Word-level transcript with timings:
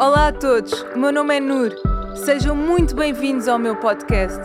Olá 0.00 0.28
a 0.28 0.32
todos, 0.32 0.72
o 0.94 0.98
meu 0.98 1.10
nome 1.10 1.36
é 1.36 1.40
Nur. 1.40 1.72
Sejam 2.14 2.54
muito 2.54 2.94
bem-vindos 2.94 3.48
ao 3.48 3.58
meu 3.58 3.74
podcast. 3.74 4.38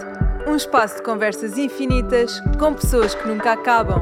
Um 0.48 0.56
espaço 0.56 0.96
de 0.96 1.04
conversas 1.04 1.60
infinitas 1.60 2.42
com 2.58 2.74
pessoas 2.74 3.14
que 3.14 3.28
nunca 3.28 3.52
acabam. 3.52 4.02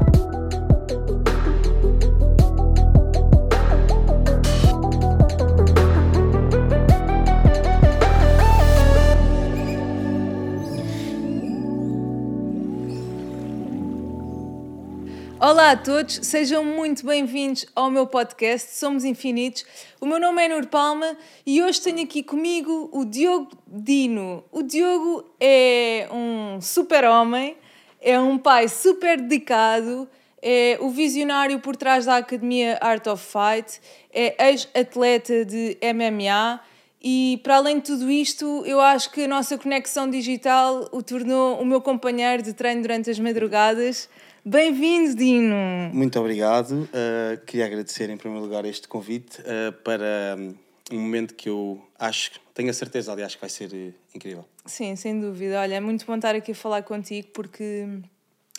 Olá 15.44 15.72
a 15.72 15.76
todos, 15.76 16.20
sejam 16.22 16.64
muito 16.64 17.04
bem-vindos 17.04 17.66
ao 17.74 17.90
meu 17.90 18.06
podcast 18.06 18.76
Somos 18.76 19.04
Infinitos. 19.04 19.64
O 20.00 20.06
meu 20.06 20.20
nome 20.20 20.44
é 20.44 20.48
Nur 20.48 20.68
Palma 20.68 21.16
e 21.44 21.60
hoje 21.60 21.80
tenho 21.80 22.00
aqui 22.00 22.22
comigo 22.22 22.88
o 22.92 23.04
Diogo 23.04 23.50
Dino. 23.66 24.44
O 24.52 24.62
Diogo 24.62 25.28
é 25.40 26.06
um 26.12 26.60
super-homem, 26.60 27.56
é 28.00 28.20
um 28.20 28.38
pai 28.38 28.68
super 28.68 29.20
dedicado, 29.20 30.08
é 30.40 30.78
o 30.80 30.90
visionário 30.90 31.58
por 31.58 31.74
trás 31.74 32.04
da 32.04 32.18
Academia 32.18 32.78
Art 32.80 33.04
of 33.08 33.20
Fight, 33.20 33.80
é 34.14 34.48
ex-atleta 34.48 35.44
de 35.44 35.76
MMA 35.82 36.60
e 37.02 37.40
para 37.42 37.56
além 37.56 37.80
de 37.80 37.86
tudo 37.86 38.08
isto, 38.08 38.62
eu 38.64 38.80
acho 38.80 39.10
que 39.10 39.24
a 39.24 39.28
nossa 39.28 39.58
conexão 39.58 40.08
digital 40.08 40.88
o 40.92 41.02
tornou 41.02 41.60
o 41.60 41.66
meu 41.66 41.80
companheiro 41.80 42.44
de 42.44 42.52
treino 42.52 42.80
durante 42.80 43.10
as 43.10 43.18
madrugadas. 43.18 44.08
Bem-vindo, 44.44 45.14
Dino! 45.14 45.54
Muito 45.92 46.18
obrigado. 46.18 46.72
Uh, 46.72 47.40
queria 47.46 47.64
agradecer 47.64 48.10
em 48.10 48.16
primeiro 48.16 48.44
lugar 48.44 48.64
este 48.64 48.88
convite 48.88 49.40
uh, 49.42 49.70
para 49.84 50.34
um, 50.36 50.54
um, 50.90 51.00
momento 51.00 51.32
que 51.34 51.48
eu 51.48 51.80
acho, 51.96 52.32
tenho 52.52 52.68
a 52.68 52.72
certeza, 52.72 53.12
aliás, 53.12 53.36
que 53.36 53.40
vai 53.40 53.48
ser 53.48 53.72
uh, 53.72 53.94
incrível. 54.12 54.44
Sim, 54.66 54.96
sem 54.96 55.20
dúvida. 55.20 55.60
Olha, 55.60 55.76
é 55.76 55.80
muito 55.80 56.04
bom 56.04 56.16
estar 56.16 56.34
aqui 56.34 56.50
a 56.50 56.54
falar 56.56 56.82
contigo 56.82 57.28
porque 57.32 57.86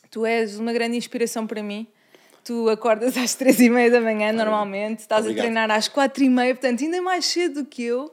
tu 0.10 0.26
és 0.26 0.58
uma 0.58 0.72
grande 0.72 0.96
inspiração 0.96 1.46
para 1.46 1.62
mim. 1.62 1.86
Tu 2.46 2.70
acordas 2.70 3.18
às 3.20 3.36
três 3.36 3.60
e 3.60 3.70
meia 3.70 3.92
da 3.92 4.00
manhã 4.00 4.32
normalmente, 4.32 5.00
estás 5.00 5.26
Obrigado. 5.26 5.44
a 5.44 5.44
treinar 5.44 5.70
às 5.70 5.90
quatro 5.90 6.24
e 6.24 6.30
meia, 6.30 6.56
portanto 6.56 6.82
ainda 6.82 7.02
mais 7.02 7.26
cedo 7.26 7.62
do 7.62 7.66
que 7.66 7.84
eu. 7.84 8.10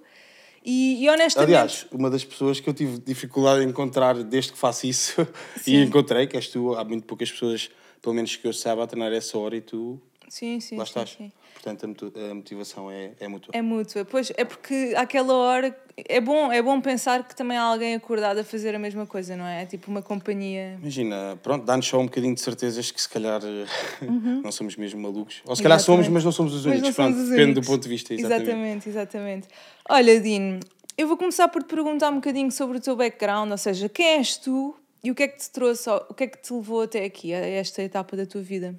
E, 0.64 1.04
e, 1.04 1.08
honestamente. 1.08 1.48
Aliás, 1.48 1.86
uma 1.90 2.10
das 2.10 2.24
pessoas 2.24 2.60
que 2.60 2.68
eu 2.68 2.74
tive 2.74 2.98
dificuldade 2.98 3.64
em 3.64 3.68
encontrar 3.68 4.22
desde 4.22 4.52
que 4.52 4.58
faço 4.58 4.86
isso, 4.86 5.26
sim. 5.56 5.72
e 5.72 5.82
encontrei, 5.84 6.26
que 6.26 6.36
és 6.36 6.48
tu, 6.48 6.74
há 6.74 6.84
muito 6.84 7.06
poucas 7.06 7.30
pessoas, 7.30 7.70
pelo 8.02 8.14
menos 8.14 8.36
que 8.36 8.46
eu 8.46 8.52
saiba, 8.52 8.84
a 8.84 8.86
treinar 8.86 9.12
essa 9.12 9.38
hora 9.38 9.56
e 9.56 9.60
tu. 9.60 10.00
Sim, 10.28 10.60
sim. 10.60 10.76
Lá 10.76 10.84
estás. 10.84 11.10
Sim, 11.10 11.16
sim. 11.24 11.32
Portanto, 11.62 12.10
a 12.16 12.34
motivação 12.34 12.90
é, 12.90 13.12
é 13.20 13.28
mútua. 13.28 13.52
É 13.54 13.60
mútua. 13.60 14.04
Pois 14.04 14.32
é 14.34 14.44
porque 14.46 14.94
àquela 14.96 15.34
hora 15.34 15.76
é 16.08 16.18
bom, 16.18 16.50
é 16.50 16.62
bom 16.62 16.80
pensar 16.80 17.26
que 17.28 17.36
também 17.36 17.58
há 17.58 17.62
alguém 17.62 17.94
acordado 17.94 18.38
a 18.38 18.44
fazer 18.44 18.74
a 18.74 18.78
mesma 18.78 19.06
coisa, 19.06 19.36
não 19.36 19.44
é? 19.44 19.62
É 19.62 19.66
tipo 19.66 19.90
uma 19.90 20.00
companhia. 20.00 20.78
Imagina, 20.80 21.38
pronto, 21.42 21.66
dá-nos 21.66 21.86
só 21.86 21.98
um 21.98 22.06
bocadinho 22.06 22.34
de 22.34 22.40
certezas 22.40 22.90
que 22.90 23.00
se 23.00 23.08
calhar 23.08 23.42
uhum. 24.00 24.40
não 24.42 24.50
somos 24.50 24.74
mesmo 24.76 25.02
malucos. 25.02 25.42
Ou 25.44 25.54
se 25.54 25.62
calhar 25.62 25.78
exatamente. 25.78 26.04
somos, 26.04 26.08
mas 26.08 26.24
não 26.24 26.32
somos 26.32 26.54
os 26.54 26.64
únicos. 26.64 26.94
Pronto, 26.94 27.16
depende 27.16 27.42
únicos. 27.42 27.66
do 27.66 27.70
ponto 27.70 27.82
de 27.82 27.88
vista. 27.88 28.14
Exatamente, 28.14 28.88
exatamente. 28.88 28.88
exatamente. 28.88 29.48
Olha, 29.88 30.18
Dino, 30.18 30.60
eu 30.96 31.06
vou 31.06 31.18
começar 31.18 31.48
por 31.48 31.62
te 31.62 31.68
perguntar 31.68 32.10
um 32.10 32.16
bocadinho 32.16 32.50
sobre 32.50 32.78
o 32.78 32.80
teu 32.80 32.96
background, 32.96 33.50
ou 33.50 33.58
seja, 33.58 33.86
quem 33.86 34.06
és 34.16 34.38
tu 34.38 34.74
e 35.04 35.10
o 35.10 35.14
que 35.14 35.24
é 35.24 35.28
que 35.28 35.38
te 35.38 35.50
trouxe, 35.50 35.90
o 35.90 36.14
que 36.14 36.24
é 36.24 36.26
que 36.26 36.38
te 36.38 36.52
levou 36.54 36.82
até 36.82 37.04
aqui, 37.04 37.34
a 37.34 37.38
esta 37.38 37.82
etapa 37.82 38.16
da 38.16 38.24
tua 38.24 38.40
vida? 38.40 38.74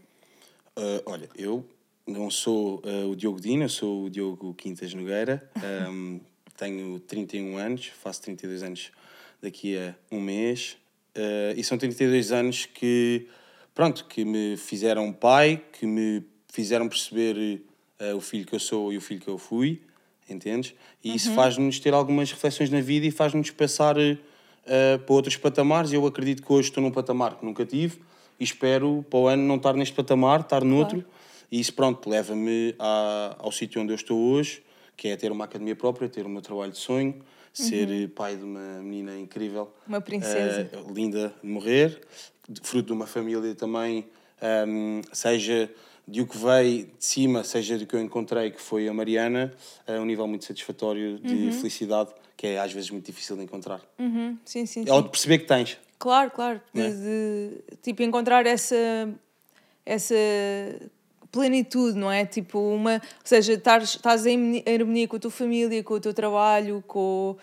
Uh, 0.75 1.01
olha, 1.05 1.29
eu 1.37 1.63
não 2.07 2.29
sou 2.29 2.81
uh, 2.85 3.09
o 3.09 3.15
Diogo 3.15 3.39
Dino, 3.39 3.63
eu 3.63 3.69
sou 3.69 4.05
o 4.05 4.09
Diogo 4.09 4.53
Quintas 4.53 4.93
Nogueira, 4.93 5.49
um, 5.89 6.19
tenho 6.57 6.99
31 6.99 7.57
anos, 7.57 7.87
faço 7.87 8.21
32 8.23 8.63
anos 8.63 8.91
daqui 9.41 9.77
a 9.77 9.95
um 10.11 10.19
mês, 10.19 10.77
uh, 11.15 11.57
e 11.57 11.63
são 11.63 11.77
32 11.77 12.31
anos 12.31 12.65
que, 12.65 13.27
pronto, 13.73 14.05
que 14.05 14.23
me 14.25 14.57
fizeram 14.57 15.11
pai, 15.11 15.61
que 15.73 15.85
me 15.85 16.23
fizeram 16.47 16.87
perceber 16.87 17.61
o 18.15 18.19
filho 18.19 18.47
que 18.47 18.55
eu 18.55 18.59
sou 18.59 18.91
e 18.91 18.97
o 18.97 19.01
filho 19.01 19.21
que 19.21 19.27
eu 19.27 19.37
fui, 19.37 19.79
entendes? 20.29 20.73
E 21.03 21.09
uhum. 21.09 21.15
isso 21.15 21.31
faz-nos 21.33 21.79
ter 21.79 21.93
algumas 21.93 22.31
reflexões 22.31 22.69
na 22.69 22.81
vida 22.81 23.05
e 23.05 23.11
faz-nos 23.11 23.51
passar 23.51 23.95
uh, 23.97 24.99
para 24.99 25.13
outros 25.13 25.37
patamares. 25.37 25.93
Eu 25.93 26.05
acredito 26.05 26.43
que 26.43 26.51
hoje 26.51 26.69
estou 26.69 26.83
num 26.83 26.91
patamar 26.91 27.37
que 27.37 27.45
nunca 27.45 27.65
tive 27.65 27.99
e 28.39 28.43
espero 28.43 29.05
para 29.09 29.19
o 29.19 29.27
ano 29.27 29.43
não 29.43 29.57
estar 29.57 29.73
neste 29.73 29.93
patamar, 29.93 30.41
estar 30.41 30.63
noutro. 30.63 31.01
Claro. 31.01 31.20
E 31.51 31.59
isso, 31.59 31.73
pronto, 31.73 32.09
leva-me 32.09 32.73
ao 32.79 33.51
sítio 33.51 33.81
onde 33.81 33.91
eu 33.91 33.95
estou 33.95 34.17
hoje, 34.17 34.63
que 34.95 35.09
é 35.09 35.17
ter 35.17 35.31
uma 35.31 35.45
academia 35.45 35.75
própria, 35.75 36.07
ter 36.07 36.25
o 36.25 36.29
meu 36.29 36.41
trabalho 36.41 36.71
de 36.71 36.77
sonho, 36.77 37.21
ser 37.53 37.89
uhum. 37.89 38.07
pai 38.07 38.37
de 38.37 38.43
uma 38.43 38.81
menina 38.81 39.17
incrível. 39.19 39.73
Uma 39.85 39.99
princesa. 39.99 40.69
Uh, 40.73 40.93
linda 40.93 41.33
de 41.43 41.49
morrer, 41.49 41.99
fruto 42.63 42.87
de 42.87 42.93
uma 42.93 43.05
família 43.05 43.53
também, 43.53 44.07
um, 44.41 44.99
ehm, 44.99 45.01
seja 45.11 45.69
de 46.07 46.21
o 46.21 46.27
que 46.27 46.37
veio 46.37 46.85
de 46.85 47.05
cima, 47.05 47.43
seja 47.43 47.77
do 47.77 47.85
que 47.85 47.95
eu 47.95 48.01
encontrei, 48.01 48.51
que 48.51 48.61
foi 48.61 48.87
a 48.87 48.93
Mariana, 48.93 49.53
é 49.85 49.99
um 49.99 50.05
nível 50.05 50.27
muito 50.27 50.45
satisfatório 50.45 51.19
de 51.19 51.33
uhum. 51.33 51.51
felicidade, 51.51 52.11
que 52.37 52.47
é 52.47 52.59
às 52.59 52.71
vezes 52.71 52.89
muito 52.89 53.05
difícil 53.05 53.35
de 53.35 53.43
encontrar. 53.43 53.81
Uhum. 53.99 54.37
Sim, 54.45 54.65
sim, 54.65 54.85
é 54.87 54.93
o 54.93 55.01
de 55.01 55.09
perceber 55.09 55.39
que 55.39 55.45
tens. 55.45 55.77
Claro, 55.99 56.31
claro. 56.31 56.61
De, 56.73 56.81
é? 56.81 56.89
de, 56.89 57.77
tipo, 57.83 58.01
encontrar 58.01 58.45
essa, 58.47 58.75
essa 59.85 60.15
plenitude, 61.31 61.97
não 61.97 62.11
é? 62.11 62.25
Tipo, 62.25 62.59
uma. 62.59 62.95
Ou 62.95 63.01
seja, 63.23 63.53
estás 63.53 64.25
em 64.25 64.63
harmonia 64.67 65.07
com 65.07 65.15
a 65.15 65.19
tua 65.19 65.31
família, 65.31 65.83
com 65.83 65.93
o 65.93 65.99
teu 65.99 66.13
trabalho, 66.13 66.83
com, 66.85 67.37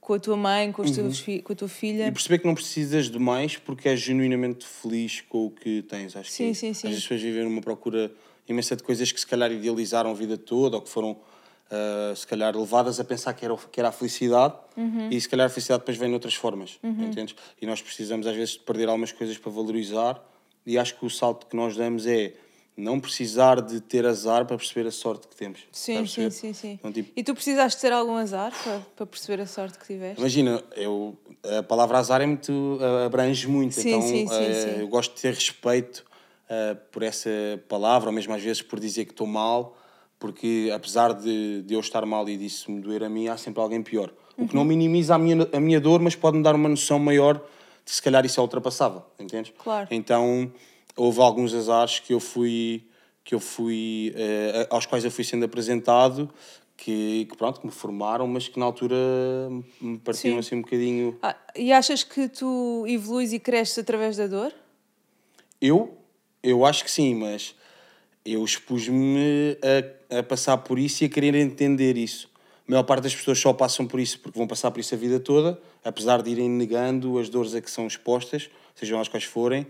com 0.00 0.14
a 0.14 0.18
tua 0.18 0.36
mãe, 0.36 0.70
com, 0.72 0.82
os 0.82 0.96
uhum. 0.96 1.10
teus 1.10 1.42
com 1.42 1.52
a 1.52 1.56
tua 1.56 1.68
filha. 1.68 2.06
E 2.06 2.12
perceber 2.12 2.38
que 2.38 2.46
não 2.46 2.54
precisas 2.54 3.10
de 3.10 3.18
mais 3.18 3.56
porque 3.56 3.88
és 3.88 4.00
genuinamente 4.00 4.66
feliz 4.66 5.20
com 5.22 5.46
o 5.46 5.50
que 5.50 5.82
tens. 5.82 6.16
Acho 6.16 6.30
sim, 6.30 6.48
que 6.48 6.54
sim, 6.54 6.72
sim. 6.72 6.88
as 6.88 6.94
pessoas 6.94 7.20
vivem 7.20 7.44
numa 7.44 7.60
procura 7.60 8.12
imensa 8.48 8.76
de 8.76 8.82
coisas 8.82 9.10
que 9.10 9.20
se 9.20 9.26
calhar 9.26 9.50
idealizaram 9.50 10.10
a 10.10 10.14
vida 10.14 10.36
toda 10.36 10.76
ou 10.76 10.82
que 10.82 10.88
foram 10.88 11.12
uh, 11.12 12.14
se 12.14 12.26
calhar 12.26 12.56
levadas 12.56 13.00
a 13.00 13.04
pensar 13.04 13.32
que 13.34 13.44
era, 13.44 13.56
que 13.56 13.80
era 13.80 13.88
a 13.88 13.92
felicidade 13.92 14.54
uhum. 14.76 15.08
e 15.10 15.20
se 15.20 15.28
calhar 15.28 15.46
a 15.46 15.50
felicidade 15.50 15.80
depois 15.80 15.96
vem 15.96 16.08
de 16.08 16.14
outras 16.14 16.34
formas, 16.34 16.78
uhum. 16.82 17.04
entendes? 17.04 17.34
E 17.60 17.66
nós 17.66 17.80
precisamos 17.80 18.26
às 18.26 18.36
vezes 18.36 18.54
de 18.54 18.60
perder 18.60 18.88
algumas 18.88 19.12
coisas 19.12 19.38
para 19.38 19.50
valorizar 19.50 20.22
e 20.66 20.78
acho 20.78 20.98
que 20.98 21.06
o 21.06 21.10
salto 21.10 21.46
que 21.46 21.56
nós 21.56 21.76
damos 21.76 22.06
é 22.06 22.34
não 22.76 22.98
precisar 22.98 23.60
de 23.60 23.80
ter 23.80 24.06
azar 24.06 24.46
para 24.46 24.56
perceber 24.56 24.88
a 24.88 24.90
sorte 24.90 25.28
que 25.28 25.36
temos. 25.36 25.60
Sim, 25.70 26.06
sim, 26.06 26.30
sim, 26.30 26.52
sim. 26.52 26.72
Então, 26.72 26.90
tipo, 26.90 27.12
e 27.14 27.22
tu 27.22 27.34
precisaste 27.34 27.80
ter 27.80 27.92
algum 27.92 28.16
azar 28.16 28.52
para, 28.62 28.80
para 28.96 29.06
perceber 29.06 29.42
a 29.42 29.46
sorte 29.46 29.78
que 29.78 29.86
tiveste? 29.86 30.18
Imagina, 30.18 30.62
eu, 30.74 31.16
a 31.58 31.62
palavra 31.62 31.98
azar 31.98 32.20
é 32.22 32.26
muito, 32.26 32.78
abrange 33.04 33.46
muito, 33.46 33.74
sim, 33.74 33.88
então 33.88 34.02
sim, 34.02 34.26
sim, 34.26 34.34
uh, 34.34 34.80
eu 34.80 34.88
gosto 34.88 35.14
de 35.14 35.20
ter 35.20 35.34
respeito 35.34 36.04
uh, 36.48 36.76
por 36.90 37.02
essa 37.02 37.30
palavra, 37.68 38.08
ou 38.08 38.14
mesmo 38.14 38.32
às 38.32 38.42
vezes 38.42 38.62
por 38.62 38.80
dizer 38.80 39.04
que 39.04 39.12
estou 39.12 39.26
mal, 39.26 39.76
porque 40.18 40.72
apesar 40.74 41.12
de, 41.12 41.62
de 41.62 41.74
eu 41.74 41.80
estar 41.80 42.06
mal 42.06 42.26
e 42.28 42.36
disso 42.38 42.70
me 42.70 42.80
doer 42.80 43.02
a 43.04 43.08
mim, 43.08 43.28
há 43.28 43.36
sempre 43.36 43.60
alguém 43.60 43.82
pior. 43.82 44.10
Uhum. 44.38 44.44
O 44.44 44.48
que 44.48 44.54
não 44.54 44.62
uhum. 44.62 44.68
minimiza 44.68 45.14
a 45.14 45.18
minha, 45.18 45.46
a 45.52 45.60
minha 45.60 45.80
dor, 45.80 46.00
mas 46.00 46.14
pode-me 46.14 46.42
dar 46.42 46.54
uma 46.54 46.70
noção 46.70 46.98
maior 46.98 47.34
de 47.84 47.90
se 47.90 48.00
calhar 48.00 48.24
isso 48.24 48.40
é 48.40 48.42
ultrapassável, 48.42 49.02
entendes? 49.18 49.52
Claro. 49.58 49.88
Então 49.90 50.50
houve 50.96 51.20
alguns 51.20 51.54
azares 51.54 51.98
que 52.00 52.12
eu 52.12 52.20
fui 52.20 52.84
que 53.24 53.34
eu 53.34 53.40
fui 53.40 54.12
uh, 54.16 54.74
aos 54.74 54.84
quais 54.84 55.04
eu 55.04 55.10
fui 55.10 55.24
sendo 55.24 55.44
apresentado 55.44 56.28
que, 56.76 57.26
que, 57.30 57.36
pronto 57.36 57.60
que 57.60 57.66
me 57.66 57.72
formaram 57.72 58.26
mas 58.26 58.48
que 58.48 58.58
na 58.58 58.64
altura 58.64 58.96
me 59.80 59.98
partiam 59.98 60.38
assim 60.38 60.56
um 60.56 60.62
bocadinho. 60.62 61.16
Ah, 61.22 61.36
e 61.54 61.72
achas 61.72 62.02
que 62.02 62.28
tu 62.28 62.84
evoluís 62.88 63.32
e 63.32 63.38
cresces 63.38 63.78
através 63.78 64.16
da 64.16 64.26
dor? 64.26 64.52
Eu? 65.60 65.96
Eu 66.42 66.64
acho 66.66 66.82
que 66.84 66.90
sim 66.90 67.14
mas 67.14 67.54
eu 68.24 68.44
expus-me 68.44 69.56
a, 70.10 70.18
a 70.18 70.22
passar 70.22 70.58
por 70.58 70.78
isso 70.78 71.04
e 71.04 71.06
a 71.06 71.08
querer 71.08 71.34
entender 71.34 71.96
isso. 71.96 72.30
A 72.66 72.70
maior 72.70 72.84
parte 72.84 73.02
das 73.02 73.14
pessoas 73.14 73.38
só 73.38 73.52
passam 73.52 73.86
por 73.86 74.00
isso 74.00 74.18
porque 74.20 74.38
vão 74.38 74.46
passar 74.46 74.70
por 74.70 74.80
isso 74.80 74.94
a 74.94 74.98
vida 74.98 75.20
toda 75.20 75.60
apesar 75.84 76.22
de 76.22 76.30
irem 76.30 76.48
negando 76.48 77.18
as 77.18 77.28
dores 77.28 77.54
a 77.54 77.60
que 77.60 77.70
são 77.70 77.86
expostas 77.86 78.50
sejam 78.74 79.00
as 79.00 79.06
quais 79.08 79.24
forem 79.24 79.66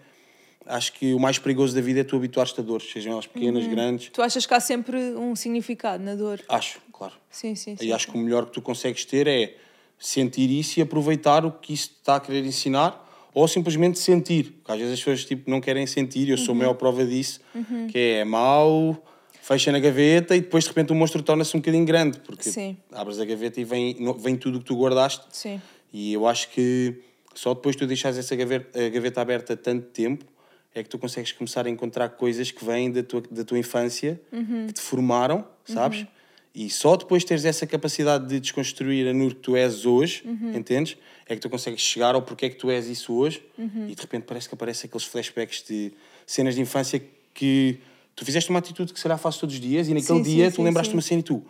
acho 0.66 0.92
que 0.92 1.14
o 1.14 1.18
mais 1.18 1.38
perigoso 1.38 1.74
da 1.74 1.80
vida 1.80 2.00
é 2.00 2.04
tu 2.04 2.16
habituar-te 2.16 2.60
a 2.60 2.62
dores, 2.62 2.90
sejam 2.90 3.12
elas 3.12 3.26
pequenas, 3.26 3.64
uhum. 3.64 3.70
grandes. 3.70 4.08
Tu 4.10 4.22
achas 4.22 4.46
que 4.46 4.54
há 4.54 4.60
sempre 4.60 4.98
um 5.14 5.34
significado 5.34 6.02
na 6.02 6.14
dor? 6.14 6.40
Acho, 6.48 6.80
claro. 6.92 7.14
Sim, 7.30 7.54
sim, 7.54 7.76
sim. 7.76 7.84
E 7.84 7.92
acho 7.92 8.08
que 8.08 8.16
o 8.16 8.20
melhor 8.20 8.46
que 8.46 8.52
tu 8.52 8.62
consegues 8.62 9.04
ter 9.04 9.26
é 9.26 9.56
sentir 9.98 10.50
isso 10.50 10.80
e 10.80 10.82
aproveitar 10.82 11.44
o 11.44 11.52
que 11.52 11.72
isso 11.72 11.92
está 11.98 12.16
a 12.16 12.20
querer 12.20 12.44
ensinar 12.44 13.00
ou 13.34 13.46
simplesmente 13.48 13.98
sentir. 13.98 14.52
Porque 14.52 14.72
às 14.72 14.78
vezes 14.78 14.94
as 14.94 14.98
pessoas 14.98 15.24
tipo, 15.24 15.50
não 15.50 15.60
querem 15.60 15.86
sentir, 15.86 16.28
eu 16.28 16.36
sou 16.36 16.48
uhum. 16.48 16.60
a 16.60 16.64
maior 16.64 16.74
prova 16.74 17.04
disso, 17.04 17.40
uhum. 17.54 17.86
que 17.86 17.98
é, 17.98 18.18
é 18.18 18.24
mau, 18.24 19.02
fecha 19.40 19.72
na 19.72 19.78
gaveta 19.78 20.36
e 20.36 20.40
depois 20.40 20.64
de 20.64 20.70
repente 20.70 20.92
o 20.92 20.94
monstro 20.94 21.22
torna-se 21.22 21.56
um 21.56 21.60
bocadinho 21.60 21.84
grande, 21.84 22.20
porque 22.20 22.50
Sim. 22.50 22.76
abres 22.92 23.18
a 23.18 23.24
gaveta 23.24 23.60
e 23.60 23.64
vem, 23.64 23.96
vem 24.18 24.36
tudo 24.36 24.58
o 24.58 24.60
que 24.60 24.66
tu 24.66 24.76
guardaste. 24.76 25.24
Sim. 25.30 25.60
E 25.92 26.12
eu 26.12 26.26
acho 26.26 26.48
que 26.50 27.00
só 27.34 27.54
depois 27.54 27.76
tu 27.76 27.86
deixares 27.86 28.18
essa 28.18 28.36
gaveta, 28.36 28.88
gaveta 28.90 29.20
aberta 29.20 29.56
tanto 29.56 29.86
tempo 29.88 30.31
é 30.74 30.82
que 30.82 30.88
tu 30.88 30.98
consegues 30.98 31.32
começar 31.32 31.66
a 31.66 31.70
encontrar 31.70 32.08
coisas 32.10 32.50
que 32.50 32.64
vêm 32.64 32.90
da 32.90 33.02
tua, 33.02 33.22
da 33.30 33.44
tua 33.44 33.58
infância, 33.58 34.20
uhum. 34.32 34.66
que 34.66 34.72
te 34.74 34.80
formaram, 34.80 35.44
sabes? 35.64 36.00
Uhum. 36.00 36.06
E 36.54 36.68
só 36.68 36.96
depois 36.96 37.22
de 37.22 37.28
teres 37.28 37.44
essa 37.44 37.66
capacidade 37.66 38.26
de 38.26 38.38
desconstruir 38.38 39.08
a 39.08 39.12
Nur 39.14 39.30
que 39.30 39.40
tu 39.40 39.56
és 39.56 39.86
hoje, 39.86 40.22
Uhum. 40.24 40.54
entendes? 40.54 40.96
É 41.26 41.34
que 41.34 41.40
tu 41.40 41.48
consegues 41.48 41.80
chegar 41.80 42.14
ao 42.14 42.20
porquê 42.22 42.46
é 42.46 42.48
que 42.50 42.56
tu 42.56 42.70
és 42.70 42.86
isso 42.88 43.14
hoje 43.14 43.42
e 43.88 43.94
de 43.94 44.00
repente 44.02 44.24
parece 44.24 44.48
que 44.48 44.54
aparecem 44.54 44.86
aqueles 44.86 45.06
flashbacks 45.06 45.62
de 45.66 45.92
cenas 46.26 46.54
de 46.54 46.60
infância 46.60 47.02
que 47.32 47.78
tu 48.14 48.24
fizeste 48.24 48.50
uma 48.50 48.58
atitude 48.58 48.92
que 48.92 49.00
será 49.00 49.16
fazes 49.16 49.40
todos 49.40 49.54
os 49.54 49.60
dias 49.60 49.88
e 49.88 49.94
naquele 49.94 50.18
Sim, 50.18 50.24
sim, 50.24 50.36
dia 50.36 50.50
tu 50.50 50.56
sim, 50.56 50.64
lembraste 50.64 50.88
sim. 50.88 50.92
de 50.92 50.96
uma 50.96 51.02
cena 51.02 51.20
e 51.20 51.22
tu, 51.22 51.42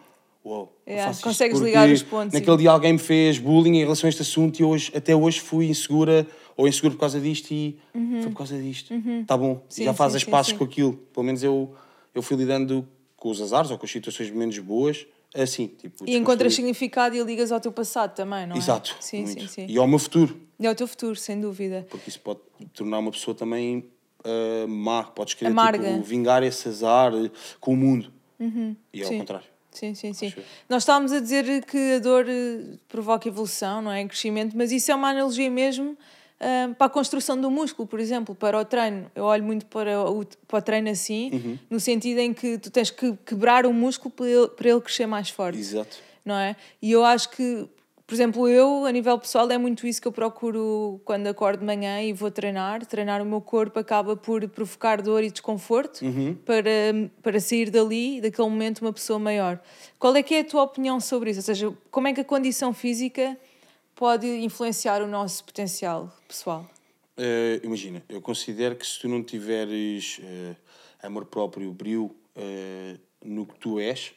uau, 0.44 0.72
Yeah, 0.86 1.16
consegues 1.20 1.58
ligar 1.60 1.88
os 1.88 2.02
pontos, 2.02 2.34
Naquele 2.34 2.56
dia 2.58 2.70
alguém 2.70 2.92
me 2.92 2.98
fez 2.98 3.38
bullying 3.38 3.78
em 3.78 3.82
relação 3.82 4.06
a 4.06 4.10
este 4.10 4.22
assunto 4.22 4.60
e 4.60 4.64
hoje, 4.64 4.92
até 4.94 5.16
hoje 5.16 5.40
fui 5.40 5.66
insegura 5.66 6.26
ou 6.56 6.68
inseguro 6.68 6.94
por 6.94 7.00
causa 7.00 7.20
disto 7.20 7.52
e 7.52 7.78
foi 8.20 8.30
por 8.30 8.38
causa 8.38 8.60
disto. 8.60 8.94
Tá 9.26 9.36
bom, 9.36 9.52
Uhum. 9.52 9.60
Sim, 9.68 9.84
já 9.84 9.94
faz 9.94 10.12
sim, 10.12 10.18
as 10.18 10.24
passes 10.24 10.52
com 10.52 10.64
aquilo. 10.64 10.94
Pelo 11.12 11.24
menos 11.24 11.42
eu, 11.42 11.74
eu 12.14 12.22
fui 12.22 12.36
lidando 12.36 12.86
com 13.16 13.30
os 13.30 13.40
azares 13.40 13.70
ou 13.70 13.78
com 13.78 13.86
as 13.86 13.92
situações 13.92 14.30
menos 14.30 14.58
boas 14.58 15.06
assim. 15.34 15.68
Tipo, 15.68 16.04
E 16.06 16.16
encontras 16.16 16.54
significado 16.54 17.16
e 17.16 17.22
ligas 17.22 17.52
ao 17.52 17.60
teu 17.60 17.72
passado 17.72 18.14
também, 18.14 18.46
não 18.46 18.56
é? 18.56 18.58
Exato. 18.58 18.96
Sim, 19.00 19.22
muito. 19.22 19.40
sim, 19.40 19.48
sim. 19.48 19.66
E 19.68 19.78
ao 19.78 19.86
meu 19.86 19.98
futuro. 19.98 20.38
E 20.58 20.66
ao 20.66 20.74
teu 20.74 20.86
futuro, 20.86 21.16
sem 21.16 21.40
dúvida. 21.40 21.86
Porque 21.90 22.10
isso 22.10 22.20
pode 22.20 22.40
tornar 22.74 22.98
uma 22.98 23.10
pessoa 23.10 23.34
também 23.34 23.90
ah, 24.24 24.66
má. 24.68 25.04
Podes 25.04 25.34
querer 25.34 25.54
tipo, 25.54 26.02
vingar 26.02 26.42
esse 26.42 26.68
azar 26.68 27.12
eh, 27.14 27.30
com 27.60 27.72
o 27.72 27.76
mundo. 27.76 28.12
E 28.92 29.00
é 29.00 29.04
ao 29.04 29.08
Sim. 29.08 29.18
contrário. 29.18 29.46
Sim, 29.70 29.94
sim, 29.94 30.12
sim. 30.12 30.26
Acho. 30.26 30.40
Nós 30.68 30.82
estávamos 30.82 31.12
a 31.12 31.20
dizer 31.20 31.64
que 31.64 31.94
a 31.94 31.98
dor 31.98 32.26
eh, 32.28 32.76
provoca 32.88 33.26
evolução, 33.26 33.80
não 33.80 33.90
é? 33.90 34.04
Crescimento, 34.06 34.56
mas 34.56 34.70
isso 34.70 34.90
é 34.90 34.94
uma 34.94 35.10
analogia 35.10 35.50
mesmo 35.50 35.96
para 36.76 36.86
a 36.86 36.90
construção 36.90 37.40
do 37.40 37.50
músculo, 37.50 37.86
por 37.86 38.00
exemplo, 38.00 38.34
para 38.34 38.58
o 38.58 38.64
treino. 38.64 39.10
Eu 39.14 39.24
olho 39.24 39.44
muito 39.44 39.66
para 39.66 40.00
o, 40.02 40.24
para 40.48 40.58
o 40.58 40.62
treino 40.62 40.88
assim, 40.90 41.30
Uhum. 41.32 41.58
no 41.70 41.80
sentido 41.80 42.18
em 42.18 42.32
que 42.34 42.58
tu 42.58 42.70
tens 42.70 42.90
que 42.90 43.14
quebrar 43.24 43.64
o 43.66 43.72
músculo 43.72 44.10
para 44.10 44.26
ele, 44.26 44.48
para 44.48 44.68
ele 44.70 44.80
crescer 44.80 45.06
mais 45.06 45.30
forte. 45.30 45.58
Exato. 45.58 45.96
não 46.24 46.34
é? 46.36 46.56
E 46.80 46.90
eu 46.92 47.04
acho 47.04 47.30
que, 47.30 47.66
por 48.06 48.14
exemplo, 48.14 48.48
eu, 48.48 48.84
a 48.84 48.92
nível 48.92 49.16
pessoal, 49.18 49.50
é 49.50 49.56
muito 49.58 49.86
isso 49.86 50.00
que 50.02 50.06
eu 50.08 50.12
procuro 50.12 51.00
quando 51.04 51.26
acordo 51.28 51.60
de 51.60 51.64
manhã 51.66 52.02
e 52.02 52.12
vou 52.12 52.30
treinar. 52.30 52.84
Treinar 52.86 53.22
o 53.22 53.24
meu 53.24 53.40
corpo 53.40 53.78
acaba 53.78 54.16
por 54.16 54.46
provocar 54.48 55.00
dor 55.00 55.22
e 55.24 55.30
desconforto 55.30 56.00
para, 56.44 56.62
para 57.22 57.40
sair 57.40 57.70
dali, 57.70 58.20
daquele 58.20 58.48
momento, 58.48 58.80
uma 58.82 58.92
pessoa 58.92 59.18
maior. 59.18 59.58
Qual 59.98 60.14
é 60.16 60.22
que 60.22 60.34
é 60.34 60.40
a 60.40 60.44
tua 60.44 60.62
opinião 60.62 60.98
sobre 61.00 61.30
isso? 61.30 61.40
Ou 61.40 61.44
seja, 61.44 61.72
como 61.90 62.08
é 62.08 62.12
que 62.12 62.20
a 62.20 62.24
condição 62.24 62.72
física 62.74 63.36
pode 64.02 64.26
influenciar 64.26 65.00
o 65.00 65.06
nosso 65.06 65.44
potencial 65.44 66.12
pessoal? 66.26 66.68
Eh, 67.16 67.60
imagina, 67.62 68.02
eu 68.08 68.20
considero 68.20 68.74
que 68.74 68.84
se 68.84 68.98
tu 68.98 69.06
não 69.06 69.22
tiveres 69.22 70.20
eh, 70.24 70.56
amor 71.00 71.24
próprio, 71.26 71.72
brilho 71.72 72.12
eh, 72.34 72.96
no 73.24 73.46
que 73.46 73.54
tu 73.60 73.78
és, 73.78 74.12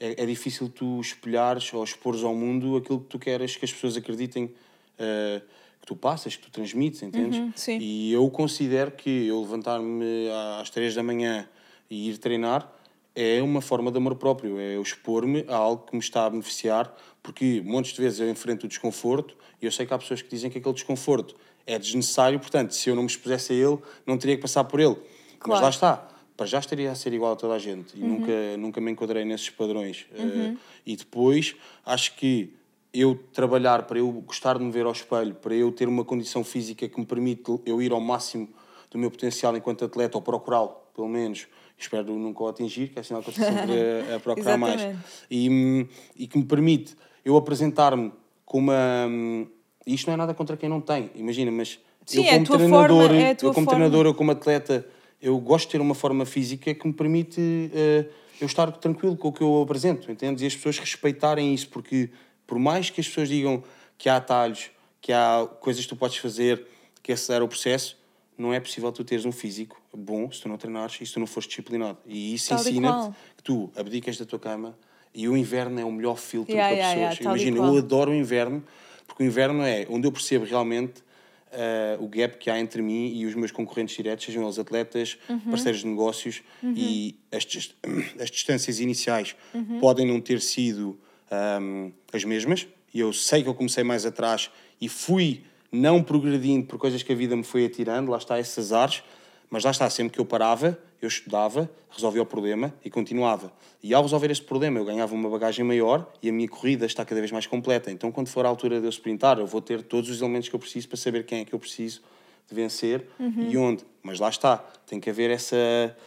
é, 0.00 0.22
é 0.22 0.24
difícil 0.24 0.70
tu 0.70 0.98
espelhares 1.02 1.70
ou 1.74 1.84
expores 1.84 2.24
ao 2.24 2.34
mundo 2.34 2.78
aquilo 2.78 2.98
que 2.98 3.08
tu 3.08 3.18
queres 3.18 3.54
que 3.56 3.66
as 3.66 3.72
pessoas 3.74 3.94
acreditem 3.98 4.48
que 4.48 5.86
tu 5.86 5.94
passas, 5.94 6.34
que 6.34 6.42
tu 6.42 6.50
transmites, 6.50 7.02
entendes? 7.02 7.38
Uhum, 7.38 7.52
sim. 7.54 7.76
E 7.78 8.10
eu 8.14 8.30
considero 8.30 8.92
que 8.92 9.26
eu 9.26 9.38
levantar-me 9.42 10.30
às 10.58 10.70
três 10.70 10.94
da 10.94 11.02
manhã 11.02 11.46
e 11.90 12.08
ir 12.08 12.16
treinar 12.16 12.72
é 13.16 13.42
uma 13.42 13.62
forma 13.62 13.90
de 13.90 13.96
amor 13.96 14.14
próprio, 14.16 14.60
é 14.60 14.76
eu 14.76 14.82
expor-me 14.82 15.46
a 15.48 15.56
algo 15.56 15.86
que 15.86 15.94
me 15.94 16.00
está 16.00 16.26
a 16.26 16.30
beneficiar, 16.30 16.94
porque 17.26 17.60
montes 17.64 17.92
de 17.92 18.00
vezes 18.00 18.20
eu 18.20 18.30
enfrento 18.30 18.66
o 18.66 18.68
desconforto 18.68 19.36
e 19.60 19.66
eu 19.66 19.72
sei 19.72 19.84
que 19.84 19.92
há 19.92 19.98
pessoas 19.98 20.22
que 20.22 20.28
dizem 20.28 20.48
que 20.48 20.58
aquele 20.58 20.74
desconforto 20.74 21.34
é 21.66 21.76
desnecessário, 21.76 22.38
portanto, 22.38 22.70
se 22.72 22.88
eu 22.88 22.94
não 22.94 23.02
me 23.02 23.08
expusesse 23.08 23.52
a 23.52 23.56
ele, 23.56 23.78
não 24.06 24.16
teria 24.16 24.36
que 24.36 24.42
passar 24.42 24.62
por 24.62 24.78
ele. 24.78 24.94
Mas 24.94 25.40
Claro. 25.40 25.62
lá 25.64 25.68
está, 25.70 26.08
para 26.36 26.46
já 26.46 26.60
estaria 26.60 26.88
a 26.88 26.94
ser 26.94 27.12
igual 27.12 27.32
a 27.32 27.36
toda 27.36 27.54
a 27.54 27.58
gente 27.58 27.96
e 27.96 28.00
nunca, 28.00 28.56
nunca 28.56 28.80
me 28.80 28.92
enquadrei 28.92 29.24
nesses 29.24 29.50
padrões. 29.50 30.06
Eh, 30.14 30.54
e 30.86 30.94
depois, 30.94 31.56
acho 31.84 32.14
que 32.14 32.54
eu 32.94 33.18
trabalhar 33.32 33.82
para 33.82 33.98
eu 33.98 34.08
gostar 34.24 34.56
de 34.56 34.62
me 34.62 34.70
ver 34.70 34.86
ao 34.86 34.92
espelho, 34.92 35.34
para 35.34 35.52
eu 35.52 35.72
ter 35.72 35.88
uma 35.88 36.04
condição 36.04 36.44
física 36.44 36.88
que 36.88 37.00
me 37.00 37.06
permite 37.06 37.42
eu 37.66 37.82
ir 37.82 37.90
ao 37.90 38.00
máximo 38.00 38.48
do 38.88 38.98
meu 38.98 39.10
potencial 39.10 39.56
enquanto 39.56 39.84
atleta, 39.84 40.16
ou 40.16 40.22
procurá-lo, 40.22 40.76
pelo 40.94 41.08
menos. 41.08 41.48
Espero 41.76 42.16
nunca 42.16 42.42
o 42.44 42.48
atingir, 42.48 42.88
que 42.88 42.98
é 43.00 43.02
sinal 43.02 43.20
que 43.20 43.28
eu 43.30 43.32
estou 43.32 43.44
sempre 43.46 43.72
a, 44.14 44.16
a 44.16 44.20
procurar 44.20 44.56
mais. 44.56 44.80
E, 45.28 45.86
e 46.16 46.26
que 46.28 46.38
me 46.38 46.44
permite 46.44 46.96
eu 47.26 47.36
apresentar-me 47.36 48.12
com 48.44 48.58
uma. 48.58 49.06
hum, 49.08 49.48
Isto 49.84 50.06
não 50.06 50.14
é 50.14 50.16
nada 50.16 50.32
contra 50.32 50.56
quem 50.56 50.68
não 50.68 50.80
tem, 50.80 51.10
imagina, 51.16 51.50
mas 51.50 51.80
Sim, 52.06 52.20
eu 52.20 52.24
é 52.24 52.32
como 52.34 52.46
tua 52.46 52.56
treinador, 52.58 53.00
forma, 53.00 53.16
é 53.20 53.30
eu 53.32 53.36
como 53.36 53.52
forma. 53.52 53.70
treinador, 53.70 54.06
eu 54.06 54.14
como 54.14 54.30
atleta, 54.30 54.86
eu 55.20 55.36
gosto 55.40 55.66
de 55.66 55.72
ter 55.72 55.80
uma 55.80 55.94
forma 55.94 56.24
física 56.24 56.72
que 56.72 56.86
me 56.86 56.92
permite 56.92 57.40
eh, 57.74 58.06
eu 58.40 58.46
estar 58.46 58.70
tranquilo 58.70 59.16
com 59.16 59.28
o 59.28 59.32
que 59.32 59.42
eu 59.42 59.60
apresento, 59.60 60.10
entendes? 60.10 60.40
E 60.40 60.46
as 60.46 60.54
pessoas 60.54 60.78
respeitarem 60.78 61.52
isso, 61.52 61.68
porque 61.68 62.10
por 62.46 62.60
mais 62.60 62.90
que 62.90 63.00
as 63.00 63.08
pessoas 63.08 63.28
digam 63.28 63.64
que 63.98 64.08
há 64.08 64.16
atalhos, 64.18 64.70
que 65.00 65.12
há 65.12 65.48
coisas 65.60 65.82
que 65.82 65.88
tu 65.88 65.96
podes 65.96 66.18
fazer 66.18 66.64
que 67.02 67.10
acelera 67.10 67.44
o 67.44 67.48
processo, 67.48 67.96
não 68.38 68.54
é 68.54 68.60
possível 68.60 68.92
tu 68.92 69.02
teres 69.02 69.24
um 69.24 69.32
físico 69.32 69.80
bom 69.92 70.30
se 70.30 70.42
tu 70.42 70.48
não 70.48 70.56
treinares 70.56 70.96
e 71.00 71.06
se 71.06 71.12
tu 71.14 71.18
não 71.18 71.26
fores 71.26 71.48
disciplinado. 71.48 71.98
E 72.06 72.34
isso 72.34 72.54
ensina-te 72.54 73.16
que 73.36 73.42
tu 73.42 73.68
abdicas 73.74 74.16
da 74.16 74.24
tua 74.24 74.38
cama 74.38 74.78
e 75.16 75.26
o 75.28 75.36
inverno 75.36 75.80
é 75.80 75.84
o 75.84 75.90
melhor 75.90 76.18
filtro 76.18 76.52
Yeah, 76.54 76.68
para 76.68 76.76
yeah, 76.76 76.94
pessoas. 76.94 77.18
yeah, 77.20 77.38
Imagina, 77.38 77.56
eu 77.66 77.78
adoro 77.78 78.10
o 78.10 78.14
inverno, 78.14 78.62
porque 79.06 79.22
o 79.22 79.26
inverno 79.26 79.62
é 79.62 79.86
onde 79.88 80.06
eu 80.06 80.12
percebo 80.12 80.44
realmente 80.44 81.02
eh, 81.50 81.96
o 81.98 82.06
gap 82.06 82.36
que 82.36 82.50
há 82.50 82.60
entre 82.60 82.82
mim 82.82 83.12
e 83.16 83.24
os 83.24 83.34
meus 83.34 83.50
concorrentes 83.50 83.96
diretos, 83.96 84.26
sejam 84.26 84.42
eles 84.44 84.58
atletas, 84.58 85.16
Uhum. 85.28 85.38
parceiros 85.50 85.80
de 85.80 85.86
negócios, 85.86 86.42
e 86.62 87.18
as, 87.32 87.46
as 88.20 88.30
distâncias 88.30 88.78
iniciais 88.78 89.34
Uhum. 89.54 89.78
podem 89.80 90.06
não 90.06 90.20
ter 90.20 90.38
sido 90.42 90.98
ahm, 91.30 91.90
as 92.12 92.22
mesmas, 92.24 92.66
e 92.92 93.00
eu 93.00 93.10
sei 93.12 93.42
que 93.42 93.48
eu 93.48 93.54
comecei 93.54 93.82
mais 93.82 94.04
atrás 94.04 94.50
e 94.78 94.86
fui 94.88 95.44
não 95.72 96.02
progredindo 96.02 96.66
por 96.66 96.78
coisas 96.78 97.02
que 97.02 97.12
a 97.12 97.16
vida 97.16 97.34
me 97.34 97.42
foi 97.42 97.64
atirando, 97.64 98.10
lá 98.10 98.18
está 98.18 98.38
esses 98.38 98.58
azares, 98.58 99.02
mas 99.50 99.64
lá 99.64 99.70
está, 99.70 99.88
sempre 99.90 100.12
que 100.14 100.20
eu 100.20 100.24
parava, 100.24 100.78
eu 101.00 101.08
estudava, 101.08 101.70
resolvia 101.90 102.22
o 102.22 102.26
problema 102.26 102.74
e 102.84 102.90
continuava. 102.90 103.52
E 103.82 103.94
ao 103.94 104.02
resolver 104.02 104.30
esse 104.30 104.42
problema, 104.42 104.78
eu 104.78 104.84
ganhava 104.84 105.14
uma 105.14 105.28
bagagem 105.28 105.64
maior 105.64 106.10
e 106.22 106.28
a 106.28 106.32
minha 106.32 106.48
corrida 106.48 106.86
está 106.86 107.04
cada 107.04 107.20
vez 107.20 107.30
mais 107.30 107.46
completa. 107.46 107.90
Então, 107.90 108.10
quando 108.10 108.28
for 108.28 108.44
a 108.44 108.48
altura 108.48 108.80
de 108.80 108.86
eu 108.86 108.90
sprintar, 108.90 109.38
eu 109.38 109.46
vou 109.46 109.60
ter 109.60 109.82
todos 109.82 110.10
os 110.10 110.20
elementos 110.20 110.48
que 110.48 110.54
eu 110.54 110.58
preciso 110.60 110.88
para 110.88 110.96
saber 110.96 111.24
quem 111.24 111.40
é 111.40 111.44
que 111.44 111.52
eu 111.54 111.58
preciso 111.58 112.00
de 112.48 112.54
vencer 112.54 113.04
e 113.50 113.56
onde. 113.56 113.84
Mas 114.02 114.18
lá 114.20 114.28
está, 114.28 114.58
tem 114.86 114.98
que 115.00 115.10
haver 115.10 115.30
essa, 115.30 115.56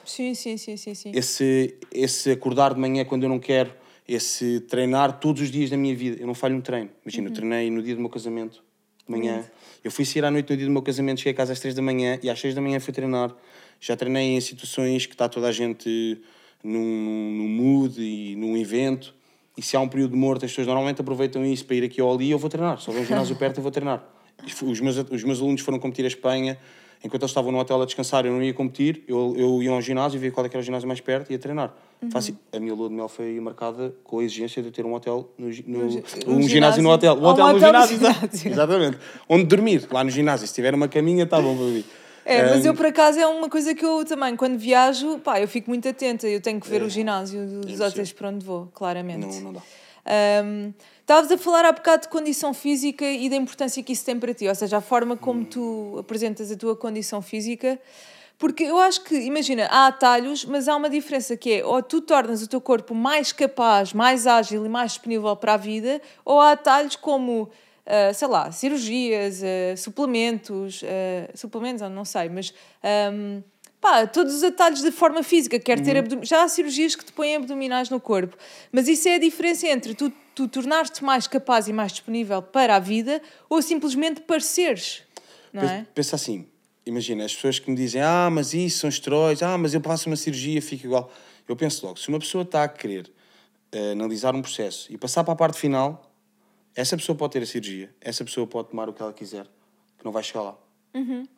Sim, 0.06 0.33
sim, 0.33 0.57
sim, 0.57 0.75
sim, 0.77 0.94
sim. 0.95 1.12
esse, 1.13 1.77
esse 1.94 2.31
acordar 2.31 2.74
de 2.74 2.80
manhã 2.80 3.03
quando 3.06 3.24
eu 3.24 3.30
não 3.30 3.39
quero, 3.39 3.74
esse 4.07 4.62
treinar 4.62 5.19
todos 5.19 5.42
os 5.44 5.51
dias 5.51 5.69
da 5.69 5.78
minha 5.78 5.95
vida. 5.95 6.19
Eu 6.19 6.25
não 6.28 6.33
falho 6.33 6.56
um 6.56 6.61
treino. 6.61 6.90
Imagina, 7.06 7.28
Uhum. 7.28 7.31
eu 7.31 7.35
treinei 7.35 7.69
no 7.69 7.83
dia 7.83 7.94
do 7.95 8.02
meu 8.02 8.09
casamento, 8.09 8.64
de 9.09 9.18
manhã. 9.18 9.44
Eu 9.83 9.92
fui 9.92 10.06
sair 10.06 10.23
à 10.23 10.31
noite 10.31 10.49
no 10.49 10.57
dia 10.57 10.66
do 10.66 10.71
meu 10.71 10.81
casamento, 10.81 11.19
cheguei 11.19 11.33
a 11.33 11.35
casa 11.35 11.54
às 11.54 11.59
3 11.59 11.73
da 11.73 11.81
manhã 11.81 12.19
e 12.21 12.30
às 12.30 12.39
6 12.39 12.54
da 12.54 12.61
manhã 12.61 12.80
fui 12.80 12.94
treinar. 12.94 13.35
Já 13.80 13.95
treinei 13.95 14.35
em 14.35 14.42
situações 14.42 15.06
que 15.06 15.13
está 15.13 15.28
toda 15.28 15.47
a 15.47 15.51
gente 15.51 16.21
num, 16.63 17.31
num 17.31 17.47
mood 17.47 18.01
e 18.01 18.35
num 18.35 18.56
evento. 18.56 19.16
E 19.57 19.61
se 19.61 19.75
há 19.75 19.80
um 19.80 19.87
período 19.87 20.16
morto, 20.16 20.45
as 20.45 20.51
pessoas 20.51 20.68
normalmente 20.68 21.01
aproveitam 21.01 21.45
isso 21.45 21.66
para 21.66 21.75
ir 21.78 21.83
aqui 21.83 22.01
ou 22.01 22.13
ali, 22.13 22.31
eu 22.31 22.37
vou 22.37 22.49
treinar. 22.49 22.80
Se 22.80 22.89
houver 22.89 23.01
um 23.01 23.06
ginásio 23.06 23.35
perto, 23.35 23.57
eu 23.57 23.63
vou 23.63 23.71
treinar. 23.71 24.04
E 24.45 24.66
Os 24.66 24.80
meus, 24.80 24.97
os 24.97 25.23
meus 25.23 25.42
alunos 25.42 25.61
foram 25.61 25.80
competir 25.80 26.06
a 26.06 26.07
Espanha. 26.07 26.57
Enquanto 27.04 27.23
eles 27.23 27.31
estavam 27.31 27.51
no 27.51 27.57
hotel 27.57 27.81
a 27.81 27.85
descansar, 27.85 28.25
eu 28.25 28.33
não 28.33 28.44
ia 28.44 28.54
competir. 28.54 29.04
Eu, 29.07 29.33
eu 29.37 29.63
ia 29.63 29.71
ao 29.71 29.81
ginásio, 29.81 30.19
via 30.19 30.31
qual 30.31 30.45
é 30.45 30.49
era 30.49 30.59
o 30.59 30.61
ginásio 30.61 30.87
mais 30.87 30.99
perto 30.99 31.30
e 31.30 31.33
ia 31.33 31.39
treinar. 31.39 31.73
Faço- 32.11 32.37
a 32.53 32.59
minha 32.59 32.73
lua 32.73 32.87
de 32.87 32.95
mel 32.95 33.09
foi 33.09 33.39
marcada 33.41 33.94
com 34.06 34.19
a 34.19 34.23
exigência 34.23 34.63
de 34.63 34.71
ter 34.71 34.85
um 34.85 34.94
hotel, 34.94 35.29
no, 35.37 35.47
no, 35.47 35.51
Um 35.51 35.83
um, 35.83 35.87
um 35.87 35.91
ginásio, 35.91 36.49
ginásio. 36.49 36.83
no 36.83 36.89
hotel. 36.91 37.13
Um 37.15 37.18
Ou 37.21 37.27
um 37.27 37.29
hotel 37.31 37.47
no 37.47 37.56
hotel 37.57 37.68
ginásio, 37.68 37.97
ginásio. 37.97 38.51
exatamente. 38.51 38.97
Onde 39.27 39.44
dormir, 39.45 39.87
lá 39.91 40.03
no 40.03 40.09
ginásio. 40.09 40.47
Se 40.47 40.53
tiver 40.53 40.73
uma 40.73 40.87
caminha, 40.87 41.23
está 41.25 41.41
bom 41.41 41.56
para 41.56 41.65
mim. 41.65 41.83
É, 42.25 42.44
mas 42.51 42.65
eu 42.65 42.73
por 42.75 42.85
acaso 42.85 43.19
é 43.19 43.25
uma 43.27 43.49
coisa 43.49 43.73
que 43.73 43.83
eu 43.83 44.06
também, 44.06 44.35
quando 44.35 44.57
viajo, 44.57 45.18
pá, 45.19 45.41
eu 45.41 45.47
fico 45.47 45.69
muito 45.69 45.87
atenta. 45.89 46.27
Eu 46.27 46.39
tenho 46.39 46.59
que 46.61 46.69
ver 46.69 46.81
É. 46.81 46.85
o 46.85 46.89
ginásio 46.89 47.41
dos 47.45 47.53
impossível. 47.57 47.87
hotéis 47.87 48.11
para 48.13 48.29
onde 48.29 48.45
vou, 48.45 48.68
claramente. 48.73 49.25
Não, 49.37 49.41
não 49.41 49.53
dá. 49.53 49.61
Ahm, 50.06 50.71
Estavas 51.01 51.31
a 51.31 51.37
falar 51.39 51.65
há 51.65 51.71
bocado 51.71 52.03
de 52.03 52.07
condição 52.09 52.53
física 52.53 53.03
e 53.03 53.27
da 53.31 53.35
importância 53.35 53.81
que 53.81 53.91
isso 53.94 54.06
tem 54.06 54.19
para 54.19 54.31
ti, 54.31 54.47
ou 54.47 54.53
seja, 54.53 54.77
a 54.77 54.81
forma 54.81 55.18
como 55.18 55.44
tu 55.44 55.97
apresentas 55.99 56.51
a 56.51 56.56
tua 56.56 56.75
condição 56.75 57.19
física. 57.19 57.79
Porque 58.40 58.64
eu 58.64 58.80
acho 58.80 59.02
que, 59.04 59.16
imagina, 59.16 59.66
há 59.69 59.88
atalhos, 59.88 60.46
mas 60.46 60.69
há 60.69 60.76
uma 60.78 60.90
diferença 60.90 61.36
que 61.36 61.56
é 61.56 61.66
ou 61.66 61.84
tu 61.84 62.00
tornas 62.00 62.42
o 62.42 62.48
teu 62.48 62.62
corpo 62.62 62.96
mais 62.96 63.34
capaz, 63.34 63.92
mais 63.92 64.26
ágil 64.26 64.66
e 64.66 64.69
mais 64.69 64.94
disponível 64.94 65.36
para 65.36 65.56
a 65.56 65.58
vida, 65.58 66.02
ou 66.24 66.40
há 66.40 66.54
atalhos 66.54 66.96
como, 66.96 67.50
ah, 67.86 68.14
sei 68.14 68.28
lá, 68.30 68.50
cirurgias, 68.50 69.44
ah, 69.44 69.76
suplementos, 69.76 70.81
ah, 70.86 71.30
suplementos, 71.36 71.81
não 71.92 72.06
sei, 72.06 72.30
mas 72.30 72.54
ahm, 72.81 73.42
pá, 73.81 74.08
todos 74.08 74.34
os 74.34 74.44
atalhos 74.44 74.81
de 74.81 74.92
forma 74.92 75.22
física, 75.22 75.60
quer 75.60 75.81
ter 75.81 75.98
abdom... 75.98 76.24
já 76.24 76.42
há 76.44 76.48
cirurgias 76.48 76.96
que 76.96 77.04
te 77.04 77.12
põem 77.12 77.36
abdominais 77.36 77.90
no 77.90 78.00
corpo, 78.00 78.38
mas 78.72 78.88
isso 78.88 79.10
é 79.10 79.16
a 79.16 79.19
diferença 79.19 79.68
entre 79.68 79.94
tu, 79.94 80.14
tu 80.34 80.48
tornar-te 80.48 81.04
mais 81.04 81.28
capaz 81.28 81.68
e 81.68 81.74
mais 81.74 81.92
disponível 81.92 82.42
para 82.42 82.78
a 82.78 82.80
vida 82.80 83.22
ou 83.50 83.62
simplesmente 83.62 84.22
pareceres, 84.22 85.04
não 85.52 85.62
Pensa- 85.62 85.74
é? 85.74 85.86
Pensa 85.94 86.16
assim, 86.16 86.48
imagina, 86.90 87.24
as 87.24 87.34
pessoas 87.34 87.60
que 87.60 87.69
me 87.69 87.76
dizem, 87.76 88.02
ah, 88.02 88.30
mas 88.31 88.54
isso 88.54 88.80
são 88.80 88.90
esteroides, 88.90 89.44
ah, 89.44 89.58
mas 89.58 89.74
eu 89.74 89.81
passo 89.81 90.10
uma 90.10 90.16
cirurgia, 90.16 90.62
fico 90.62 90.86
igual. 90.86 91.12
Eu 91.48 91.56
penso 91.56 91.86
logo, 91.86 91.98
se 92.00 92.10
uma 92.10 92.19
pessoa 92.19 92.44
está 92.44 92.64
a 92.64 92.68
querer 92.68 93.12
eh, 93.72 93.92
analisar 93.92 94.36
um 94.36 94.42
processo 94.42 94.92
e 94.92 94.98
passar 94.98 95.24
para 95.24 95.34
a 95.34 95.36
parte 95.36 95.58
final, 95.58 96.12
essa 96.76 96.96
pessoa 96.98 97.16
pode 97.16 97.34
ter 97.34 97.44
a 97.44 97.46
cirurgia, 97.46 97.94
essa 98.02 98.24
pessoa 98.24 98.46
pode 98.46 98.69
tomar 98.69 98.90
o 98.90 98.94
que 98.94 99.02
ela 99.02 99.14
quiser, 99.14 99.46
que 99.98 100.06
não 100.06 100.12
vai 100.12 100.24
chegar 100.24 100.42
lá. 100.42 100.58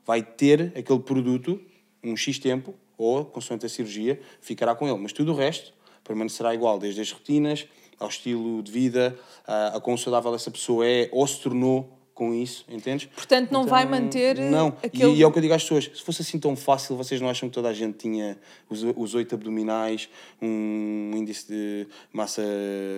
Vai 0.05 0.23
ter 0.23 0.73
aquele 0.77 0.99
produto 0.99 1.61
um 2.03 2.15
X 2.15 2.39
tempo, 2.39 2.73
ou, 2.97 3.25
consoante 3.25 3.65
a 3.65 3.69
cirurgia, 3.69 4.19
ficará 4.41 4.75
com 4.75 4.87
ele. 4.87 4.97
Mas 4.97 5.13
tudo 5.13 5.31
o 5.31 5.35
resto 5.35 5.73
permanecerá 6.03 6.53
igual, 6.53 6.79
desde 6.79 7.01
as 7.01 7.11
rotinas, 7.11 7.67
ao 7.99 8.09
estilo 8.09 8.61
de 8.63 8.71
vida, 8.71 9.17
a, 9.45 9.77
a 9.77 9.81
quão 9.81 9.95
saudável 9.95 10.33
essa 10.33 10.49
pessoa 10.49 10.85
é 10.85 11.09
ou 11.11 11.25
se 11.27 11.39
tornou 11.39 12.00
com 12.13 12.33
isso, 12.33 12.65
entendes? 12.69 13.07
Portanto, 13.07 13.51
não 13.51 13.65
vai 13.65 13.85
manter, 13.85 14.37
eh, 14.37 14.49
Não, 14.49 14.67
aquele- 14.83 15.13
e, 15.15 15.23
é 15.23 15.27
o 15.27 15.31
que 15.31 15.37
eu 15.37 15.41
digo 15.41 15.53
às 15.53 15.63
pessoas: 15.63 15.85
se 15.93 16.03
fosse 16.03 16.21
assim 16.21 16.37
tão 16.39 16.55
fácil, 16.55 16.95
vocês 16.95 17.19
não 17.21 17.29
acham 17.29 17.49
que 17.49 17.55
toda 17.55 17.69
a 17.69 17.73
gente 17.73 17.97
tinha 17.97 18.37
os, 18.69 18.83
os 18.95 19.15
oito 19.15 19.33
abdominais, 19.35 20.09
um 20.41 21.11
índice 21.15 21.47
de 21.47 21.87
massa 22.13 22.41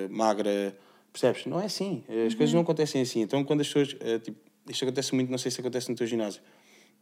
magra, 0.10 0.76
percebes? 1.12 1.46
Não 1.46 1.60
é 1.60 1.66
assim, 1.66 2.04
as 2.10 2.34
Uhum. 2.34 2.38
coisas 2.38 2.54
não 2.54 2.62
acontecem 2.62 3.02
assim. 3.02 3.22
Então, 3.22 3.44
quando 3.44 3.62
as 3.62 3.68
pessoas, 3.68 3.96
eh, 4.02 4.20
tipo, 4.20 4.38
isto 4.70 4.84
acontece 4.84 5.14
muito, 5.16 5.30
não 5.30 5.38
sei 5.38 5.52
se 5.52 5.60
acontece 5.60 5.90
no 5.90 5.96
teu 5.96 6.08
ginásio. 6.08 6.42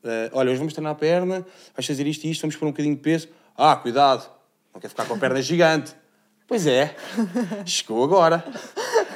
Eh, 0.03 0.29
olha, 0.33 0.49
hoje 0.49 0.57
vamos 0.57 0.73
treinar 0.73 0.91
a 0.93 0.95
perna, 0.95 1.45
vais 1.75 1.85
fazer 1.85 2.05
isto 2.07 2.25
e 2.25 2.31
isto, 2.31 2.41
vamos 2.41 2.55
pôr 2.55 2.65
um 2.65 2.71
bocadinho 2.71 2.95
de 2.95 3.01
peso. 3.01 3.29
Ah, 3.55 3.75
cuidado, 3.75 4.29
não 4.73 4.81
quer 4.81 4.89
ficar 4.89 5.05
com 5.05 5.13
a 5.13 5.17
perna 5.17 5.41
gigante. 5.41 5.93
Pois 6.47 6.67
é, 6.67 6.95
chegou 7.65 8.03
agora. 8.03 8.43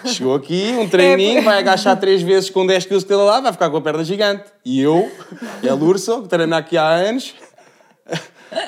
Chegou 0.06 0.36
aqui, 0.36 0.74
um 0.78 0.88
treininho, 0.88 1.42
vai 1.42 1.58
agachar 1.60 2.00
três 2.00 2.22
vezes 2.22 2.50
com 2.50 2.66
10 2.66 2.86
kg 2.86 2.98
de 2.98 3.06
cada 3.06 3.24
lado, 3.24 3.44
vai 3.44 3.52
ficar 3.54 3.70
com 3.70 3.78
a 3.78 3.82
perna 3.82 4.04
gigante. 4.04 4.44
E 4.64 4.82
eu, 4.82 5.12
é 5.64 5.74
Lurso, 5.74 6.24
que 6.24 6.30
treino 6.30 6.56
aqui 6.56 6.78
há 6.78 6.88
anos, 6.88 7.34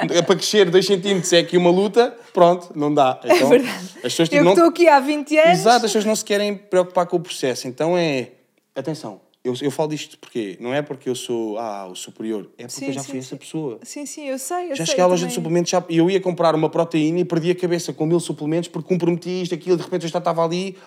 é 0.10 0.22
para 0.22 0.36
crescer 0.36 0.70
2 0.70 0.86
centímetros 0.86 1.32
é 1.34 1.40
aqui 1.40 1.58
uma 1.58 1.70
luta, 1.70 2.16
pronto, 2.34 2.72
não 2.76 2.94
dá. 2.94 3.20
Então, 3.24 3.36
É 3.36 3.50
verdade. 3.50 3.86
As 3.98 4.02
pessoas, 4.02 4.30
tipo, 4.30 4.42
Eu 4.42 4.46
não... 4.46 4.54
estou 4.54 4.68
aqui 4.68 4.88
há 4.88 5.00
20 5.00 5.38
anos. 5.38 5.60
Exato, 5.60 5.76
as 5.78 5.82
pessoas 5.84 6.06
não 6.06 6.16
se 6.16 6.26
querem 6.26 6.56
preocupar 6.56 7.06
com 7.06 7.18
o 7.18 7.20
processo. 7.20 7.68
Então 7.68 7.98
é. 7.98 8.32
Atenção, 8.76 9.22
eu, 9.44 9.54
eu 9.62 9.72
falo 9.72 9.90
disto 9.90 10.18
porque 10.20 10.58
não 10.60 10.74
é 10.74 10.82
porque 10.82 11.10
eu 11.10 11.16
sou 11.16 11.58
ah, 11.58 11.88
o 11.88 11.96
superior, 11.96 12.50
é 12.58 12.64
porque 12.64 12.80
Sim, 12.80 12.88
eu 12.88 12.94
já 12.94 13.02
sim, 13.02 13.12
fui 13.12 13.22
sim. 13.22 13.28
essa 13.28 13.36
pessoa. 13.38 13.80
Sim, 13.82 14.06
sim, 14.06 14.28
eu 14.28 14.38
sei. 14.38 14.66
Eu 14.66 14.76
Já 14.76 14.78
sei, 14.78 14.86
cheguei 14.88 15.04
à 15.04 15.08
loja 15.08 15.22
também. 15.22 15.30
de 15.30 15.36
suplementos 15.36 15.72
e 15.90 15.98
eu 15.98 16.10
ia 16.10 16.20
comprar 16.20 16.54
uma 16.54 16.70
proteína 16.70 17.20
e 17.20 17.26
perdi 17.26 17.52
a 17.52 17.56
cabeça 17.56 17.94
com 17.94 18.06
mil 18.06 18.20
suplementos 18.20 18.68
porque 18.68 18.88
comprometi 18.88 19.42
isto, 19.44 19.56
aquilo, 19.56 19.78
de 19.78 19.84
repente 19.84 20.04
eu 20.04 20.10
já 20.10 20.20
estava 20.20 20.44
ali. 20.44 20.78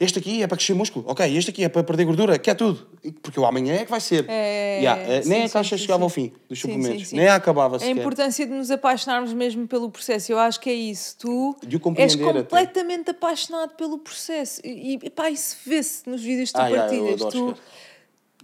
Este 0.00 0.20
aqui 0.20 0.42
é 0.44 0.46
para 0.46 0.56
crescer 0.56 0.74
músculo, 0.74 1.04
ok, 1.08 1.36
este 1.36 1.50
aqui 1.50 1.64
é 1.64 1.68
para 1.68 1.82
perder 1.82 2.04
gordura, 2.04 2.38
quer 2.38 2.54
tudo. 2.54 2.86
E- 3.02 3.10
Porque 3.10 3.40
o 3.40 3.44
amanhã 3.44 3.74
é 3.74 3.84
que 3.84 3.90
vai 3.90 4.00
ser. 4.00 4.24
É, 4.28 4.78
Yeah, 4.80 5.22
sim, 5.24 5.28
nem 5.28 5.42
a 5.44 5.48
caixa 5.48 5.76
sim, 5.76 5.82
chegava 5.82 5.98
sim. 5.98 6.04
ao 6.04 6.08
fim 6.08 6.32
dos 6.48 6.60
suplementos, 6.60 7.10
nem 7.12 7.26
a 7.26 7.34
acabava 7.34 7.76
A 7.76 7.78
sequer. 7.80 7.96
importância 7.96 8.46
de 8.46 8.52
nos 8.52 8.70
apaixonarmos 8.70 9.32
mesmo 9.32 9.66
pelo 9.66 9.90
processo, 9.90 10.30
eu 10.30 10.38
acho 10.38 10.60
que 10.60 10.70
é 10.70 10.74
isso. 10.74 11.16
Tu 11.18 11.56
és 11.66 11.80
compreender 11.80 12.22
até. 12.30 12.42
completamente 12.44 13.10
apaixonado 13.10 13.74
pelo 13.74 13.98
processo. 13.98 14.60
E, 14.64 15.00
e 15.02 15.10
pá, 15.10 15.30
isso 15.30 15.56
vê-se 15.66 16.08
nos 16.08 16.22
vídeos 16.22 16.50
que 16.52 16.58
tu 16.58 16.62
Ah, 16.62 16.68
yeah, 16.68 16.88
partilhas. 16.88 17.20
adoro 17.22 17.56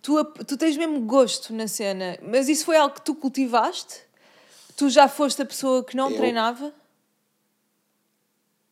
tu, 0.03 0.25
tu, 0.25 0.45
tu 0.45 0.57
tens 0.57 0.77
mesmo 0.77 1.01
gosto 1.03 1.55
na 1.55 1.69
cena. 1.69 2.19
Mas 2.21 2.49
isso 2.49 2.65
foi 2.65 2.77
algo 2.77 2.97
que 2.97 3.03
tu 3.03 3.15
cultivaste? 3.15 4.01
Tu 4.77 4.91
já 4.91 5.07
foste 5.07 5.41
a 5.41 5.47
pessoa 5.47 5.85
que 5.85 5.97
não 5.97 6.11
Eu- 6.11 6.17
treinava? 6.17 6.73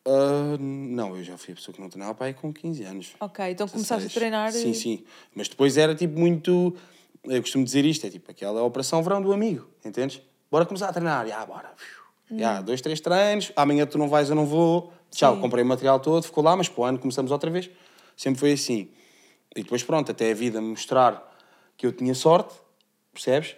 Ah, 0.05 0.57
não, 0.59 1.15
eu 1.15 1.23
já 1.23 1.37
fui 1.37 1.53
a 1.53 1.55
pessoa 1.55 1.73
que 1.73 1.81
não 1.81 1.89
treinava 1.89 2.13
para 2.13 2.27
aí 2.27 2.33
com 2.33 2.51
15 2.53 2.83
anos. 2.83 3.13
Ok, 3.19 3.45
então 3.51 3.67
começaste 3.67 3.93
a 4.05 4.07
16. 4.07 4.13
treinar. 4.13 4.51
Sim, 4.51 4.71
e- 4.71 4.75
sim. 4.75 5.03
Mas 5.33 5.47
depois 5.47 5.77
era 5.77 5.95
tipo 5.95 6.19
muito. 6.19 6.75
Eu 7.23 7.41
costumo 7.41 7.63
dizer 7.63 7.85
isto: 7.85 8.05
é 8.05 8.09
tipo 8.09 8.29
aquela 8.29 8.61
operação 8.63 9.01
verão 9.01 9.21
do 9.21 9.31
amigo, 9.31 9.67
entendes? 9.85 10.21
Bora 10.51 10.65
começar 10.65 10.89
a 10.89 10.93
treinar. 10.93 11.25
Já, 11.27 11.45
bora. 11.45 11.71
Já, 12.31 12.61
dois, 12.61 12.81
três 12.81 12.99
treinos. 12.99 13.51
Amanhã 13.55 13.85
tu 13.85 13.97
não 13.97 14.09
vais, 14.09 14.29
eu 14.29 14.35
não 14.35 14.45
vou. 14.45 14.91
Tchau, 15.11 15.35
Sim. 15.35 15.41
comprei 15.41 15.63
o 15.63 15.67
material 15.67 15.99
todo, 15.99 16.23
ficou 16.23 16.43
lá, 16.43 16.55
mas 16.55 16.67
para 16.67 16.81
o 16.81 16.85
ano 16.85 16.97
começamos 16.99 17.31
outra 17.31 17.49
vez. 17.49 17.69
Sempre 18.17 18.39
foi 18.39 18.51
assim. 18.53 18.89
E 19.55 19.61
depois, 19.61 19.83
pronto, 19.83 20.11
até 20.11 20.31
a 20.31 20.33
vida 20.33 20.59
me 20.59 20.69
mostrar 20.69 21.31
que 21.77 21.85
eu 21.85 21.91
tinha 21.91 22.15
sorte, 22.15 22.55
percebes? 23.13 23.55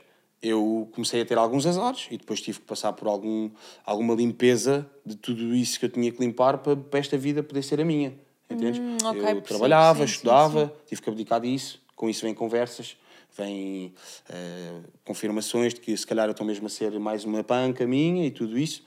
Eu 0.47 0.87
comecei 0.93 1.21
a 1.21 1.25
ter 1.25 1.39
alguns 1.39 1.65
azores 1.65 2.07
e 2.11 2.17
depois 2.17 2.39
tive 2.39 2.59
que 2.59 2.65
passar 2.65 2.93
por 2.93 3.07
algum, 3.07 3.49
alguma 3.83 4.13
limpeza 4.13 4.87
de 5.03 5.15
tudo 5.15 5.55
isso 5.55 5.79
que 5.79 5.85
eu 5.85 5.89
tinha 5.89 6.11
que 6.11 6.19
limpar 6.19 6.59
para, 6.59 6.75
para 6.75 6.99
esta 6.99 7.17
vida 7.17 7.41
poder 7.41 7.63
ser 7.63 7.81
a 7.81 7.85
minha. 7.85 8.13
Entendes? 8.47 8.79
Hum, 8.79 8.97
ok, 9.03 9.31
eu 9.31 9.41
trabalhava, 9.41 10.01
sim, 10.01 10.07
sim, 10.07 10.13
estudava, 10.13 10.71
tive 10.85 11.01
que 11.01 11.09
abdicar 11.09 11.41
disso. 11.41 11.81
Com 11.95 12.07
isso 12.07 12.21
vem 12.21 12.33
conversas, 12.35 12.95
vem 13.35 13.93
eh, 14.29 14.81
confirmações 15.03 15.73
de 15.73 15.79
que 15.79 15.97
se 15.97 16.05
calhar 16.05 16.27
eu 16.27 16.31
estou 16.31 16.45
mesmo 16.45 16.67
a 16.67 16.69
ser 16.69 16.91
mais 16.99 17.25
uma 17.25 17.43
panca 17.43 17.87
minha 17.87 18.27
e 18.27 18.29
tudo 18.29 18.55
isso. 18.55 18.83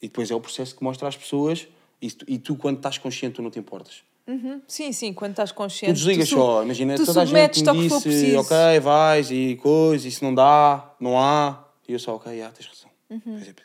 E 0.00 0.06
depois 0.06 0.30
é 0.30 0.34
o 0.34 0.40
processo 0.40 0.76
que 0.76 0.84
mostra 0.84 1.08
às 1.08 1.16
pessoas. 1.16 1.66
E 2.00 2.10
tu, 2.10 2.24
e 2.28 2.38
tu 2.38 2.54
quando 2.54 2.76
estás 2.76 2.98
consciente, 2.98 3.34
tu 3.34 3.42
não 3.42 3.50
te 3.50 3.58
importas. 3.58 4.04
Uhum. 4.30 4.62
Sim, 4.68 4.92
sim, 4.92 5.12
quando 5.12 5.32
estás 5.32 5.50
consciente. 5.52 5.92
Tu 5.94 5.96
desligas 6.04 6.28
su- 6.28 6.36
só, 6.36 6.62
imagina, 6.62 6.94
tu 6.94 7.04
toda 7.04 7.22
a 7.22 7.24
gente 7.24 7.62
me 7.72 7.88
disse, 7.88 8.36
ok, 8.36 8.56
vais 8.80 9.30
e 9.30 9.56
coisa, 9.56 10.06
isso 10.06 10.22
não 10.24 10.34
dá, 10.34 10.94
não 11.00 11.18
há. 11.18 11.64
E 11.88 11.92
eu 11.92 11.98
só, 11.98 12.14
ok, 12.14 12.40
ah, 12.42 12.50
tens 12.50 12.66
razão. 12.68 12.90
Uhum. 13.10 13.20
Quer 13.34 13.40
dizer, 13.40 13.56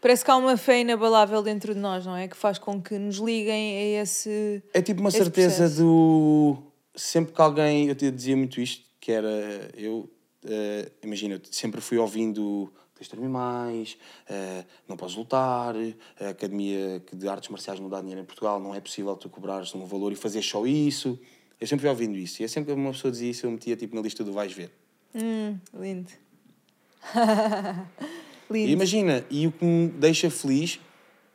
Parece 0.00 0.22
que 0.24 0.30
há 0.30 0.36
uma 0.36 0.56
fé 0.58 0.80
inabalável 0.82 1.42
dentro 1.42 1.72
de 1.74 1.80
nós, 1.80 2.04
não 2.04 2.14
é? 2.14 2.28
Que 2.28 2.36
faz 2.36 2.58
com 2.58 2.80
que 2.80 2.98
nos 2.98 3.16
liguem 3.16 3.96
a 3.98 4.02
esse. 4.02 4.62
É 4.74 4.82
tipo 4.82 5.00
uma 5.00 5.10
certeza 5.10 5.56
processo. 5.64 5.82
do. 5.82 6.58
Sempre 6.94 7.32
que 7.32 7.40
alguém. 7.40 7.88
Eu 7.88 7.94
te 7.94 8.10
dizia 8.10 8.36
muito 8.36 8.60
isto, 8.60 8.84
que 9.00 9.10
era. 9.10 9.70
Eu. 9.74 10.08
eh, 10.46 10.92
imagina, 11.02 11.36
eu 11.36 11.40
sempre 11.50 11.80
fui 11.80 11.96
ouvindo. 11.96 12.70
Tens 12.94 13.08
de 13.08 13.10
dormir 13.10 13.28
mais, 13.28 13.98
eh, 14.28 14.64
não 14.88 14.96
podes 14.96 15.16
lutar, 15.16 15.74
a 16.20 16.28
academia 16.28 17.02
de 17.12 17.28
artes 17.28 17.48
marciais 17.50 17.80
não 17.80 17.88
dá 17.88 18.00
dinheiro 18.00 18.20
em 18.20 18.24
Portugal, 18.24 18.60
não 18.60 18.74
é 18.74 18.80
possível 18.80 19.16
tu 19.16 19.28
cobrares 19.28 19.74
um 19.74 19.84
valor 19.84 20.12
e 20.12 20.16
fazer 20.16 20.42
só 20.42 20.64
isso. 20.64 21.18
Eu 21.60 21.66
sempre 21.66 21.82
fui 21.82 21.90
ouvindo 21.90 22.16
isso. 22.16 22.42
E 22.42 22.44
é 22.44 22.48
sempre 22.48 22.72
que 22.72 22.80
uma 22.80 22.92
pessoa 22.92 23.10
dizia 23.10 23.30
isso, 23.30 23.46
eu 23.46 23.50
metia 23.50 23.76
tipo 23.76 23.96
na 23.96 24.02
lista 24.02 24.22
do 24.22 24.32
vais 24.32 24.52
ver. 24.52 24.70
Hum, 25.14 25.58
lindo. 25.74 26.10
E 28.50 28.52
lindo. 28.52 28.70
imagina, 28.70 29.24
e 29.30 29.46
o 29.46 29.52
que 29.52 29.64
me 29.64 29.88
deixa 29.88 30.30
feliz 30.30 30.78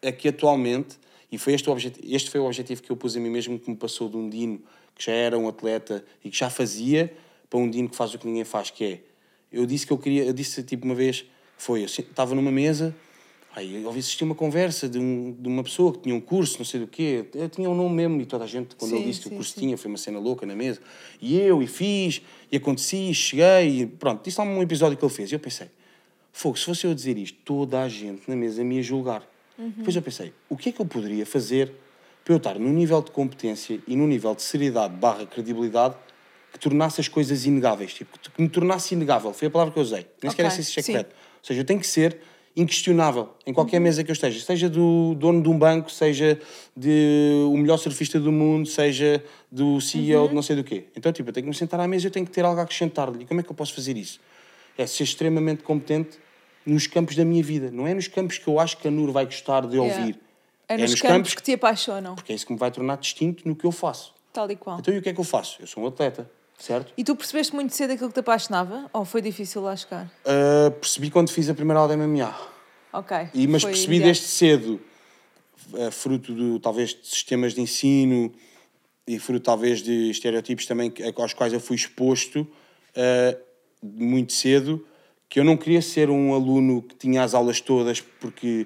é 0.01 0.11
que 0.11 0.27
atualmente, 0.27 0.97
e 1.31 1.37
foi 1.37 1.53
este, 1.53 1.69
o 1.69 1.77
este 1.77 2.29
foi 2.29 2.39
o 2.39 2.45
objetivo 2.45 2.81
que 2.81 2.91
eu 2.91 2.95
pus 2.95 3.15
a 3.17 3.19
mim 3.19 3.29
mesmo, 3.29 3.59
que 3.59 3.69
me 3.69 3.75
passou 3.75 4.09
de 4.09 4.17
um 4.17 4.29
Dino 4.29 4.61
que 4.95 5.05
já 5.05 5.13
era 5.13 5.37
um 5.37 5.47
atleta 5.47 6.03
e 6.23 6.29
que 6.29 6.37
já 6.37 6.49
fazia, 6.49 7.13
para 7.49 7.59
um 7.59 7.69
Dino 7.69 7.89
que 7.89 7.95
faz 7.95 8.13
o 8.13 8.19
que 8.19 8.27
ninguém 8.27 8.43
faz, 8.43 8.69
que 8.69 8.83
é, 8.83 9.01
eu 9.51 9.65
disse 9.65 9.87
que 9.87 9.93
eu 9.93 9.97
queria, 9.97 10.25
eu 10.25 10.33
disse 10.33 10.61
tipo 10.61 10.85
uma 10.85 10.93
vez, 10.93 11.25
foi, 11.59 11.81
eu 11.81 11.85
estava 11.85 12.33
numa 12.33 12.51
mesa, 12.51 12.95
aí 13.55 13.75
eu 13.75 13.85
ouvi 13.85 13.99
assistir 13.99 14.23
uma 14.23 14.33
conversa 14.33 14.89
de, 14.89 14.97
um, 14.97 15.35
de 15.37 15.47
uma 15.47 15.63
pessoa 15.63 15.91
que 15.91 15.99
tinha 15.99 16.15
um 16.15 16.21
curso, 16.21 16.57
não 16.57 16.65
sei 16.65 16.79
do 16.79 16.87
quê, 16.87 17.25
eu 17.35 17.49
tinha 17.49 17.69
um 17.69 17.75
nome 17.75 17.95
mesmo, 17.95 18.21
e 18.21 18.25
toda 18.25 18.45
a 18.45 18.47
gente, 18.47 18.75
quando 18.75 18.91
Sim, 18.91 18.97
ele 18.97 19.05
disse 19.05 19.21
que 19.21 19.27
o 19.27 19.31
curso 19.31 19.53
sim. 19.53 19.59
tinha, 19.59 19.77
foi 19.77 19.91
uma 19.91 19.97
cena 19.97 20.17
louca 20.19 20.45
na 20.45 20.55
mesa, 20.55 20.79
e 21.21 21.37
eu, 21.37 21.61
e 21.61 21.67
fiz, 21.67 22.21
e 22.51 22.57
aconteci, 22.57 23.11
e 23.11 23.13
cheguei, 23.13 23.81
e 23.81 23.85
pronto, 23.85 24.23
disse 24.23 24.39
lá 24.39 24.45
um 24.47 24.61
episódio 24.61 24.97
que 24.97 25.03
ele 25.03 25.13
fez, 25.13 25.31
e 25.31 25.35
eu 25.35 25.39
pensei, 25.39 25.67
Fogo, 26.31 26.57
se 26.57 26.63
fosse 26.63 26.87
eu 26.87 26.95
dizer 26.95 27.17
isto, 27.17 27.37
toda 27.43 27.81
a 27.81 27.89
gente 27.89 28.21
na 28.27 28.35
mesa 28.35 28.63
me 28.63 28.77
ia 28.77 28.83
julgar. 28.83 29.27
Depois 29.57 29.93
eu 29.93 30.01
pensei, 30.01 30.31
o 30.47 30.55
que 30.55 30.69
é 30.69 30.71
que 30.71 30.79
eu 30.79 30.85
poderia 30.85 31.25
fazer 31.25 31.73
para 32.23 32.33
eu 32.33 32.37
estar 32.37 32.57
num 32.57 32.71
nível 32.71 33.01
de 33.01 33.11
competência 33.11 33.77
e 33.85 33.93
num 33.93 34.07
nível 34.07 34.33
de 34.33 34.41
seriedade 34.41 34.93
barra 34.95 35.25
credibilidade 35.25 35.95
que 36.53 36.57
tornasse 36.57 37.01
as 37.01 37.09
coisas 37.09 37.45
inegáveis, 37.45 37.93
tipo, 37.93 38.17
que 38.17 38.41
me 38.41 38.47
tornasse 38.47 38.93
inegável, 38.93 39.33
foi 39.33 39.49
a 39.49 39.51
palavra 39.51 39.73
que 39.73 39.79
eu 39.79 39.83
usei. 39.83 40.05
Nem 40.23 40.29
sequer 40.29 40.45
Ok, 40.45 40.45
é 40.45 40.49
se 40.49 40.61
isso 40.61 40.79
é 40.79 40.83
sim. 40.83 40.91
correto. 40.93 41.15
Ou 41.41 41.45
seja, 41.45 41.61
eu 41.61 41.65
tenho 41.65 41.79
que 41.79 41.87
ser 41.87 42.17
inquestionável 42.55 43.29
em 43.45 43.53
qualquer 43.53 43.79
mesa 43.79 44.03
que 44.03 44.11
eu 44.11 44.13
esteja, 44.13 44.39
seja 44.43 44.69
do 44.69 45.15
dono 45.15 45.41
de 45.41 45.47
um 45.47 45.57
banco, 45.57 45.89
seja 45.89 46.39
de 46.75 47.45
o 47.49 47.55
melhor 47.55 47.77
surfista 47.77 48.19
do 48.19 48.31
mundo, 48.31 48.67
seja 48.67 49.23
do 49.51 49.79
CEO 49.79 50.27
de 50.27 50.33
não 50.35 50.41
sei 50.41 50.55
do 50.57 50.63
quê. 50.63 50.85
Então, 50.95 51.11
tipo, 51.13 51.29
eu 51.29 51.33
tenho 51.33 51.45
que 51.45 51.49
me 51.49 51.55
sentar 51.55 51.79
à 51.79 51.87
mesa 51.87 52.05
e 52.05 52.07
eu 52.07 52.11
tenho 52.11 52.25
que 52.25 52.31
ter 52.31 52.43
algo 52.43 52.59
a 52.59 52.63
acrescentar-lhe. 52.63 53.23
E 53.23 53.25
como 53.25 53.39
é 53.39 53.43
que 53.43 53.49
eu 53.49 53.55
posso 53.55 53.73
fazer 53.73 53.95
isso? 53.95 54.19
É 54.77 54.85
ser 54.85 55.03
extremamente 55.03 55.63
competente 55.63 56.17
nos 56.65 56.85
campos 56.87 57.15
da 57.15 57.23
minha 57.23 57.43
vida. 57.43 57.71
Não 57.71 57.87
é 57.87 57.93
nos 57.93 58.07
campos 58.07 58.37
que 58.37 58.47
eu 58.47 58.59
acho 58.59 58.77
que 58.77 58.87
a 58.87 58.91
Nur 58.91 59.11
vai 59.11 59.25
gostar 59.25 59.65
de 59.65 59.77
Yeah. 59.77 59.99
ouvir. 59.99 60.19
É 60.67 60.77
nos, 60.77 61.01
campos, 61.01 61.33
que 61.33 61.41
te 61.41 61.53
apaixonam, 61.53 62.13
porque 62.15 62.31
é 62.31 62.35
isso 62.35 62.45
que 62.45 62.53
me 62.53 62.59
vai 62.59 62.69
tornar 62.69 62.97
distinto 62.97 63.47
no 63.47 63.55
que 63.55 63.65
eu 63.65 63.71
faço. 63.71 64.13
tal 64.31 64.49
e 64.51 64.55
qual. 64.55 64.79
Então, 64.79 64.93
e 64.93 64.97
o 64.99 65.01
que 65.01 65.09
é 65.09 65.13
que 65.13 65.19
eu 65.19 65.23
faço? 65.23 65.57
Eu 65.59 65.65
sou 65.65 65.83
um 65.83 65.87
atleta, 65.87 66.29
certo? 66.59 66.93
E 66.97 67.03
tu 67.03 67.15
percebeste 67.15 67.55
muito 67.55 67.75
cedo 67.75 67.93
aquilo 67.93 68.09
que 68.09 68.15
te 68.15 68.19
apaixonava? 68.19 68.89
Ou 68.93 69.05
foi 69.05 69.21
difícil 69.21 69.61
lá 69.61 69.75
chegar? 69.75 70.11
Uh, 70.25 70.71
percebi 70.71 71.09
quando 71.09 71.31
fiz 71.31 71.49
a 71.49 71.53
primeira 71.53 71.79
aula 71.79 71.95
de 71.95 72.05
MMA. 72.05 72.35
Ok. 72.93 73.17
E, 73.33 73.47
mas 73.47 73.61
foi 73.61 73.71
percebi 73.71 73.95
imediato. 73.95 74.07
desde 74.07 74.25
cedo, 74.25 74.81
eh, 75.75 75.91
fruto 75.91 76.33
do, 76.33 76.59
talvez 76.59 76.89
de 76.89 77.07
sistemas 77.07 77.53
de 77.53 77.61
ensino 77.61 78.31
e 79.07 79.19
fruto 79.19 79.43
talvez 79.43 79.81
de 79.81 80.09
estereotipos 80.09 80.65
também 80.65 80.91
aos 81.15 81.33
quais 81.33 81.53
eu 81.53 81.59
fui 81.59 81.75
exposto 81.75 82.47
eh, 82.95 83.37
muito 83.81 84.33
cedo, 84.33 84.85
que 85.27 85.39
eu 85.39 85.43
não 85.43 85.55
queria 85.55 85.81
ser 85.81 86.09
um 86.09 86.33
aluno 86.33 86.81
que 86.81 86.95
tinha 86.95 87.23
as 87.23 87.33
aulas 87.35 87.61
todas 87.61 88.01
porque 88.01 88.65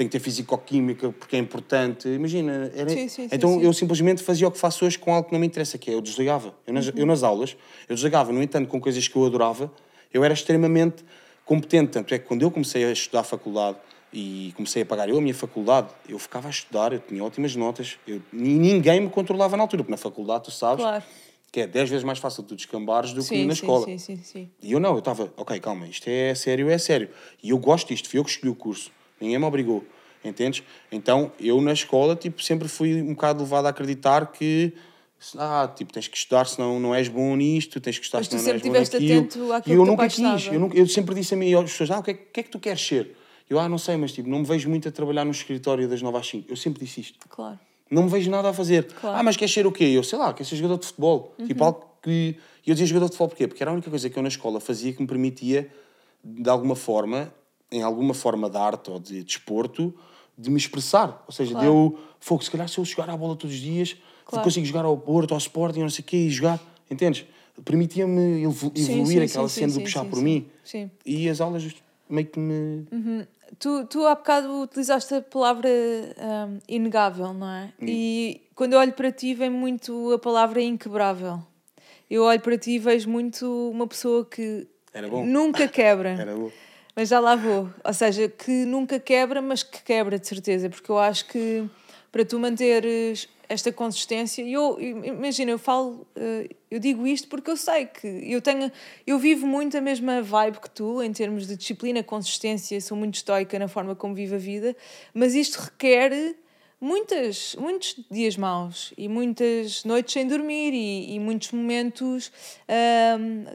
tem 0.00 0.08
que 0.08 0.12
ter 0.12 0.20
fisicoquímica, 0.20 1.12
porque 1.12 1.36
é 1.36 1.38
importante. 1.38 2.08
Imagina, 2.08 2.72
era... 2.74 2.88
Sim, 2.88 3.06
sim, 3.06 3.28
então 3.30 3.58
sim. 3.58 3.66
eu 3.66 3.70
simplesmente 3.74 4.22
fazia 4.22 4.48
o 4.48 4.50
que 4.50 4.56
faço 4.56 4.86
hoje 4.86 4.98
com 4.98 5.12
algo 5.12 5.28
que 5.28 5.32
não 5.34 5.38
me 5.38 5.46
interessa, 5.46 5.76
que 5.76 5.90
é 5.90 5.94
eu 5.94 6.00
desligava. 6.00 6.54
Eu 6.66 6.72
nas, 6.72 6.90
eu 6.96 7.04
nas 7.04 7.22
aulas, 7.22 7.54
eu 7.86 7.94
desligava, 7.94 8.32
no 8.32 8.42
entanto, 8.42 8.66
com 8.66 8.80
coisas 8.80 9.06
que 9.06 9.14
eu 9.14 9.26
adorava, 9.26 9.70
eu 10.10 10.24
era 10.24 10.32
extremamente 10.32 11.04
competente. 11.44 11.90
Tanto 11.90 12.14
é 12.14 12.18
que 12.18 12.24
quando 12.24 12.40
eu 12.40 12.50
comecei 12.50 12.82
a 12.82 12.90
estudar 12.92 13.20
a 13.20 13.24
faculdade, 13.24 13.76
e 14.10 14.54
comecei 14.56 14.80
a 14.80 14.86
pagar 14.86 15.06
eu 15.10 15.18
a 15.18 15.20
minha 15.20 15.34
faculdade, 15.34 15.88
eu 16.08 16.18
ficava 16.18 16.48
a 16.48 16.50
estudar, 16.50 16.94
eu 16.94 17.00
tinha 17.00 17.22
ótimas 17.22 17.54
notas, 17.54 17.98
eu, 18.08 18.22
ninguém 18.32 19.02
me 19.02 19.10
controlava 19.10 19.54
na 19.54 19.62
altura, 19.64 19.82
porque 19.84 19.90
na 19.92 19.98
faculdade 19.98 20.44
tu 20.44 20.50
sabes 20.50 20.82
Claro. 20.82 21.04
que 21.52 21.60
é 21.60 21.66
10 21.66 21.90
vezes 21.90 22.04
mais 22.04 22.18
fácil 22.18 22.42
tu 22.42 22.56
descambares 22.56 23.12
do 23.12 23.20
que 23.20 23.26
Sim, 23.28 23.44
na 23.44 23.54
sim, 23.54 23.60
escola. 23.60 23.84
sim, 23.84 23.98
sim, 23.98 24.16
sim. 24.16 24.50
E 24.62 24.72
eu 24.72 24.80
não, 24.80 24.94
eu 24.94 24.98
estava, 25.00 25.30
ok, 25.36 25.60
calma, 25.60 25.86
isto 25.86 26.08
é 26.08 26.34
sério, 26.34 26.70
é 26.70 26.78
sério. 26.78 27.10
E 27.42 27.50
eu 27.50 27.58
gosto 27.58 27.88
disto, 27.88 28.08
fui 28.08 28.18
eu 28.18 28.24
que 28.24 28.30
escolhi 28.30 28.50
o 28.50 28.54
curso, 28.56 28.90
ninguém 29.20 29.38
me 29.38 29.44
obrigou, 29.44 29.84
entendes? 30.24 30.62
Então 30.90 31.32
eu 31.38 31.60
na 31.60 31.72
escola 31.72 32.16
tipo, 32.16 32.42
sempre 32.42 32.68
fui 32.68 33.00
um 33.02 33.14
bocado 33.14 33.42
levado 33.42 33.66
a 33.66 33.70
acreditar 33.70 34.32
que. 34.32 34.72
Ah, 35.36 35.70
tipo, 35.76 35.92
tens 35.92 36.08
que 36.08 36.16
estudar, 36.16 36.46
senão 36.46 36.80
não 36.80 36.94
és 36.94 37.06
bom 37.06 37.36
nisto, 37.36 37.78
tens 37.78 37.98
que 37.98 38.04
estudar, 38.04 38.20
Mas 38.20 38.28
tu 38.28 38.38
senão 38.38 38.44
não 38.44 38.52
és 38.52 38.62
sempre 38.62 38.70
bom 38.70 38.82
estiveste 38.82 38.96
naquilo. 38.96 39.20
atento 39.20 39.52
àquilo 39.52 39.74
E 39.74 39.78
eu 39.78 39.84
nunca 39.84 40.08
quis, 40.08 40.46
eu, 40.46 40.58
nunca, 40.60 40.78
eu 40.78 40.86
sempre 40.86 41.14
disse 41.14 41.34
a 41.34 41.36
mim 41.36 41.52
às 41.54 41.70
pessoas, 41.70 41.90
ah, 41.90 41.98
o 41.98 42.02
que 42.02 42.10
é, 42.12 42.14
que 42.14 42.40
é 42.40 42.42
que 42.42 42.48
tu 42.48 42.58
queres 42.58 42.80
ser? 42.80 43.16
Eu, 43.50 43.58
ah, 43.58 43.68
não 43.68 43.76
sei, 43.76 43.96
mas 43.98 44.12
tipo, 44.12 44.30
não 44.30 44.38
me 44.38 44.44
vejo 44.46 44.70
muito 44.70 44.88
a 44.88 44.92
trabalhar 44.92 45.24
no 45.24 45.30
escritório 45.32 45.86
das 45.88 46.00
9 46.00 46.16
às 46.16 46.26
5. 46.26 46.50
Eu 46.50 46.56
sempre 46.56 46.84
disse 46.84 47.00
isto. 47.02 47.18
Claro. 47.28 47.58
Não 47.90 48.04
me 48.04 48.08
vejo 48.08 48.30
nada 48.30 48.48
a 48.48 48.52
fazer. 48.54 48.84
Claro. 48.84 49.14
Uhum. 49.14 49.20
Ah, 49.20 49.22
mas 49.24 49.36
queres 49.36 49.52
ser 49.52 49.66
o 49.66 49.72
quê? 49.72 49.84
Eu 49.84 50.04
sei 50.04 50.18
lá, 50.18 50.32
quero 50.32 50.48
ser 50.48 50.56
jogador 50.56 50.78
de 50.78 50.86
futebol. 50.86 51.34
Tipo, 51.44 51.64
algo 51.64 51.84
que. 52.00 52.36
E 52.64 52.70
eu 52.70 52.74
dizia 52.74 52.86
jogador 52.86 53.06
de 53.06 53.12
futebol 53.12 53.28
porquê? 53.28 53.48
Porque 53.48 53.62
era 53.62 53.72
a 53.72 53.74
única 53.74 53.90
coisa 53.90 54.08
que 54.08 54.16
eu 54.16 54.22
na 54.22 54.28
escola 54.28 54.60
fazia 54.60 54.92
que 54.92 55.02
me 55.02 55.08
permitia, 55.08 55.68
de 56.22 56.48
alguma 56.48 56.76
forma, 56.76 57.34
em 57.70 57.82
alguma 57.82 58.14
forma 58.14 58.48
de 58.50 58.56
arte 58.56 58.90
ou 58.90 58.98
de 58.98 59.22
desporto, 59.22 59.94
de 60.36 60.50
me 60.50 60.56
expressar. 60.56 61.22
Ou 61.26 61.32
seja, 61.32 61.52
Claro. 61.52 61.66
deu 61.66 61.98
fogo. 62.18 62.42
Se 62.42 62.50
calhar 62.50 62.68
se 62.68 62.78
eu 62.78 62.84
jogar 62.84 63.10
a 63.10 63.16
bola 63.16 63.36
todos 63.36 63.54
os 63.54 63.60
dias, 63.60 63.96
Claro. 64.24 64.44
consigo 64.44 64.66
jogar 64.66 64.84
ao 64.84 64.96
Porto, 64.96 65.32
ao 65.32 65.38
Sporting, 65.38 65.80
não 65.80 65.90
sei 65.90 66.02
o 66.02 66.06
quê, 66.06 66.16
e 66.16 66.30
jogar. 66.30 66.60
Entendes? 66.90 67.24
Permitia-me 67.64 68.42
Sim, 68.42 68.42
evoluir 68.44 69.06
sim, 69.06 69.20
aquela 69.20 69.48
sim, 69.48 69.60
cena 69.60 69.72
sim, 69.72 69.78
do 69.78 69.82
puxar 69.82 70.04
sim, 70.04 70.08
por 70.08 70.16
sim. 70.16 70.24
mim. 70.24 70.46
Sim. 70.64 70.90
E 71.04 71.28
as 71.28 71.40
aulas 71.40 71.66
meio 72.08 72.26
que 72.26 72.38
me. 72.38 72.86
Tu, 73.58 73.84
tu 73.86 74.06
há 74.06 74.14
bocado 74.14 74.62
utilizaste 74.62 75.14
a 75.14 75.20
palavra 75.20 75.68
hum, 75.68 76.58
inegável, 76.68 77.34
não 77.34 77.48
é? 77.48 77.72
E 77.82 78.40
quando 78.54 78.74
eu 78.74 78.78
olho 78.78 78.92
para 78.92 79.10
ti 79.12 79.34
vem 79.34 79.50
muito 79.50 80.12
a 80.12 80.18
palavra 80.18 80.62
inquebrável. 80.62 81.42
Eu 82.08 82.24
olho 82.24 82.40
para 82.40 82.56
ti 82.56 82.72
e 82.72 82.78
vejo 82.78 83.08
muito 83.10 83.70
uma 83.70 83.86
pessoa 83.86 84.24
que 84.24 84.66
nunca 85.26 85.68
quebra. 85.68 86.10
Era 86.18 86.34
bom. 86.34 86.50
Mas 86.94 87.08
já 87.08 87.20
lá 87.20 87.36
vou. 87.36 87.68
Ou 87.84 87.94
seja, 87.94 88.28
que 88.28 88.50
nunca 88.64 88.98
quebra, 88.98 89.40
mas 89.40 89.62
que 89.62 89.82
quebra 89.82 90.18
de 90.18 90.26
certeza. 90.26 90.68
Porque 90.68 90.90
eu 90.90 90.98
acho 90.98 91.26
que 91.26 91.68
para 92.10 92.24
tu 92.24 92.38
manteres 92.38 93.28
esta 93.48 93.72
consistência, 93.72 94.42
e 94.42 94.52
eu 94.52 94.80
imagina, 94.80 95.50
eu 95.50 95.58
falo, 95.58 96.06
eh, 96.14 96.50
eu 96.70 96.78
digo 96.78 97.04
isto 97.04 97.26
porque 97.26 97.50
eu 97.50 97.56
sei 97.56 97.86
que 97.86 98.06
eu 98.06 98.40
tenho, 98.40 98.70
eu 99.04 99.18
vivo 99.18 99.44
muito 99.44 99.76
a 99.76 99.80
mesma 99.80 100.22
vibe 100.22 100.60
que 100.60 100.70
tu 100.70 101.02
em 101.02 101.12
termos 101.12 101.48
de 101.48 101.56
disciplina, 101.56 102.00
consistência, 102.00 102.80
sou 102.80 102.96
muito 102.96 103.16
estoica 103.16 103.58
na 103.58 103.66
forma 103.66 103.96
como 103.96 104.14
vivo 104.14 104.36
a 104.36 104.38
vida, 104.38 104.76
mas 105.12 105.34
isto 105.34 105.56
requer 105.56 106.36
muitas, 106.80 107.54
muitos 107.56 107.96
dias 108.10 108.36
maus 108.36 108.92
e 108.96 109.08
muitas 109.08 109.84
noites 109.84 110.12
sem 110.14 110.26
dormir 110.26 110.72
e, 110.72 111.14
e 111.14 111.20
muitos 111.20 111.52
momentos 111.52 112.32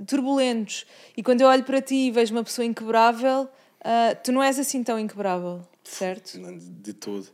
turbulentos. 0.07 0.85
E 1.15 1.23
quando 1.23 1.41
eu 1.41 1.47
olho 1.47 1.63
para 1.63 1.81
ti 1.81 1.95
e 2.07 2.11
vejo 2.11 2.33
uma 2.33 2.43
pessoa 2.43 2.65
inquebrável, 2.65 3.47
ah, 3.83 4.15
tu 4.23 4.31
não 4.31 4.41
és 4.43 4.59
assim 4.59 4.83
tão 4.83 4.99
inquebrável, 4.99 5.61
certo? 5.83 6.37
De- 6.39 6.59
De 6.59 6.93
todo. 6.93 7.27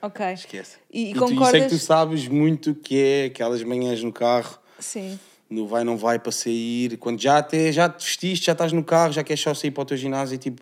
Ok. 0.00 0.24
Esquece. 0.32 0.76
E, 0.92 1.04
e 1.06 1.10
E, 1.10 1.14
tu, 1.14 1.18
sei 1.20 1.28
concordas? 1.28 1.62
que 1.64 1.68
tu 1.68 1.78
sabes 1.78 2.26
muito 2.28 2.74
que 2.74 3.00
é 3.00 3.24
aquelas 3.26 3.62
manhãs 3.62 4.02
no 4.02 4.12
carro, 4.12 4.58
Sim. 4.78 5.18
no 5.48 5.66
vai, 5.66 5.84
não 5.84 5.96
vai 5.96 6.18
para 6.18 6.32
sair, 6.32 6.96
quando 6.98 7.20
já 7.20 7.38
até 7.38 7.70
já 7.70 7.88
te 7.88 8.04
vestiste, 8.04 8.46
já 8.46 8.52
estás 8.52 8.72
no 8.72 8.82
carro, 8.82 9.12
já 9.12 9.22
queres 9.22 9.40
só 9.40 9.54
sair 9.54 9.70
para 9.70 9.82
o 9.82 9.84
teu 9.84 9.96
ginásio 9.96 10.34
e 10.34 10.38
tipo, 10.38 10.60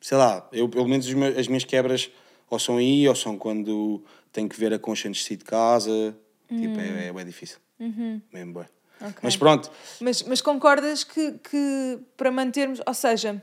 sei 0.00 0.16
lá, 0.16 0.48
eu 0.52 0.68
pelo 0.68 0.86
menos 0.86 1.06
as 1.36 1.48
minhas 1.48 1.64
quebras 1.64 2.08
ou 2.50 2.58
são 2.58 2.76
aí 2.76 3.08
ou 3.08 3.14
são 3.14 3.36
quando 3.36 4.02
tenho 4.32 4.48
que 4.48 4.58
ver 4.58 4.72
a 4.72 4.78
concha 4.78 5.08
antes 5.08 5.22
de 5.22 5.28
sair 5.28 5.36
de 5.36 5.44
casa, 5.44 6.16
tipo, 6.48 6.78
é, 6.80 7.08
é 7.08 7.12
bem 7.12 7.24
difícil. 7.24 7.58
Mesmo 7.78 8.54
bem. 8.54 8.66
Ok. 9.00 9.18
Mas 9.22 9.36
pronto, 9.36 9.70
Mas, 10.00 10.22
mas 10.24 10.40
concordas 10.40 11.04
que, 11.04 11.32
que 11.38 11.98
para 12.16 12.30
mantermos, 12.32 12.80
ou 12.84 12.94
seja, 12.94 13.40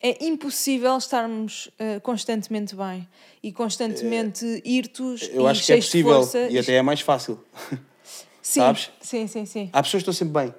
é 0.00 0.24
impossível 0.24 0.96
estarmos 0.96 1.70
eh, 1.78 2.00
constantemente 2.00 2.74
bem 2.74 3.06
e 3.42 3.52
constantemente 3.52 4.62
irtos 4.64 5.28
eu 5.32 5.44
e 5.44 5.46
acho 5.48 5.66
que 5.66 5.72
é 5.72 5.76
possível 5.76 6.22
força. 6.22 6.48
e 6.48 6.58
até 6.58 6.72
é 6.74 6.82
mais 6.82 7.00
fácil. 7.00 7.38
sim, 8.40 8.60
sabes? 8.60 8.90
Sim, 9.00 9.26
sim, 9.26 9.44
sim. 9.46 9.70
Há 9.72 9.82
pessoas 9.82 10.02
que 10.02 10.10
estão 10.10 10.14
sempre 10.14 10.42
bem. 10.42 10.54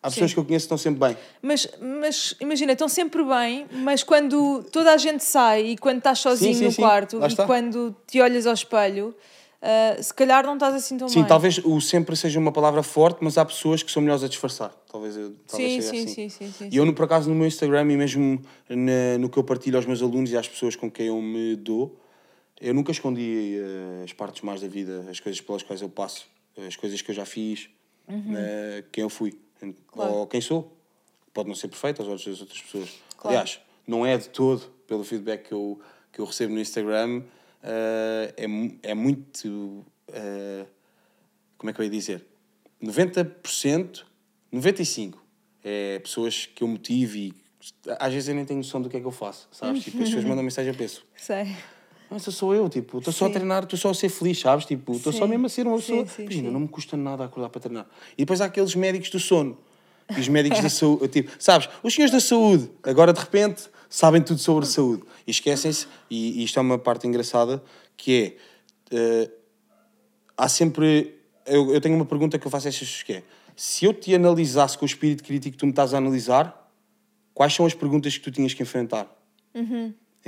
Há 0.00 0.10
pessoas 0.10 0.30
Sim. 0.30 0.34
que 0.34 0.40
eu 0.40 0.44
conheço 0.44 0.62
que 0.68 0.74
estão 0.74 0.78
sempre 0.78 1.00
bem. 1.08 1.16
Mas, 1.42 1.66
mas 1.80 2.34
imagina, 2.40 2.72
estão 2.72 2.88
sempre 2.88 3.22
bem, 3.24 3.66
mas 3.82 4.04
quando 4.04 4.62
toda 4.70 4.92
a 4.92 4.96
gente 4.96 5.24
sai 5.24 5.66
e 5.70 5.76
quando 5.76 5.98
estás 5.98 6.20
sozinho 6.20 6.54
sim, 6.54 6.64
no 6.66 6.72
sim. 6.72 6.82
quarto 6.82 7.18
Lá 7.18 7.26
e 7.28 7.34
quando 7.36 7.94
te 8.06 8.20
olhas 8.20 8.46
ao 8.46 8.54
espelho, 8.54 9.12
ah, 9.60 9.96
se 10.00 10.14
calhar 10.14 10.46
não 10.46 10.54
estás 10.54 10.72
assim 10.76 10.96
tão 10.96 11.08
Sim, 11.08 11.20
bem. 11.20 11.28
talvez 11.28 11.58
o 11.64 11.80
sempre 11.80 12.14
seja 12.14 12.38
uma 12.38 12.52
palavra 12.52 12.80
forte, 12.84 13.18
mas 13.22 13.36
há 13.36 13.44
pessoas 13.44 13.82
que 13.82 13.90
são 13.90 14.00
melhores 14.00 14.22
a 14.22 14.28
disfarçar. 14.28 14.70
Talvez 14.90 15.16
eu 15.16 15.34
talvez 15.48 15.72
Sim, 15.72 15.80
seja 15.80 15.90
sim, 15.90 16.02
assim. 16.04 16.14
sim, 16.14 16.28
sim, 16.28 16.52
sim, 16.56 16.68
E 16.70 16.76
eu, 16.76 16.86
no- 16.86 16.94
por 16.94 17.04
acaso, 17.04 17.28
no 17.28 17.34
meu 17.34 17.46
Instagram 17.48 17.90
e 17.92 17.96
mesmo 17.96 18.40
na- 18.68 19.18
no 19.18 19.28
que 19.28 19.36
eu 19.36 19.42
partilho 19.42 19.76
aos 19.78 19.84
meus 19.86 20.00
alunos 20.00 20.30
e 20.30 20.36
às 20.36 20.46
pessoas 20.46 20.76
com 20.76 20.88
quem 20.88 21.06
eu 21.08 21.20
me 21.20 21.56
dou, 21.56 21.98
eu 22.60 22.72
nunca 22.72 22.92
escondi 22.92 23.56
eh, 23.58 24.04
as 24.04 24.12
partes 24.12 24.42
mais 24.42 24.60
da 24.60 24.68
vida, 24.68 25.04
as 25.10 25.18
coisas 25.18 25.40
pelas 25.40 25.64
quais 25.64 25.82
eu 25.82 25.88
passo, 25.88 26.24
as 26.68 26.76
coisas 26.76 27.02
que 27.02 27.10
eu 27.10 27.14
já 27.16 27.24
fiz, 27.24 27.68
eh, 28.08 28.84
quem 28.92 29.02
eu 29.02 29.08
fui, 29.10 29.30
Uhum. 29.30 29.38
Claro. 29.86 30.12
ou 30.12 30.26
quem 30.26 30.40
sou. 30.40 30.76
Pode 31.32 31.48
não 31.48 31.54
ser 31.54 31.68
perfeito 31.68 32.00
aos 32.02 32.08
olhos 32.08 32.24
das 32.24 32.40
outras 32.40 32.60
pessoas. 32.60 32.90
Claro. 33.16 33.36
Aliás, 33.36 33.60
não 33.86 34.04
é 34.04 34.16
de 34.16 34.28
todo, 34.28 34.62
pelo 34.86 35.04
feedback 35.04 35.48
que 35.48 35.52
eu, 35.52 35.80
que 36.12 36.20
eu 36.20 36.24
recebo 36.24 36.54
no 36.54 36.60
Instagram, 36.60 37.22
eh, 37.62 38.34
é, 38.36 38.90
é 38.90 38.94
muito. 38.94 39.84
eh, 40.12 40.66
como 41.56 41.70
é 41.70 41.72
que 41.72 41.80
eu 41.80 41.84
ia 41.84 41.90
dizer? 41.90 42.24
90%, 42.82 44.04
95% 44.52 45.14
é 45.64 45.98
pessoas 45.98 46.46
que 46.46 46.62
eu 46.62 46.68
motivo 46.68 47.16
e 47.16 47.34
às 47.98 48.12
vezes 48.12 48.28
eu 48.28 48.34
nem 48.34 48.44
tenho 48.44 48.58
noção 48.58 48.80
do 48.80 48.88
que 48.88 48.96
é 48.96 49.00
que 49.00 49.06
eu 49.06 49.10
faço, 49.10 49.48
sabes? 49.50 49.82
Tipo, 49.84 49.98
as 49.98 50.04
pessoas 50.04 50.24
mandam 50.24 50.44
mensagem 50.44 50.72
eu 50.72 50.78
penso, 50.78 51.04
Sei. 51.16 51.56
Mas 52.10 52.26
eu 52.26 52.32
sou 52.32 52.54
eu, 52.54 52.68
tipo, 52.68 52.98
estou 52.98 53.12
só 53.12 53.26
a 53.26 53.30
treinar, 53.30 53.64
estou 53.64 53.78
só 53.78 53.90
a 53.90 53.94
ser 53.94 54.08
feliz, 54.08 54.38
sabes? 54.38 54.64
Tipo, 54.64 54.92
estou 54.92 55.12
só 55.12 55.26
mesmo 55.26 55.46
a 55.46 55.48
ser 55.48 55.66
uma 55.66 55.76
pessoa. 55.76 56.06
sim, 56.06 56.22
Imagina, 56.22 56.50
não 56.50 56.60
me 56.60 56.68
custa 56.68 56.96
nada 56.96 57.24
acordar 57.24 57.50
para 57.50 57.60
treinar. 57.60 57.86
E 58.14 58.22
depois 58.22 58.40
há 58.40 58.46
aqueles 58.46 58.74
médicos 58.74 59.10
do 59.10 59.20
sono. 59.20 59.58
E 60.16 60.20
os 60.20 60.28
médicos 60.28 60.60
da 60.60 60.68
saúde, 60.70 61.08
tipo, 61.08 61.30
sabes, 61.38 61.68
os 61.82 61.94
senhores 61.94 62.12
da 62.12 62.20
saúde, 62.20 62.70
agora 62.82 63.12
de 63.12 63.20
repente 63.20 63.64
sabem 63.90 64.22
tudo 64.22 64.40
sobre 64.40 64.64
saúde. 64.64 65.02
E 65.26 65.30
esquecem-se, 65.30 65.86
e, 66.10 66.40
e 66.40 66.44
isto 66.44 66.58
é 66.58 66.62
uma 66.62 66.78
parte 66.78 67.06
engraçada, 67.06 67.62
que 67.96 68.36
é, 68.90 68.96
eh, 68.96 69.30
há 70.36 70.48
sempre, 70.48 71.14
eu, 71.44 71.74
eu 71.74 71.80
tenho 71.80 71.94
uma 71.94 72.06
pergunta 72.06 72.38
que 72.38 72.46
eu 72.46 72.50
faço 72.50 72.68
a 72.68 72.70
estas 72.70 73.02
que 73.02 73.14
é, 73.14 73.22
se 73.54 73.84
eu 73.84 73.92
te 73.92 74.14
analisasse 74.14 74.78
com 74.78 74.84
o 74.84 74.86
espírito 74.86 75.24
crítico 75.24 75.52
que 75.52 75.58
tu 75.58 75.66
me 75.66 75.72
estás 75.72 75.92
a 75.92 75.98
analisar, 75.98 76.72
quais 77.34 77.52
são 77.52 77.66
as 77.66 77.74
perguntas 77.74 78.16
que 78.16 78.22
tu 78.22 78.30
tinhas 78.30 78.54
que 78.54 78.62
enfrentar? 78.62 79.06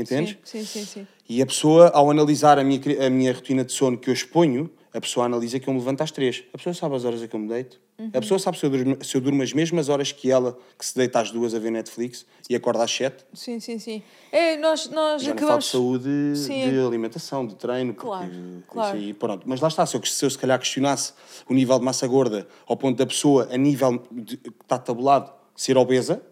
Entendes? 0.01 0.37
Sim, 0.45 0.65
sim, 0.65 0.81
sim, 0.81 0.85
sim. 0.85 1.07
E 1.29 1.41
a 1.43 1.47
pessoa, 1.47 1.89
ao 1.91 2.11
analisar 2.11 2.59
a 2.59 2.65
minha, 2.65 2.81
a 3.07 3.11
minha 3.11 3.33
rotina 3.33 3.65
de 3.65 3.73
sono 3.73 3.97
que 3.97 4.09
eu 4.11 4.15
exponho, 4.15 4.71
a 4.93 5.01
pessoa 5.01 5.27
analisa 5.27 5.61
que 5.61 5.69
eu 5.69 5.73
me 5.73 5.79
levanto 5.79 6.01
às 6.03 6.11
três. 6.11 6.43
A 6.53 6.57
pessoa 6.59 6.75
sabe 6.75 6.97
as 6.97 7.05
horas 7.05 7.23
a 7.23 7.29
que 7.29 7.35
eu 7.37 7.41
me 7.41 7.49
deito. 7.49 7.81
A 8.15 8.21
pessoa 8.21 8.39
sabe 8.39 8.59
se 8.59 8.65
eu, 8.65 8.71
durmo, 8.71 9.05
se 9.05 9.15
eu 9.15 9.21
durmo 9.21 9.43
as 9.43 9.53
mesmas 9.53 9.91
horas 9.91 10.11
que 10.11 10.31
ela, 10.31 10.59
que 10.79 10.85
se 10.87 10.97
deita 10.97 11.21
às 11.21 11.31
duas 11.31 11.55
a 11.55 11.59
ver 11.59 11.71
Netflix 11.71 12.25
e 12.49 12.57
acorda 12.57 12.83
às 12.83 12.91
sete. 12.91 13.25
Sim, 13.35 13.61
sim, 13.61 13.79
sim. 13.79 14.03
É, 14.33 14.57
nós, 14.57 14.89
nós 14.89 15.23
Já 15.23 15.29
não 15.35 15.37
falo 15.37 15.39
de 15.39 15.45
acabamos. 15.45 15.67
saúde, 15.67 16.09
Sim. 16.35 16.71
de 16.71 16.81
alimentação, 16.81 17.47
de 17.47 17.55
treino. 17.57 17.93
Claro, 17.93 18.31
claro. 18.67 18.97
aí, 18.97 19.13
pronto. 19.13 19.43
Mas 19.47 19.61
lá 19.61 19.69
está, 19.69 19.85
se 19.85 19.95
eu, 19.97 20.03
se 20.05 20.25
eu 20.25 20.31
se 20.31 20.39
calhar 20.39 20.59
questionasse 20.59 21.13
o 21.47 21.53
nível 21.53 21.79
de 21.79 21.85
massa 21.85 22.09
gorda 22.09 22.49
ao 22.67 22.75
ponto 22.75 22.97
da 22.97 23.05
pessoa, 23.07 23.47
a 23.53 23.57
nível 23.59 24.03
de, 24.11 24.39
que 24.39 24.49
está 24.63 24.79
tabulado, 24.79 25.31
ser 25.55 25.77
obesa, 25.77 26.23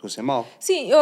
estou 0.00 0.08
a 0.08 0.10
ser 0.10 0.22
mal. 0.22 0.46
Sim, 0.58 0.90
oh, 0.92 0.96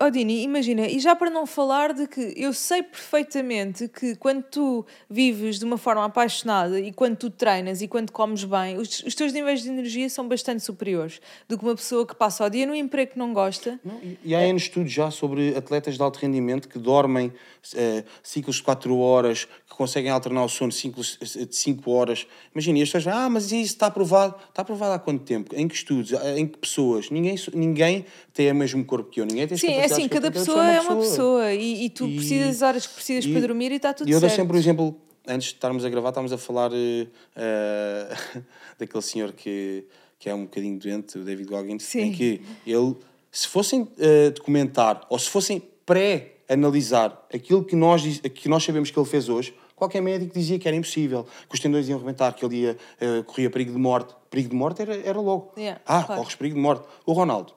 oh, 0.00 0.06
oh, 0.06 0.10
Dini, 0.10 0.42
imagina, 0.44 0.86
e 0.86 0.98
já 1.00 1.16
para 1.16 1.28
não 1.28 1.44
falar 1.46 1.92
de 1.92 2.06
que 2.06 2.32
eu 2.36 2.52
sei 2.52 2.82
perfeitamente 2.82 3.88
que 3.88 4.14
quando 4.16 4.42
tu 4.44 4.86
vives 5.10 5.58
de 5.58 5.64
uma 5.64 5.76
forma 5.76 6.04
apaixonada 6.04 6.78
e 6.80 6.92
quando 6.92 7.16
tu 7.16 7.30
treinas 7.30 7.82
e 7.82 7.88
quando 7.88 8.12
comes 8.12 8.44
bem, 8.44 8.76
os, 8.78 9.02
os 9.02 9.14
teus 9.14 9.32
níveis 9.32 9.62
de 9.62 9.68
energia 9.68 10.08
são 10.08 10.28
bastante 10.28 10.62
superiores 10.62 11.20
do 11.48 11.58
que 11.58 11.64
uma 11.64 11.74
pessoa 11.74 12.06
que 12.06 12.14
passa 12.14 12.44
o 12.46 12.48
dia 12.48 12.64
num 12.66 12.74
emprego 12.74 13.12
que 13.12 13.18
não 13.18 13.32
gosta. 13.34 13.78
Não, 13.84 13.98
e- 14.02 14.18
E 14.24 14.34
há 14.34 14.46
N 14.46 14.56
estudos 14.56 14.92
já 14.92 15.10
sobre 15.10 15.56
atletas 15.56 15.96
de 15.96 16.02
alto 16.02 16.18
rendimento 16.18 16.68
que 16.68 16.78
dormem 16.78 17.32
eh, 17.74 18.04
ciclos 18.22 18.56
de 18.56 18.62
4 18.62 18.96
horas, 18.98 19.44
que 19.68 19.74
conseguem 19.76 20.10
alternar 20.10 20.44
o 20.44 20.48
sono 20.48 20.70
ciclos 20.72 21.18
eh, 21.20 21.44
de 21.44 21.56
5 21.56 21.90
horas. 21.90 22.26
Imagina, 22.54 22.78
e 22.78 22.82
as 22.82 22.88
pessoas 22.90 23.14
ah, 23.14 23.28
mas 23.28 23.46
isso 23.50 23.72
está 23.74 23.86
aprovado. 23.86 24.34
Está 24.48 24.62
aprovado 24.62 24.92
há 24.92 24.98
quanto 24.98 25.24
tempo? 25.24 25.54
Em 25.56 25.66
que 25.66 25.74
estudos? 25.74 26.12
Em 26.36 26.46
que 26.46 26.56
pessoas? 26.58 27.10
Ninguém, 27.10 27.34
ninguém 27.52 28.06
tem 28.32 28.50
o 28.50 28.54
mesmo 28.54 28.84
corpo 28.84 29.10
que 29.10 29.20
eu. 29.20 29.26
Ninguém 29.26 29.46
tem 29.48 29.56
Sim, 29.58 29.72
é 29.72 29.84
assim, 29.84 30.08
cada 30.08 30.30
pessoa 30.30 30.64
é 30.66 30.80
uma 30.80 30.96
pessoa 30.96 31.52
e, 31.52 31.84
e 31.86 31.90
tu 31.90 32.06
E- 32.06 32.16
precisas 32.16 32.46
das 32.48 32.62
horas 32.62 32.86
que 32.86 32.94
precisas 32.94 33.24
E- 33.24 33.32
para 33.32 33.40
dormir 33.40 33.72
e 33.72 33.76
está 33.76 33.92
tudo 33.92 34.08
E 34.08 34.12
eu 34.12 34.20
dou 34.20 34.28
certo. 34.28 34.40
sempre 34.42 34.56
o 34.56 34.60
exemplo, 34.60 34.96
antes 35.26 35.48
de 35.48 35.54
estarmos 35.54 35.84
a 35.84 35.88
gravar, 35.88 36.10
estávamos 36.10 36.32
a 36.32 36.38
falar 36.38 36.70
eh, 36.74 37.06
daquele 38.78 39.02
senhor 39.02 39.32
que, 39.32 39.84
que 40.18 40.28
é 40.28 40.34
um 40.34 40.42
bocadinho 40.44 40.78
doente, 40.78 41.18
o 41.18 41.24
David 41.24 41.48
Goggins, 41.48 41.82
Sim. 41.82 42.00
em 42.00 42.12
que 42.12 42.42
ele, 42.66 42.96
se 43.30 43.48
fossem 43.48 43.88
eh, 43.98 44.30
documentar, 44.30 45.04
ou 45.08 45.18
se 45.18 45.28
fossem 45.28 45.62
pré 45.84 46.34
analisar 46.48 47.26
aquilo 47.32 47.62
que 47.64 47.76
nós, 47.76 48.02
que 48.20 48.48
nós 48.48 48.64
sabemos 48.64 48.90
que 48.90 48.98
ele 48.98 49.06
fez 49.08 49.28
hoje, 49.28 49.54
qualquer 49.76 50.00
médico 50.00 50.32
dizia 50.34 50.58
que 50.58 50.66
era 50.66 50.76
impossível, 50.76 51.24
que 51.48 51.54
os 51.54 51.60
tendões 51.60 51.88
iam 51.88 51.98
rebentar, 51.98 52.34
que 52.34 52.44
ele 52.44 52.56
ia, 52.62 52.76
eh, 53.00 53.22
corria 53.26 53.50
perigo 53.50 53.72
de 53.72 53.78
morte. 53.78 54.14
Perigo 54.30 54.50
de 54.50 54.56
morte 54.56 54.82
era, 54.82 54.94
era 54.96 55.20
logo. 55.20 55.52
Yeah, 55.56 55.80
ah, 55.86 56.02
claro. 56.04 56.20
corres 56.20 56.34
perigo 56.36 56.56
de 56.56 56.60
morte. 56.60 56.86
O 57.06 57.12
Ronaldo, 57.12 57.54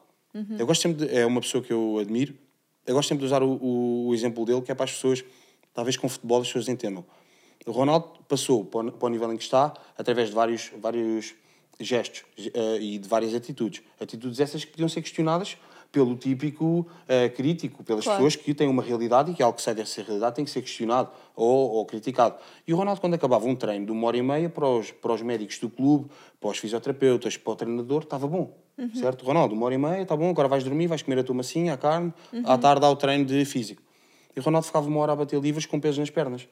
eu 0.59 0.65
gosto 0.65 0.81
sempre 0.81 1.05
de, 1.05 1.15
é 1.17 1.25
uma 1.25 1.41
pessoa 1.41 1.63
que 1.63 1.71
eu 1.73 1.97
admiro, 1.99 2.33
eu 2.85 2.95
gosto 2.95 3.09
sempre 3.09 3.21
de 3.21 3.25
usar 3.25 3.43
o, 3.43 4.07
o- 4.07 4.13
exemplo 4.13 4.45
dele, 4.45 4.61
que 4.61 4.71
é 4.71 4.75
para 4.75 4.85
as 4.85 4.91
pessoas, 4.93 5.23
talvez 5.73 5.97
com 5.97 6.07
futebol 6.09 6.41
as 6.41 6.47
pessoas 6.47 6.67
entendam. 6.67 7.05
O 7.65 7.71
Ronaldo 7.71 8.07
passou 8.27 8.65
para 8.65 8.87
o, 8.87 8.91
para 8.91 9.05
o 9.05 9.09
nível 9.09 9.31
em 9.31 9.37
que 9.37 9.43
está 9.43 9.73
através 9.97 10.29
de 10.29 10.35
vários, 10.35 10.71
vários 10.79 11.33
gestos 11.79 12.23
eh, 12.37 12.77
e 12.81 12.97
de 12.97 13.07
várias 13.07 13.33
atitudes. 13.35 13.81
Atitudes 13.99 14.39
essas 14.39 14.63
que 14.65 14.71
podiam 14.71 14.89
ser 14.89 15.01
questionadas 15.01 15.57
pelo 15.91 16.15
típico 16.15 16.87
eh, 17.07 17.27
crítico, 17.29 17.83
pelas 17.83 18.03
Claro. 18.05 18.23
pessoas 18.23 18.35
que 18.41 18.53
têm 18.53 18.67
uma 18.67 18.81
realidade 18.81 19.31
e 19.31 19.33
que 19.33 19.43
algo 19.43 19.57
que 19.57 19.61
sai 19.61 19.75
dessa 19.75 20.01
realidade 20.01 20.35
tem 20.35 20.45
que 20.45 20.51
ser 20.51 20.61
questionado 20.61 21.09
ou, 21.35 21.71
ou 21.71 21.85
criticado. 21.85 22.35
E 22.65 22.73
o 22.73 22.77
Ronaldo, 22.77 23.01
quando 23.01 23.13
acabava 23.15 23.45
um 23.45 23.55
treino 23.55 23.85
de 23.87 23.91
uma 23.91 24.07
hora 24.07 24.17
e 24.17 24.21
meia 24.21 24.49
para 24.49 24.65
os, 24.67 24.89
para 24.91 25.11
os 25.13 25.21
médicos 25.21 25.59
do 25.59 25.69
clube, 25.69 26.09
para 26.39 26.49
os 26.49 26.57
fisioterapeutas, 26.57 27.35
para 27.35 27.51
o 27.51 27.55
treinador, 27.55 28.03
estava 28.03 28.25
bom. 28.27 28.57
Certo? 28.95 29.23
Ronaldo, 29.25 29.53
uma 29.53 29.65
hora 29.65 29.75
e 29.75 29.77
meia, 29.77 30.01
está 30.01 30.15
bom, 30.15 30.29
agora 30.29 30.47
vais 30.47 30.63
dormir, 30.63 30.87
vais 30.87 31.01
comer 31.03 31.19
a 31.19 31.23
tua 31.23 31.35
massinha, 31.35 31.73
a 31.73 31.77
carne, 31.77 32.11
à 32.45 32.57
tarde 32.57 32.83
há 32.85 32.89
o 32.89 32.95
treino 32.95 33.25
de 33.25 33.45
físico. 33.45 33.81
E 34.35 34.39
o 34.39 34.43
Ronaldo 34.43 34.65
ficava 34.65 34.87
uma 34.87 34.99
hora 35.01 35.11
a 35.11 35.15
bater 35.15 35.39
livros 35.39 35.65
com 35.67 35.79
peso 35.79 35.99
nas 35.99 36.09
pernas. 36.09 36.47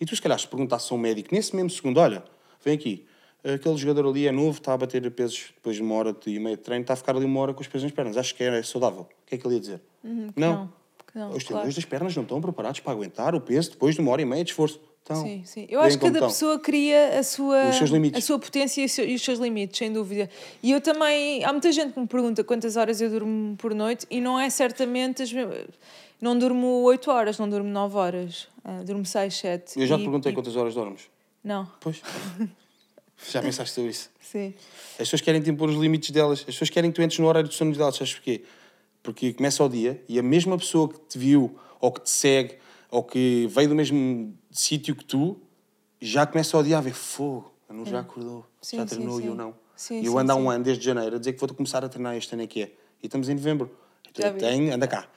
E 0.00 0.04
tu, 0.04 0.14
se 0.14 0.22
calhar, 0.22 0.38
se 0.38 0.46
perguntasses 0.46 0.92
a 0.92 0.94
um 0.94 0.98
médico 0.98 1.34
nesse 1.34 1.56
mesmo 1.56 1.70
segundo, 1.70 1.98
olha, 1.98 2.22
vem 2.64 2.74
aqui, 2.74 3.06
aquele 3.44 3.76
jogador 3.76 4.08
ali 4.08 4.26
é 4.26 4.32
novo, 4.32 4.58
está 4.58 4.72
a 4.72 4.76
bater 4.76 5.08
pesos 5.10 5.52
depois 5.54 5.76
de 5.76 5.82
uma 5.82 5.94
hora 5.96 6.16
e 6.26 6.38
meia 6.38 6.56
de 6.56 6.62
treino, 6.62 6.82
está 6.82 6.94
a 6.94 6.96
ficar 6.96 7.14
ali 7.16 7.24
uma 7.24 7.40
hora 7.40 7.52
com 7.54 7.60
os 7.60 7.66
pesos 7.68 7.82
nas 7.84 7.92
pernas, 7.92 8.16
acho 8.16 8.34
que 8.34 8.42
é 8.42 8.62
saudável. 8.62 9.02
O 9.02 9.26
que 9.26 9.34
é 9.34 9.38
que 9.38 9.46
ele 9.46 9.54
ia 9.54 9.60
dizer? 9.60 9.80
Uhum, 10.02 10.32
que 10.32 10.40
não. 10.40 10.72
que 11.12 11.18
não, 11.18 11.30
Os 11.30 11.42
claro. 11.44 11.72
das 11.72 11.84
pernas 11.84 12.14
não 12.16 12.22
estão 12.22 12.40
preparados 12.40 12.80
para 12.80 12.92
aguentar 12.92 13.34
o 13.34 13.40
peso 13.40 13.70
depois 13.72 13.94
de 13.94 14.00
uma 14.00 14.10
hora 14.12 14.22
e 14.22 14.24
meia 14.24 14.42
de 14.44 14.50
esforço. 14.50 14.80
Então, 15.02 15.22
Sim, 15.22 15.42
sim. 15.44 15.66
Eu 15.68 15.80
acho 15.82 15.98
que 15.98 16.04
cada 16.06 16.16
estão. 16.16 16.28
pessoa 16.30 16.58
cria 16.58 17.18
a 17.18 17.22
sua, 17.22 17.60
a 18.14 18.20
sua 18.22 18.38
potência 18.38 18.80
e, 18.80 19.14
os 19.14 19.22
seus 19.22 19.38
limites, 19.38 19.76
sem 19.76 19.92
dúvida. 19.92 20.30
E 20.62 20.70
eu 20.72 20.80
também. 20.80 21.44
Há 21.44 21.52
muita 21.52 21.70
gente 21.72 21.92
que 21.92 22.00
me 22.00 22.06
pergunta 22.06 22.42
quantas 22.42 22.74
horas 22.78 23.02
eu 23.02 23.10
durmo 23.10 23.54
por 23.56 23.74
noite 23.74 24.06
e 24.10 24.18
não 24.18 24.40
é 24.40 24.48
certamente. 24.48 25.22
As, 25.22 25.30
não 26.18 26.38
durmo 26.38 26.66
8 26.84 27.10
horas, 27.10 27.38
não 27.38 27.46
durmo 27.50 27.68
9 27.68 27.96
horas. 27.98 28.48
Ah, 28.64 28.80
durmo 28.82 29.04
6, 29.04 29.34
7. 29.36 29.78
Eu 29.78 29.86
já 29.86 29.96
te 29.96 30.00
E- 30.00 30.04
perguntei 30.04 30.32
e- 30.32 30.34
quantas 30.34 30.56
horas 30.56 30.74
dormes. 30.74 31.02
Não, 31.44 31.68
Pois. 31.80 32.00
já 33.32 33.40
pensaste 33.42 33.74
sobre 33.74 33.90
isso? 33.90 34.10
sim. 34.20 34.54
As 34.92 34.98
pessoas 34.98 35.20
querem 35.22 35.40
te 35.42 35.50
impor 35.50 35.68
os 35.68 35.76
limites 35.76 36.10
delas. 36.10 36.40
As 36.40 36.44
pessoas 36.46 36.70
querem 36.70 36.90
que 36.90 36.96
tu 36.96 37.02
entres 37.02 37.18
no 37.18 37.26
horário 37.26 37.48
de 37.48 37.54
sono 37.54 37.72
delas. 37.74 37.96
Sabes 37.96 38.14
porquê? 38.14 38.42
Porque 39.02 39.32
começa 39.32 39.62
o 39.64 39.68
dia 39.68 40.02
e 40.08 40.18
a 40.18 40.22
mesma 40.22 40.56
pessoa 40.56 40.88
que 40.88 40.98
te 41.00 41.18
viu, 41.18 41.56
ou 41.80 41.90
que 41.92 42.00
te 42.02 42.10
segue, 42.10 42.56
ou 42.90 43.02
que 43.02 43.46
veio 43.50 43.68
do 43.68 43.74
mesmo 43.74 44.32
sítio 44.50 44.94
que 44.94 45.04
tu, 45.04 45.36
já 46.00 46.24
começa 46.26 46.56
o 46.56 46.62
dia 46.62 46.78
a 46.78 46.80
ver 46.80 46.94
fogo. 46.94 47.52
A 47.68 47.72
não 47.72 47.84
já 47.84 48.00
acordou, 48.00 48.40
É. 48.40 48.64
Sim, 48.66 48.76
já 48.78 48.86
treinou 48.86 49.20
e 49.20 49.26
eu 49.26 49.34
não. 49.34 49.54
Sim, 49.76 50.00
e 50.00 50.06
eu 50.06 50.16
ando 50.18 50.30
há 50.32 50.36
um 50.36 50.48
ano, 50.48 50.62
desde 50.62 50.84
janeiro, 50.84 51.16
a 51.16 51.18
dizer 51.18 51.32
que 51.32 51.40
vou 51.40 51.48
começar 51.54 51.84
a 51.84 51.88
treinar 51.88 52.16
este 52.16 52.32
ano 52.34 52.42
é 52.42 52.46
que 52.46 52.62
é. 52.62 52.72
E 53.02 53.06
estamos 53.06 53.28
em 53.28 53.34
novembro. 53.34 53.70
Tu 54.12 54.22
vi. 54.22 54.38
tem, 54.38 54.70
anda 54.70 54.86
cá. 54.86 55.08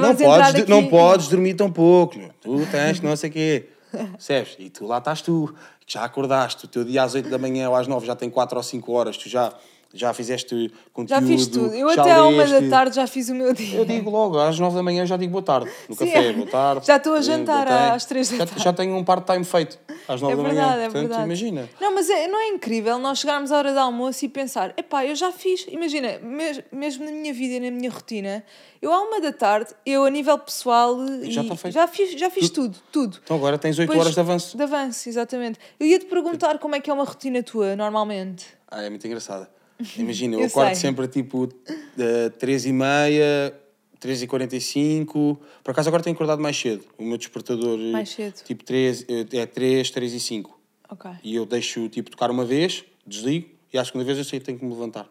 Não 0.00 0.16
podes, 0.16 0.20
entrar 0.60 0.68
não 0.68 0.78
aqui- 0.80 0.88
podes 0.90 1.28
dormir 1.28 1.54
tão 1.54 1.70
pouco. 1.70 2.18
meu. 2.18 2.30
Tu 2.40 2.66
tens 2.72 3.00
não 3.00 3.14
sei 3.14 3.30
o 3.30 3.32
quê. 3.32 3.68
Percebes? 4.12 4.56
E 4.58 4.70
tu 4.70 4.86
lá 4.86 4.98
estás 4.98 5.22
tu, 5.22 5.54
já 5.86 6.04
acordaste. 6.04 6.64
O 6.64 6.68
teu 6.68 6.84
dia 6.84 7.02
às 7.02 7.14
8 7.14 7.28
da 7.28 7.38
manhã 7.38 7.68
ou 7.68 7.76
às 7.76 7.86
9 7.86 8.06
já 8.06 8.16
tem 8.16 8.30
4 8.30 8.56
ou 8.56 8.62
5 8.62 8.92
horas. 8.92 9.16
Tu 9.16 9.28
já, 9.28 9.52
já 9.92 10.12
fizeste 10.14 10.72
conteúdo. 10.92 11.20
Já 11.20 11.26
fiz 11.26 11.46
tudo. 11.48 11.74
Eu 11.74 11.88
até 11.88 12.12
à 12.12 12.24
uma 12.24 12.44
da 12.46 12.68
tarde 12.68 12.94
já 12.96 13.06
fiz 13.06 13.28
o 13.28 13.34
meu 13.34 13.52
dia. 13.52 13.78
Eu 13.78 13.84
digo 13.84 14.08
logo, 14.10 14.38
às 14.38 14.58
9 14.58 14.76
da 14.76 14.82
manhã 14.82 15.04
já 15.04 15.16
digo 15.16 15.32
boa 15.32 15.42
tarde. 15.42 15.70
No 15.88 15.94
Sim, 15.96 16.06
café, 16.06 16.32
boa 16.32 16.46
tarde. 16.46 16.86
Já 16.90 16.96
estou 16.96 17.14
a 17.14 17.20
jantar 17.20 17.66
tarde. 17.66 17.96
às 17.96 18.04
três 18.04 18.30
da 18.30 18.46
tarde. 18.46 18.62
já 18.62 18.72
tenho 18.72 18.94
um 18.96 19.02
part-time 19.04 19.44
feito 19.44 19.78
às 20.06 20.20
9 20.20 20.32
É 20.32 20.36
da 20.36 20.42
manhã. 20.42 20.54
verdade, 20.54 20.78
é 20.78 20.84
Portanto, 20.84 21.00
verdade. 21.08 21.24
imagina. 21.24 21.68
Não, 21.80 21.94
mas 21.94 22.08
é- 22.10 22.28
não 22.28 22.38
é 22.40 22.48
incrível 22.48 22.98
nós 22.98 23.18
chegarmos 23.18 23.50
à 23.50 23.58
hora 23.58 23.72
do 23.72 23.78
almoço 23.80 24.24
e 24.24 24.28
pensar: 24.28 24.72
epá, 24.76 25.04
eu 25.04 25.14
já 25.16 25.32
fiz. 25.32 25.66
Imagina, 25.68 26.18
mes- 26.22 26.62
mesmo 26.72 27.04
na 27.04 27.10
minha 27.10 27.32
vida 27.34 27.54
e 27.54 27.60
na 27.60 27.70
minha 27.76 27.90
rotina, 27.90 28.44
eu 28.80 28.92
à 28.92 29.00
uma 29.02 29.20
da 29.20 29.32
tarde, 29.32 29.70
eu 29.84 30.04
a 30.04 30.10
nível 30.10 30.38
pessoal, 30.38 30.96
Já 31.24 31.42
já 31.70 31.86
fiz, 31.88 32.18
já 32.18 32.30
fiz 32.30 32.48
tudo, 32.50 32.78
tudo. 32.92 33.18
Então 33.24 33.36
agora 33.36 33.58
tens 33.58 33.78
8 33.78 33.88
Depois- 33.88 34.00
horas 34.00 34.14
de 34.14 34.20
avanço. 34.20 34.56
De 34.56 34.62
avanço, 34.62 35.08
exatamente. 35.08 35.58
Eu 35.78 35.86
ia 35.86 35.98
te 35.98 36.06
perguntar 36.06 36.58
como 36.58 36.74
é 36.76 36.80
que 36.80 36.88
é 36.90 36.92
uma 36.94 37.04
rotina 37.04 37.42
tua, 37.42 37.74
normalmente. 37.74 38.46
Ah, 38.70 38.82
é 38.82 38.88
muito 38.88 39.04
engraçada. 39.06 39.50
Imagina, 39.98 40.36
eu, 40.36 40.40
Eu 40.40 40.46
acordo 40.46 40.68
sei. 40.68 40.74
sempre 40.76 41.08
tipo 41.08 41.44
uh, 41.44 42.30
3 42.38 42.66
e 42.66 42.72
meia, 42.72 43.54
3 43.98 44.22
e 44.22 44.26
45 44.26 45.40
Por 45.64 45.70
acaso 45.70 45.88
agora 45.88 46.02
tenho 46.02 46.14
acordado 46.14 46.40
mais 46.40 46.56
cedo. 46.56 46.84
O 46.98 47.04
meu 47.04 47.16
despertador 47.18 47.78
eh, 47.78 47.90
Mais 47.92 48.08
cedo. 48.10 48.34
tipo 48.44 48.64
3, 48.64 49.06
eh, 49.08 49.26
é 49.38 49.46
3, 49.46 49.90
3 49.90 50.12
e 50.14 50.20
5. 50.20 50.58
Ok, 50.90 51.10
E 51.22 51.34
eu 51.36 51.46
deixo 51.46 51.88
tipo 51.88 52.10
tocar 52.10 52.30
uma 52.30 52.44
vez, 52.44 52.84
desligo 53.06 53.48
e 53.72 53.78
à 53.78 53.84
segunda 53.84 54.04
vez 54.04 54.18
eu 54.18 54.24
sei 54.24 54.40
que 54.40 54.46
tenho 54.46 54.58
que 54.58 54.64
me 54.64 54.72
levantar. 54.72 55.08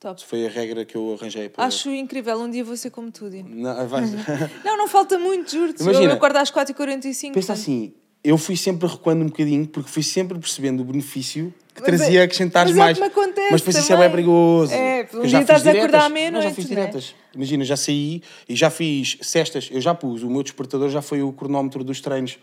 top. 0.00 0.24
Foi 0.24 0.46
a 0.46 0.48
regra 0.48 0.84
que 0.86 0.96
eu 0.96 1.16
arranjei 1.20 1.48
para. 1.50 1.64
Acho 1.64 1.90
incrível, 1.90 2.38
um 2.40 2.50
dia 2.50 2.64
vou 2.64 2.76
ser 2.76 2.90
como 2.90 3.10
tu, 3.12 3.28
Dino. 3.28 3.48
Não, 3.48 3.86
vai- 3.86 4.02
Não, 4.64 4.76
não 4.78 4.88
falta 4.88 5.18
muito, 5.18 5.50
juro-te. 5.52 5.82
Eu 5.84 6.12
acordo 6.12 6.36
às 6.38 6.50
4h45. 6.50 6.74
Pensa 6.74 7.32
portanto- 7.32 7.50
assim, 7.52 7.94
eu 8.24 8.38
fui 8.38 8.56
sempre 8.56 8.86
recuando 8.88 9.22
um 9.24 9.26
bocadinho 9.26 9.66
porque 9.66 9.90
fui 9.90 10.02
sempre 10.02 10.38
percebendo 10.38 10.80
o 10.80 10.84
benefício 10.84 11.52
que 11.74 11.80
Mas 11.80 11.86
trazia 11.98 12.20
é- 12.20 12.22
acrescentares 12.24 12.72
mas 12.74 12.78
é 12.78 13.00
mais. 13.00 13.12
acontece 13.12 13.48
mas 13.50 13.60
depois 13.62 13.76
isso 13.76 13.92
é 13.92 13.96
bem 13.96 14.10
perigoso. 14.10 14.72
É, 14.72 15.08
um 15.14 15.22
já 15.26 15.38
dia 15.38 15.40
estás 15.40 15.62
fiz 15.62 15.68
a 15.68 15.70
acordar 15.78 16.02
à 16.04 16.08
meia-noite, 16.08 16.48
já 16.48 16.54
fiz 16.54 16.66
diretas. 16.66 17.14
Imagina, 17.34 17.64
já 17.64 17.76
saí 17.76 18.22
e 18.48 18.54
já 18.54 18.68
fiz 18.70 19.18
cestas. 19.22 19.68
Eu 19.72 19.80
já 19.80 19.94
pus, 19.94 20.22
o 20.22 20.28
meu 20.30 20.42
despertador 20.42 20.90
já 20.90 21.00
foi 21.00 21.22
o 21.22 21.32
cronómetro 21.32 21.82
dos 21.82 22.00
treinos. 22.00 22.38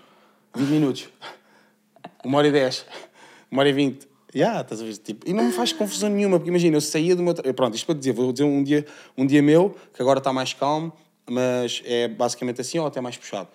20 0.55 0.67
minutos. 0.69 1.09
Uma 2.25 2.39
hora 2.39 2.47
e 2.47 2.51
10. 2.51 2.85
Uma 3.51 3.61
hora 3.61 3.69
e 3.69 3.73
20. 3.73 4.07
Yeah, 4.35 4.61
estás 4.61 4.81
a 4.81 4.85
ver? 4.85 4.97
Tipo, 4.97 5.29
e 5.29 5.33
não 5.33 5.43
me 5.45 5.51
faz 5.51 5.71
confusão 5.73 6.09
nenhuma, 6.09 6.37
porque 6.37 6.49
imagina, 6.49 6.75
eu 6.77 6.81
saía 6.81 7.15
do 7.15 7.23
meu. 7.23 7.33
Pronto, 7.35 7.75
isto 7.75 7.85
para 7.85 7.95
dizer, 7.95 8.11
vou 8.13 8.31
dizer 8.33 8.43
um 8.43 8.63
dia, 8.63 8.85
um 9.17 9.25
dia 9.25 9.41
meu, 9.41 9.75
que 9.93 10.01
agora 10.01 10.19
está 10.19 10.33
mais 10.33 10.53
calmo, 10.53 10.91
mas 11.29 11.81
é 11.85 12.07
basicamente 12.07 12.61
assim 12.61 12.77
ou 12.79 12.85
até 12.87 12.99
mais 12.99 13.15
puxado. 13.17 13.47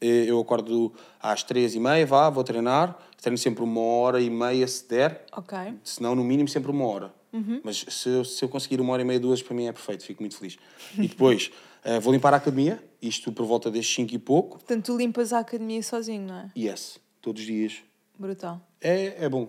Eh, 0.00 0.24
Eu 0.28 0.38
acordo 0.40 0.92
às 1.20 1.42
três 1.42 1.74
e 1.74 1.80
meia, 1.80 2.04
vá, 2.06 2.28
vou 2.30 2.44
treinar, 2.44 2.96
treino 3.20 3.38
sempre 3.38 3.62
uma 3.64 3.80
hora 3.80 4.20
e 4.20 4.28
meia 4.28 4.66
se 4.68 4.86
der, 4.88 5.24
Ok. 5.36 5.56
se 5.82 6.02
não, 6.02 6.14
no 6.14 6.22
mínimo, 6.22 6.48
sempre 6.48 6.70
uma 6.70 6.86
hora. 6.86 7.14
Uhum. 7.32 7.60
Mas 7.64 7.84
se 7.88 8.08
eu, 8.08 8.24
se 8.24 8.44
eu 8.44 8.48
conseguir 8.48 8.80
uma 8.80 8.92
hora 8.92 9.02
e 9.02 9.04
meia, 9.04 9.20
duas, 9.20 9.42
para 9.42 9.54
mim 9.54 9.66
é 9.66 9.72
perfeito, 9.72 10.04
fico 10.04 10.22
muito 10.22 10.36
feliz. 10.36 10.56
E 10.98 11.08
depois 11.08 11.50
eh, 11.84 11.98
vou 12.00 12.12
limpar 12.12 12.32
a 12.34 12.36
academia, 12.36 12.82
isto 13.00 13.32
por 13.32 13.44
volta 13.46 13.70
das 13.70 13.86
5 13.86 14.14
e 14.14 14.18
pouco, 14.18 14.58
Portanto, 14.58 14.84
tu 14.86 14.96
limpas 14.96 15.32
a 15.32 15.38
academia 15.40 15.82
sozinho, 15.82 16.26
não 16.26 16.34
é? 16.36 16.50
yes, 16.56 16.98
todos 17.22 17.40
os 17.42 17.46
dias. 17.46 17.74
Brutal. 18.18 18.60
É, 18.80 19.24
é 19.24 19.28
bom. 19.28 19.48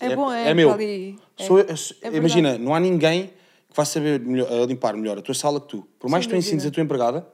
É 0.00 0.14
bom, 0.16 0.30
é, 0.32 0.50
É 0.50 0.54
meu. 0.54 0.72
ali- 0.72 1.18
é- 1.38 1.44
Sou- 1.46 1.60
é 1.60 1.64
é- 2.02 2.16
imagina, 2.16 2.58
não 2.58 2.74
há 2.74 2.80
ninguém 2.80 3.28
que 3.28 3.76
vá 3.76 3.84
saber 3.84 4.20
melhor- 4.20 4.50
a 4.52 4.66
limpar 4.66 4.94
melhor 4.96 5.16
a 5.18 5.22
tua 5.22 5.34
sala 5.34 5.60
que 5.60 5.68
tu. 5.68 5.88
Por 5.98 6.10
mais 6.10 6.24
Sem 6.24 6.30
que 6.30 6.36
tu 6.36 6.38
ensines 6.38 6.66
a 6.66 6.70
tua 6.70 6.82
empregada, 6.82 7.26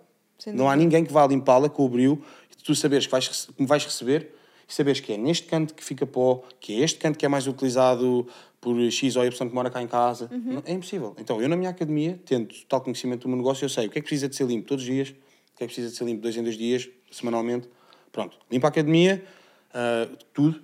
não 0.55 0.71
há 0.71 0.77
ninguém 0.77 1.05
que 1.05 1.13
vá 1.13 1.27
limpá-la 1.27 1.69
com 1.69 1.85
o 1.85 1.89
brilho 1.89 2.23
tu 2.63 2.75
saberes 2.75 3.07
que, 3.07 3.13
vais, 3.13 3.29
que 3.29 3.61
me 3.63 3.67
vais 3.67 3.85
receber 3.85 4.35
e 4.69 4.73
saberes 4.73 5.01
que 5.01 5.13
é 5.13 5.17
neste 5.17 5.47
canto 5.47 5.75
que 5.75 5.83
fica 5.83 6.07
pó, 6.07 6.45
que 6.61 6.81
é 6.81 6.85
este 6.85 6.99
canto 6.99 7.19
que 7.19 7.27
é 7.27 7.29
mais 7.29 7.47
utilizado 7.47 8.27
por 8.61 8.79
X 8.91 9.17
ou 9.17 9.25
Y 9.25 9.31
que 9.49 9.55
mora 9.55 9.71
cá 9.71 9.83
em 9.83 9.89
casa. 9.89 10.29
Uhum. 10.31 10.63
É 10.65 10.73
impossível. 10.73 11.15
Então, 11.19 11.41
eu 11.41 11.49
na 11.49 11.57
minha 11.57 11.71
academia, 11.71 12.21
tendo 12.25 12.55
total 12.55 12.83
conhecimento 12.83 13.23
do 13.23 13.29
meu 13.29 13.39
negócio, 13.39 13.65
eu 13.65 13.69
sei 13.69 13.87
o 13.87 13.91
que 13.91 13.99
é 13.99 14.03
que 14.03 14.07
precisa 14.07 14.29
de 14.29 14.37
ser 14.37 14.47
limpo 14.47 14.69
todos 14.69 14.85
os 14.85 14.91
dias, 14.91 15.09
o 15.09 15.13
que 15.57 15.65
é 15.65 15.67
que 15.67 15.67
precisa 15.67 15.89
de 15.89 15.97
ser 15.97 16.05
limpo 16.05 16.23
dois 16.23 16.37
em 16.37 16.43
dois 16.43 16.57
dias, 16.57 16.89
semanalmente. 17.11 17.69
Pronto, 18.13 18.37
limpa 18.51 18.69
a 18.69 18.71
academia, 18.71 19.25
ah, 19.73 20.09
tudo, 20.33 20.61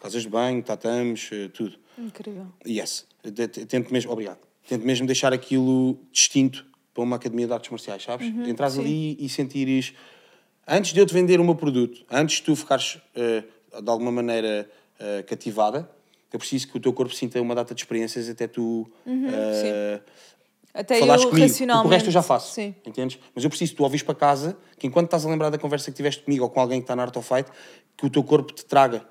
casas 0.00 0.22
de 0.22 0.28
banho, 0.28 0.62
tatames, 0.62 1.28
eh, 1.32 1.48
tudo. 1.48 1.76
Incrível. 1.98 2.46
Yes. 2.66 3.06
Tento 3.68 3.92
mesmo, 3.92 4.12
obrigado. 4.12 4.38
Tento 4.68 4.86
mesmo 4.86 5.06
deixar 5.06 5.32
aquilo 5.32 5.98
distinto 6.12 6.64
para 6.94 7.02
uma 7.02 7.16
academia 7.16 7.46
de 7.46 7.52
artes 7.52 7.70
marciais, 7.70 8.02
sabes? 8.02 8.26
Entras 8.48 8.74
sim. 8.74 8.80
ali 8.80 9.16
e 9.18 9.28
sentires. 9.28 9.94
Antes 10.66 10.92
de 10.92 11.00
eu 11.00 11.06
te 11.06 11.14
vender 11.14 11.38
o 11.40 11.44
meu 11.44 11.54
produto, 11.54 12.04
antes 12.10 12.36
de 12.36 12.42
tu 12.42 12.56
ficares 12.56 12.98
eh, 13.14 13.44
de 13.82 13.90
alguma 13.90 14.10
maneira 14.10 14.68
eh, 14.98 15.22
cativada, 15.22 15.88
eu 16.32 16.38
preciso 16.38 16.68
que 16.68 16.76
o 16.76 16.80
teu 16.80 16.92
corpo 16.92 17.14
sinta 17.14 17.40
uma 17.40 17.54
data 17.54 17.72
de 17.74 17.80
experiências 17.80 18.28
até 18.28 18.48
tu 18.48 18.84
eh, 19.06 20.00
Até 20.74 20.98
falares 20.98 21.22
eu 21.22 21.30
comigo. 21.30 21.46
racionalmente. 21.46 21.86
O 21.86 21.90
resto 21.90 22.06
eu 22.08 22.12
já 22.12 22.22
faço. 22.22 22.52
Sim. 22.52 22.74
Entendes? 22.84 23.18
Mas 23.34 23.44
eu 23.44 23.48
preciso 23.50 23.72
que 23.72 23.76
tu 23.76 23.84
ouvires 23.84 24.02
para 24.02 24.14
casa 24.14 24.56
que 24.76 24.86
enquanto 24.88 25.06
estás 25.06 25.24
a 25.24 25.30
lembrar 25.30 25.50
da 25.50 25.58
conversa 25.58 25.90
que 25.90 25.96
tiveste 25.96 26.24
comigo 26.24 26.42
ou 26.44 26.50
com 26.50 26.60
alguém 26.60 26.80
que 26.80 26.84
está 26.84 26.96
na 26.96 27.04
Art 27.04 27.16
of 27.16 27.26
Fight, 27.26 27.48
que 27.96 28.04
o 28.04 28.10
teu 28.10 28.24
corpo 28.24 28.52
te 28.52 28.64
traga 28.64 29.06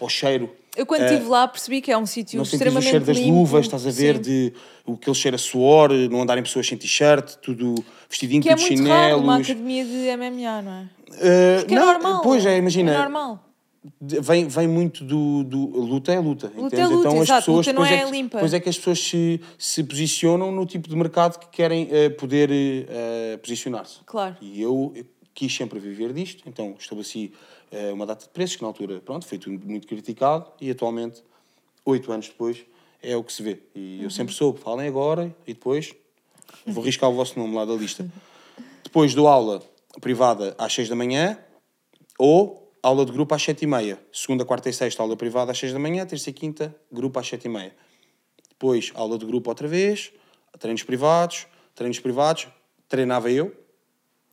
ao 0.00 0.08
cheiro. 0.08 0.50
Eu 0.76 0.84
quando 0.86 1.02
eh, 1.02 1.12
estive 1.12 1.28
lá 1.28 1.46
percebi 1.46 1.80
que 1.80 1.92
é 1.92 1.96
um 1.96 2.04
sítio 2.04 2.36
não 2.36 2.44
sentir 2.44 2.54
o 2.54 2.56
extremamente 2.68 2.90
cheiro 2.90 3.04
das 3.04 3.16
limpo. 3.16 3.30
luvas, 3.38 3.64
estás 3.66 3.86
a 3.86 3.90
ver, 3.90 4.16
Sim. 4.16 4.22
de 4.22 4.52
o 4.84 4.96
que 4.96 5.08
ele 5.08 5.14
cheira 5.16 5.36
a 5.36 5.38
suor, 5.38 5.92
não 6.10 6.22
andarem 6.22 6.42
pessoas 6.42 6.66
sem 6.66 6.76
t-shirt, 6.76 7.36
tudo 7.36 7.74
vestidinho, 8.08 8.42
Que 8.42 8.48
é 8.50 8.54
tudo 8.56 8.62
muito 8.66 8.78
chinelos. 8.78 9.00
raro 9.10 9.18
uma 9.20 9.36
academia 9.36 9.84
de 9.84 10.16
MMA, 10.16 10.62
não 10.62 10.72
é? 10.72 10.88
É 11.20 11.64
não, 11.74 11.86
normal. 11.86 12.22
Pois 12.22 12.44
é, 12.44 12.58
imagina. 12.58 12.92
É 12.92 12.98
normal. 12.98 13.40
Vem, 14.00 14.48
vem 14.48 14.66
muito 14.66 15.04
do, 15.04 15.44
do. 15.44 15.58
Luta 15.80 16.10
é 16.12 16.18
luta. 16.18 16.50
Luta 16.56 16.74
é 16.74 16.86
luta, 16.86 17.00
então 17.08 17.16
as 17.20 17.24
exato, 17.28 17.40
pessoas. 17.42 17.66
luta 17.66 17.72
não 17.78 17.84
é 17.86 18.04
que, 18.04 18.10
limpa. 18.10 18.38
Depois 18.38 18.54
é 18.54 18.58
que 18.60 18.68
as 18.68 18.78
pessoas 18.78 18.98
se, 18.98 19.40
se 19.58 19.84
posicionam 19.84 20.50
no 20.50 20.64
tipo 20.66 20.88
de 20.88 20.96
mercado 20.96 21.38
que 21.38 21.48
querem 21.48 21.86
eh, 21.90 22.08
poder 22.08 22.48
eh, 22.50 23.36
posicionar-se. 23.42 23.98
Claro. 24.06 24.36
E 24.40 24.60
eu, 24.60 24.92
eu- 24.96 25.04
quis 25.34 25.54
sempre 25.54 25.78
viver 25.80 26.12
disto, 26.12 26.44
então 26.46 26.74
estabeleci 26.78 27.32
uh, 27.63 27.63
uma 27.92 28.06
data 28.06 28.24
de 28.24 28.30
preços 28.30 28.56
que 28.56 28.62
na 28.62 28.68
altura, 28.68 29.00
pronto, 29.00 29.26
foi 29.26 29.38
tudo 29.38 29.66
muito 29.66 29.86
criticado 29.86 30.50
e 30.60 30.70
atualmente, 30.70 31.22
oito 31.84 32.12
anos 32.12 32.28
depois, 32.28 32.64
é 33.02 33.16
o 33.16 33.22
que 33.22 33.32
se 33.32 33.42
vê. 33.42 33.60
E 33.74 33.98
uhum. 33.98 34.04
eu 34.04 34.10
sempre 34.10 34.34
soube, 34.34 34.58
falem 34.58 34.88
agora 34.88 35.34
e 35.46 35.52
depois 35.52 35.94
vou 36.66 36.82
riscar 36.82 37.10
o 37.10 37.14
vosso 37.14 37.38
nome 37.38 37.54
lá 37.54 37.64
da 37.64 37.74
lista. 37.74 38.08
Depois 38.82 39.14
dou 39.14 39.28
aula 39.28 39.62
privada 40.00 40.54
às 40.58 40.72
seis 40.72 40.88
da 40.88 40.96
manhã 40.96 41.38
ou 42.18 42.72
aula 42.82 43.04
de 43.04 43.12
grupo 43.12 43.34
às 43.34 43.42
sete 43.42 43.64
e 43.64 43.66
meia. 43.66 43.98
Segunda, 44.12 44.44
quarta 44.44 44.68
e 44.68 44.72
sexta, 44.72 45.02
aula 45.02 45.16
privada 45.16 45.52
às 45.52 45.58
seis 45.58 45.72
da 45.72 45.78
manhã, 45.78 46.04
terça 46.06 46.30
e 46.30 46.32
quinta, 46.32 46.74
grupo 46.92 47.18
às 47.18 47.26
sete 47.26 47.46
e 47.46 47.48
meia. 47.48 47.74
Depois, 48.48 48.92
aula 48.94 49.18
de 49.18 49.26
grupo 49.26 49.50
outra 49.50 49.66
vez, 49.66 50.12
treinos 50.58 50.82
privados, 50.82 51.46
treinos 51.74 51.98
privados, 51.98 52.46
treinava 52.88 53.30
eu, 53.30 53.52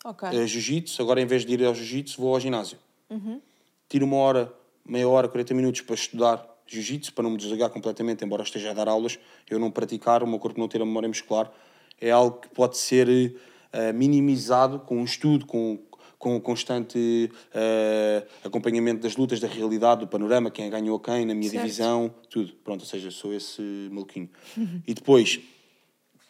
okay. 0.05 0.29
uh, 0.37 0.47
jiu-jitsu, 0.47 1.01
agora 1.01 1.21
em 1.21 1.25
vez 1.25 1.45
de 1.45 1.53
ir 1.53 1.65
ao 1.65 1.73
jiu-jitsu 1.73 2.21
vou 2.21 2.33
ao 2.33 2.39
ginásio. 2.39 2.77
Uhum. 3.11 3.41
Tiro 3.89 4.05
uma 4.05 4.15
hora, 4.15 4.53
meia 4.87 5.07
hora, 5.07 5.27
40 5.27 5.53
minutos 5.53 5.81
para 5.81 5.95
estudar 5.95 6.51
jiu-jitsu, 6.65 7.13
para 7.13 7.23
não 7.23 7.31
me 7.31 7.37
desligar 7.37 7.69
completamente, 7.69 8.23
embora 8.23 8.43
esteja 8.43 8.71
a 8.71 8.73
dar 8.73 8.87
aulas, 8.87 9.19
eu 9.49 9.59
não 9.59 9.69
praticar, 9.69 10.23
o 10.23 10.27
meu 10.27 10.39
corpo 10.39 10.57
não 10.59 10.69
ter 10.69 10.81
a 10.81 10.85
memória 10.85 11.09
muscular, 11.09 11.51
é 11.99 12.09
algo 12.09 12.39
que 12.39 12.47
pode 12.49 12.77
ser 12.77 13.07
uh, 13.07 13.93
minimizado 13.93 14.79
com 14.79 14.97
um 14.97 15.03
estudo, 15.03 15.45
com, 15.45 15.77
com 16.17 16.37
o 16.37 16.41
constante 16.41 17.29
uh, 17.53 18.47
acompanhamento 18.47 19.01
das 19.01 19.17
lutas, 19.17 19.41
da 19.41 19.47
realidade, 19.47 20.01
do 20.01 20.07
panorama, 20.07 20.49
quem 20.49 20.69
ganhou 20.69 20.97
quem, 20.97 21.25
na 21.25 21.35
minha 21.35 21.49
certo. 21.49 21.63
divisão, 21.63 22.15
tudo. 22.29 22.53
Pronto, 22.63 22.81
ou 22.81 22.87
seja, 22.87 23.11
sou 23.11 23.33
esse 23.33 23.61
maluquinho. 23.91 24.29
e 24.87 24.93
depois, 24.93 25.41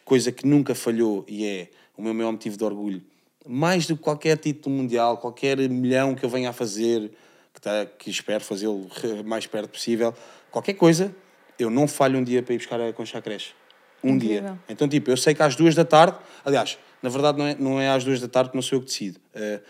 coisa 0.04 0.32
que 0.32 0.48
nunca 0.48 0.74
falhou 0.74 1.24
e 1.28 1.46
é 1.46 1.70
o 1.96 2.02
meu 2.02 2.16
maior 2.16 2.32
motivo 2.32 2.58
de 2.58 2.64
orgulho, 2.64 3.04
mais 3.48 3.88
do 3.88 3.96
que 3.96 4.04
qualquer 4.04 4.38
título 4.38 4.76
mundial, 4.76 5.18
qualquer 5.18 5.58
milhão 5.70 6.16
que 6.16 6.24
eu 6.24 6.30
venha 6.30 6.50
a 6.50 6.54
fazer, 6.54 7.12
que, 7.54 7.62
tá, 7.62 7.86
que 7.86 8.10
espero 8.10 8.44
fazê-lo 8.44 8.88
mais 9.26 9.48
perto 9.48 9.70
possível, 9.70 10.14
qualquer 10.52 10.74
coisa, 10.74 11.14
eu 11.58 11.70
não 11.70 11.88
falho 11.88 12.20
um 12.20 12.24
dia 12.24 12.42
para 12.42 12.54
ir 12.54 12.58
buscar 12.58 12.80
a 12.80 12.94
Concha 12.94 13.22
Creche. 13.22 13.54
Um 14.04 14.16
Incrível. 14.16 14.42
dia. 14.42 14.60
Então, 14.68 14.88
tipo, 14.88 15.12
eu 15.12 15.18
sei 15.18 15.36
que 15.36 15.44
às 15.44 15.56
duas 15.56 15.76
da 15.76 15.86
tarde, 15.86 16.18
aliás, 16.44 16.78
na 17.02 17.10
verdade 17.10 17.38
não 17.38 17.46
é, 17.46 17.56
não 17.56 17.80
é 17.80 17.90
às 17.90 18.04
duas 18.04 18.20
da 18.20 18.28
tarde 18.28 18.50
que 18.50 18.56
não 18.56 18.62
sou 18.62 18.78
eu 18.78 18.82
que 18.82 18.88
decido. 18.88 19.20
Uh, 19.36 19.62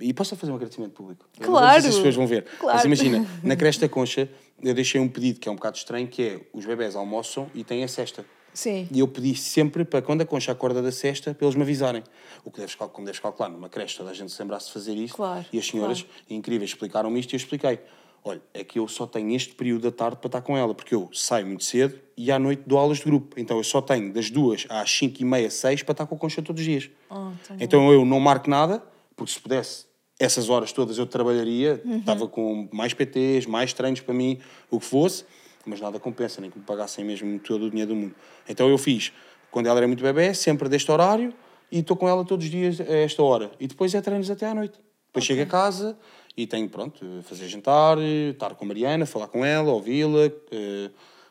e 0.00 0.12
posso 0.12 0.34
fazer 0.34 0.50
um 0.50 0.56
agradecimento 0.56 0.92
público? 0.92 1.28
Claro! 1.40 1.66
Não 1.66 1.72
sei 1.72 1.82
se 1.82 1.88
as 1.88 1.94
pessoas 1.96 2.14
vão 2.16 2.26
ver. 2.26 2.44
Claro. 2.58 2.76
Mas 2.76 2.84
imagina, 2.84 3.26
na 3.42 3.54
creche 3.54 3.80
da 3.80 3.88
Concha, 3.88 4.28
eu 4.62 4.74
deixei 4.74 5.00
um 5.00 5.08
pedido 5.08 5.38
que 5.38 5.48
é 5.48 5.52
um 5.52 5.56
bocado 5.56 5.76
estranho, 5.76 6.08
que 6.08 6.22
é 6.22 6.40
os 6.52 6.64
bebés 6.64 6.96
almoçam 6.96 7.50
e 7.54 7.62
têm 7.62 7.84
a 7.84 7.88
cesta. 7.88 8.24
Sim. 8.54 8.88
E 8.90 9.00
eu 9.00 9.08
pedi 9.08 9.34
sempre 9.34 9.84
para 9.84 10.00
quando 10.00 10.22
a 10.22 10.24
concha 10.24 10.52
acorda 10.52 10.80
da 10.80 10.92
cesta, 10.92 11.34
para 11.34 11.44
eles 11.44 11.56
me 11.56 11.62
avisarem. 11.62 12.04
O 12.44 12.50
que 12.52 12.60
deves, 12.60 12.76
como 12.76 13.04
deves 13.04 13.20
calcular, 13.20 13.50
numa 13.50 13.68
creche 13.68 13.96
toda 13.96 14.10
a 14.10 14.14
gente 14.14 14.30
se 14.30 14.40
lembrasse 14.40 14.68
de 14.68 14.72
fazer 14.72 14.94
isto. 14.94 15.16
Claro, 15.16 15.44
e 15.52 15.58
as 15.58 15.66
senhoras 15.66 16.02
claro. 16.02 16.18
incríveis 16.30 16.70
explicaram-me 16.70 17.18
isto 17.18 17.32
e 17.32 17.34
eu 17.34 17.38
expliquei. 17.38 17.80
Olha, 18.22 18.40
é 18.54 18.64
que 18.64 18.78
eu 18.78 18.88
só 18.88 19.06
tenho 19.06 19.34
este 19.34 19.54
período 19.54 19.82
da 19.82 19.90
tarde 19.90 20.16
para 20.16 20.28
estar 20.28 20.40
com 20.40 20.56
ela, 20.56 20.72
porque 20.72 20.94
eu 20.94 21.10
saio 21.12 21.46
muito 21.46 21.64
cedo 21.64 22.00
e 22.16 22.32
à 22.32 22.38
noite 22.38 22.62
dou 22.64 22.78
aulas 22.78 22.98
de 22.98 23.04
grupo. 23.04 23.38
Então 23.38 23.58
eu 23.58 23.64
só 23.64 23.82
tenho 23.82 24.14
das 24.14 24.30
duas 24.30 24.64
às 24.70 24.90
cinco 24.90 25.20
e 25.20 25.24
meia, 25.24 25.50
seis 25.50 25.82
para 25.82 25.92
estar 25.92 26.06
com 26.06 26.14
a 26.14 26.18
concha 26.18 26.40
todos 26.40 26.60
os 26.60 26.66
dias. 26.66 26.88
Oh, 27.10 27.32
então 27.60 27.92
eu 27.92 28.04
não 28.06 28.18
marco 28.20 28.48
nada, 28.48 28.82
porque 29.14 29.32
se 29.32 29.40
pudesse, 29.40 29.84
essas 30.18 30.48
horas 30.48 30.72
todas 30.72 30.96
eu 30.96 31.06
trabalharia, 31.06 31.82
uhum. 31.84 31.98
estava 31.98 32.26
com 32.26 32.66
mais 32.72 32.94
PTs, 32.94 33.46
mais 33.46 33.74
treinos 33.74 34.00
para 34.00 34.14
mim, 34.14 34.38
o 34.70 34.78
que 34.78 34.86
fosse 34.86 35.24
mas 35.68 35.80
nada 35.80 35.98
compensa, 35.98 36.40
nem 36.40 36.50
que 36.50 36.58
me 36.58 36.64
pagassem 36.64 37.04
mesmo 37.04 37.38
todo 37.38 37.66
o 37.66 37.70
dinheiro 37.70 37.94
do 37.94 37.96
mundo. 37.96 38.14
Então 38.48 38.68
eu 38.68 38.78
fiz, 38.78 39.12
quando 39.50 39.66
ela 39.66 39.78
era 39.78 39.86
muito 39.86 40.02
bebê, 40.02 40.34
sempre 40.34 40.68
deste 40.68 40.90
horário 40.90 41.32
e 41.70 41.78
estou 41.78 41.96
com 41.96 42.08
ela 42.08 42.24
todos 42.24 42.44
os 42.44 42.50
dias 42.50 42.80
a 42.80 42.84
esta 42.84 43.22
hora. 43.22 43.50
E 43.58 43.66
depois 43.66 43.94
é 43.94 44.00
treinos 44.00 44.30
até 44.30 44.46
à 44.46 44.54
noite. 44.54 44.78
Depois 45.06 45.24
okay. 45.24 45.36
chego 45.36 45.42
a 45.42 45.46
casa 45.46 45.98
e 46.36 46.46
tenho, 46.46 46.68
pronto, 46.68 47.04
fazer 47.22 47.48
jantar, 47.48 47.98
estar 47.98 48.54
com 48.54 48.64
a 48.64 48.68
Mariana, 48.68 49.06
falar 49.06 49.28
com 49.28 49.44
ela, 49.44 49.72
ouvi-la, 49.72 50.26
eh, 50.50 50.90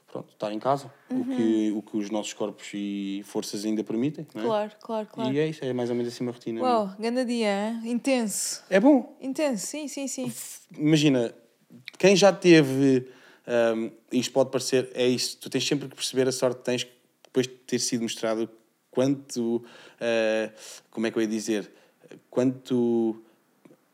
pronto, 0.10 0.32
estar 0.32 0.54
em 0.54 0.60
casa. 0.60 0.92
Uhum. 1.10 1.22
O, 1.22 1.26
que, 1.36 1.74
o 1.76 1.82
que 1.82 1.98
os 1.98 2.10
nossos 2.10 2.34
corpos 2.34 2.70
e 2.74 3.22
forças 3.26 3.66
ainda 3.66 3.84
permitem. 3.84 4.26
É? 4.34 4.42
Claro, 4.42 4.72
claro, 4.80 5.08
claro. 5.12 5.34
E 5.34 5.40
é 5.40 5.48
isso, 5.48 5.66
é 5.66 5.74
mais 5.74 5.90
ou 5.90 5.96
menos 5.96 6.14
assim 6.14 6.24
uma 6.24 6.32
rotina. 6.32 6.62
Uau, 6.62 6.96
grande 6.98 7.26
dia, 7.26 7.70
hein? 7.70 7.92
intenso. 7.92 8.64
É 8.70 8.80
bom. 8.80 9.18
Intenso, 9.20 9.68
sim, 9.68 9.88
sim, 9.88 10.08
sim. 10.08 10.32
Imagina, 10.78 11.34
quem 11.98 12.16
já 12.16 12.32
teve 12.32 13.08
um, 13.48 13.92
isto 14.12 14.32
pode 14.32 14.52
parecer, 14.52 14.90
é 14.94 15.08
isso, 15.08 15.38
tu 15.38 15.50
tens 15.50 15.68
sempre 15.68 15.90
que 15.90 15.96
perceber 15.96 16.28
a 16.28 16.32
sorte 16.32 16.60
que 16.60 16.64
tens 16.64 16.88
depois 17.24 17.48
de 17.48 17.54
ter 17.54 17.80
sido 17.80 18.02
mostrado 18.04 18.50
quanto, 18.90 19.58
uh, 19.58 20.54
como 20.92 21.08
é 21.08 21.12
que 21.12 21.18
eu 21.18 21.22
ia 21.22 21.28
dizer, 21.28 21.72
quanto 22.30 23.22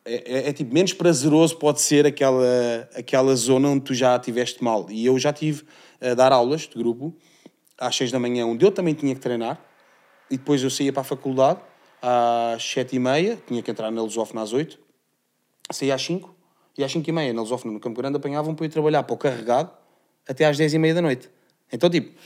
é, 0.06 0.14
é, 0.14 0.50
é, 0.50 0.54
tipo 0.54 0.74
menos 0.74 0.94
prazeroso 0.94 1.58
pode 1.58 1.82
ser 1.82 2.06
aquela, 2.06 2.90
aquela 2.96 3.36
zona 3.36 3.70
onde 3.70 3.86
tu 3.86 3.94
já 3.94 4.18
tiveste 4.18 4.64
mal. 4.64 4.88
E 4.90 5.06
eu 5.06 5.18
já 5.20 5.32
tive 5.32 5.64
a 6.02 6.14
dar 6.14 6.32
aulas 6.32 6.62
de 6.62 6.76
grupo 6.76 7.16
às 7.78 7.96
6 7.96 8.12
da 8.12 8.20
manhã, 8.20 8.46
onde 8.46 8.66
eu 8.66 8.72
também 8.72 8.94
tinha 8.94 9.14
que 9.14 9.22
treinar, 9.22 9.64
e 10.30 10.38
depois 10.38 10.64
eu 10.64 10.70
saía 10.70 10.92
para 10.92 11.02
a 11.02 11.06
faculdade 11.06 11.60
às 12.02 12.64
7 12.64 12.96
e 12.96 13.00
meia, 13.00 13.42
tinha 13.48 13.62
que 13.62 13.70
entrar 13.70 13.92
na 13.92 14.02
Lusófona 14.02 14.42
às 14.42 14.52
8, 14.52 14.80
saía 15.72 15.96
às 15.96 16.02
5, 16.02 16.36
e 16.80 16.84
às 16.84 16.94
5 16.94 17.10
e 17.10 17.12
meia, 17.12 17.34
na 17.34 17.42
Lusófona, 17.42 17.74
no 17.74 17.80
Campo 17.80 18.00
Grande, 18.02 18.16
apanhavam 18.16 18.56
para 18.56 18.66
ir 18.66 18.70
trabalhar 18.70 19.04
para 19.04 19.14
o 19.14 19.18
carregado 19.18 19.70
até 20.26 20.46
às 20.46 20.58
10 20.58 20.76
e 20.76 20.80
meia 20.80 20.94
da 20.94 21.02
noite. 21.02 21.30
Então, 21.70 21.90
tipo, 21.90 22.18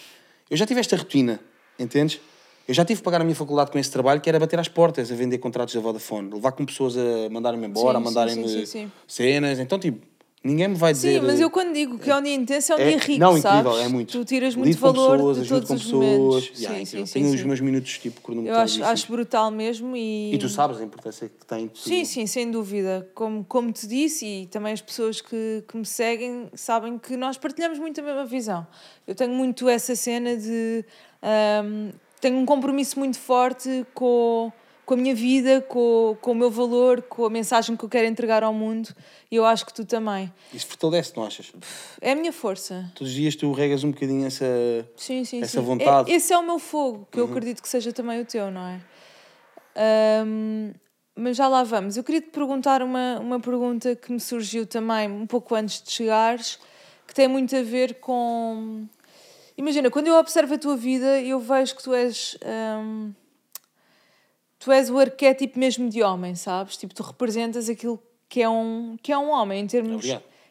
eu 0.48 0.56
já 0.56 0.63
tive 0.63 0.80
esta 0.80 0.96
rotina, 0.96 1.39
entendes? 1.80 2.22
Eu 2.68 2.74
já 2.76 2.86
tive 2.86 3.00
que 3.00 3.04
pagar 3.04 3.20
a 3.20 3.24
minha 3.24 3.36
faculdade 3.36 3.72
com 3.72 3.80
esse 3.80 3.89
trabalho, 3.89 4.22
que 4.22 4.30
era 4.30 4.39
bater 4.39 4.60
às 4.60 4.68
portas, 4.68 5.12
a 5.12 5.16
vender 5.16 5.39
contratos 5.39 5.74
da 5.74 5.82
Vodafone, 5.82 6.30
levar 6.32 6.52
com 6.52 6.63
pessoas 6.68 6.96
a 6.96 7.30
mandarem-me 7.32 7.66
embora, 7.66 7.98
sim, 7.98 8.04
a 8.04 8.06
mandarem-me 8.06 8.92
cenas. 9.08 9.58
Então, 9.58 9.80
tipo, 9.80 10.06
Ninguém 10.43 10.67
me 10.67 10.75
vai 10.75 10.91
dizer. 10.91 11.21
Sim, 11.21 11.25
mas 11.25 11.39
eu 11.39 11.49
quando 11.49 11.73
digo 11.73 11.97
que 11.97 12.12
é 12.12 12.15
um 12.17 12.21
dia 12.21 12.34
intenso 12.34 12.73
é 12.73 12.75
um 12.75 12.79
é, 12.79 12.89
dia 12.89 12.97
rico, 12.97 13.19
não, 13.19 13.38
incrível, 13.38 13.71
sabes? 13.71 13.86
é 13.86 13.88
muito. 13.88 14.12
Tu 14.12 14.25
tiras 14.25 14.56
muito 14.56 14.77
valor 14.77 15.17
pessoas, 15.17 15.38
de 15.38 15.47
todos 15.47 15.67
com 15.69 15.73
os 15.75 15.84
pessoas. 15.84 16.17
momentos. 16.17 16.60
Yeah, 16.60 16.79
sim, 16.79 16.86
sim, 16.86 17.13
Tenho 17.13 17.29
sim, 17.29 17.36
os 17.36 17.43
meus 17.43 17.60
minutos 17.62 17.97
tipo 17.97 18.34
Eu 18.34 18.56
acho, 18.56 18.84
acho 18.84 19.10
brutal 19.10 19.49
mesmo 19.49 19.95
e... 19.95 20.36
E 20.36 20.38
tu 20.38 20.49
sabes 20.49 20.82
a 20.82 20.84
importância 20.84 21.29
que 21.29 21.45
tem. 21.45 21.69
Tu... 21.69 21.79
Sim, 21.79 22.03
sim, 22.03 22.27
sem 22.27 22.51
dúvida. 22.51 23.10
Como, 23.15 23.45
como 23.45 23.71
te 23.71 23.88
disse 23.88 24.25
e 24.25 24.47
também 24.47 24.73
as 24.73 24.82
pessoas 24.82 25.21
que, 25.21 25.63
que 25.65 25.77
me 25.77 25.86
seguem 25.86 26.49
sabem 26.53 26.97
que 26.97 27.15
nós 27.15 27.38
partilhamos 27.38 27.79
muito 27.79 28.01
a 28.01 28.03
mesma 28.03 28.25
visão. 28.25 28.67
Eu 29.08 29.15
tenho 29.15 29.34
muito 29.34 29.69
essa 29.69 29.95
cena 29.95 30.36
de... 30.36 30.84
Um, 31.23 31.91
tenho 32.19 32.38
um 32.38 32.45
compromisso 32.45 32.99
muito 32.99 33.17
forte 33.17 33.86
com 33.93 34.51
com 34.86 34.96
a 34.96 34.98
minha 34.98 35.15
vida, 35.15 35.62
com, 35.62 36.17
com 36.22 36.32
o 36.32 36.36
meu 36.36 36.52
valor, 36.52 37.02
com 37.04 37.26
a 37.26 37.30
mensagem 37.30 37.76
que 37.76 37.84
eu 37.84 37.89
quero 37.89 38.08
entregar 38.08 38.43
ao 38.43 38.54
mundo 38.54 38.89
e 39.32 39.36
eu 39.36 39.46
acho 39.46 39.65
que 39.65 39.74
tu 39.74 39.86
também. 39.86 40.32
Isso 40.54 40.67
fortalece, 40.67 41.13
não 41.15 41.26
achas? 41.26 41.52
É 42.02 42.12
a 42.12 42.15
minha 42.15 42.34
força. 42.34 42.91
Todos 42.93 43.12
os 43.12 43.15
dias 43.15 43.36
tu 43.36 43.52
regas 43.52 43.84
um 43.84 43.91
bocadinho 43.91 44.26
essa, 44.26 44.46
sim, 44.98 45.24
sim, 45.24 45.41
essa 45.41 45.60
sim. 45.60 45.65
vontade. 45.65 46.12
É, 46.12 46.15
esse 46.15 46.34
é 46.34 46.38
o 46.38 46.43
meu 46.43 46.60
fogo, 46.60 47.08
que 47.12 47.19
uhum. 47.19 47.28
eu 47.28 47.32
acredito 47.32 47.62
que 47.62 47.69
seja 47.69 47.93
também 47.93 48.22
o 48.22 48.26
teu, 48.26 48.52
não 48.52 48.67
é? 48.67 48.82
Um, 50.26 50.74
mas 51.15 51.38
já 51.38 51.48
lá 51.48 51.63
vamos. 51.63 51.96
Eu 51.96 52.04
queria 52.04 52.22
te 52.22 52.30
perguntar 52.30 52.82
uma, 52.82 53.19
uma 53.19 53.39
pergunta 53.39 53.96
que 53.96 54.12
me 54.12 54.19
surgiu 54.19 54.65
também 54.65 55.10
um 55.10 55.26
pouco 55.26 55.56
antes 55.56 55.82
de 55.82 55.91
chegares, 55.91 56.60
que 57.08 57.13
tem 57.13 57.28
muito 57.28 57.56
a 57.56 57.62
ver 57.62 57.96
com. 57.96 58.86
Imagina, 59.58 59.89
quando 59.89 60.08
eu 60.08 60.15
observo 60.15 60.56
a 60.56 60.58
tua 60.58 60.76
vida, 60.76 61.22
eu 61.22 61.39
vejo 61.39 61.76
que 61.76 61.84
tu 61.84 61.93
és. 61.93 62.38
Um, 62.43 63.13
tu 64.63 64.71
és 64.71 64.89
o 64.89 64.97
arquétipo 64.97 65.60
mesmo 65.60 65.89
de 65.89 66.02
homem, 66.02 66.36
sabes? 66.36 66.78
Tipo, 66.78 66.95
tu 66.95 67.04
representas 67.04 67.67
aquilo 67.67 68.02
que 68.30 68.41
é 68.41 68.47
um, 68.47 68.95
que 69.04 69.12
é 69.12 69.17
um 69.17 69.30
homem 69.30 69.62
em 69.62 69.67
termos, 69.67 70.06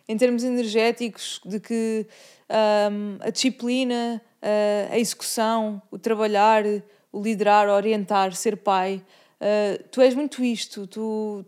em 0.06 0.16
termos 0.18 0.44
energéticos, 0.44 1.40
de 1.46 1.58
que 1.58 2.06
um, 2.90 3.16
a 3.20 3.30
disciplina, 3.30 4.20
a, 4.42 4.92
a 4.92 4.98
execução, 4.98 5.80
o 5.90 5.98
trabalhar, 5.98 6.62
o 7.10 7.22
liderar, 7.22 7.70
orientar, 7.70 8.34
ser 8.34 8.58
pai, 8.58 9.02
uh, 9.40 9.82
tu 9.90 10.02
és 10.02 10.14
muito 10.14 10.44
isto. 10.44 10.86
Tu, 10.86 11.42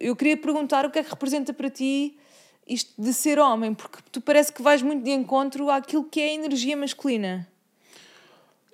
eu 0.00 0.16
queria 0.16 0.36
perguntar 0.36 0.84
o 0.84 0.90
que 0.90 0.98
é 0.98 1.04
que 1.04 1.10
representa 1.10 1.52
para 1.52 1.70
ti 1.70 2.18
isto 2.66 3.00
de 3.00 3.14
ser 3.14 3.38
homem, 3.38 3.72
porque 3.72 3.98
tu 4.10 4.20
parece 4.20 4.52
que 4.52 4.62
vais 4.62 4.82
muito 4.82 5.04
de 5.04 5.12
encontro 5.12 5.70
àquilo 5.70 6.02
que 6.02 6.20
é 6.20 6.30
a 6.30 6.34
energia 6.34 6.76
masculina. 6.76 7.48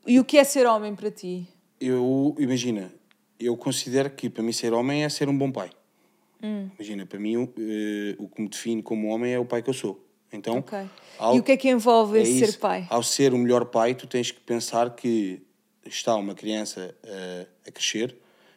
E 0.07 0.19
o 0.19 0.25
que 0.25 0.39
é 0.39 0.45
ser 0.45 0.67
homem 0.67 0.95
para 0.95 1.11
ti? 1.11 1.47
Eu, 1.79 2.35
imagina, 2.39 2.91
eu 3.39 3.57
considero 3.57 4.11
que 4.11 4.29
para 4.29 4.43
mim 4.43 4.53
ser 4.53 4.73
homem 4.73 5.05
é 5.05 5.09
ser 5.09 5.29
um 5.29 5.37
bom 5.37 5.51
pai. 5.51 5.71
Hum. 6.43 6.69
Imagina, 6.79 7.07
para 7.07 7.19
mim 7.19 7.37
uh, 7.37 7.49
o 8.19 8.29
que 8.29 8.43
me 8.43 8.49
define 8.49 8.83
como 8.83 9.09
homem 9.09 9.33
é 9.33 9.39
o 9.39 9.45
pai 9.45 9.63
que 9.63 9.71
eu 9.71 9.75
sou. 9.75 10.03
Então, 10.33 10.59
okay. 10.59 10.87
ao, 11.19 11.37
e 11.37 11.41
o 11.41 11.43
que 11.43 11.53
é 11.53 11.57
que 11.57 11.69
envolve 11.69 12.19
é 12.19 12.23
esse 12.23 12.47
ser 12.47 12.59
pai? 12.59 12.87
Ao 12.91 13.03
ser 13.03 13.33
o 13.33 13.39
melhor 13.39 13.67
pai, 13.67 13.95
tu 13.95 14.07
tens 14.07 14.31
que 14.31 14.41
pensar 14.41 14.95
que 14.95 15.41
está 15.85 16.15
uma 16.17 16.35
criança 16.35 16.95
uh, 17.05 17.47
a 17.67 17.71
crescer 17.71 18.17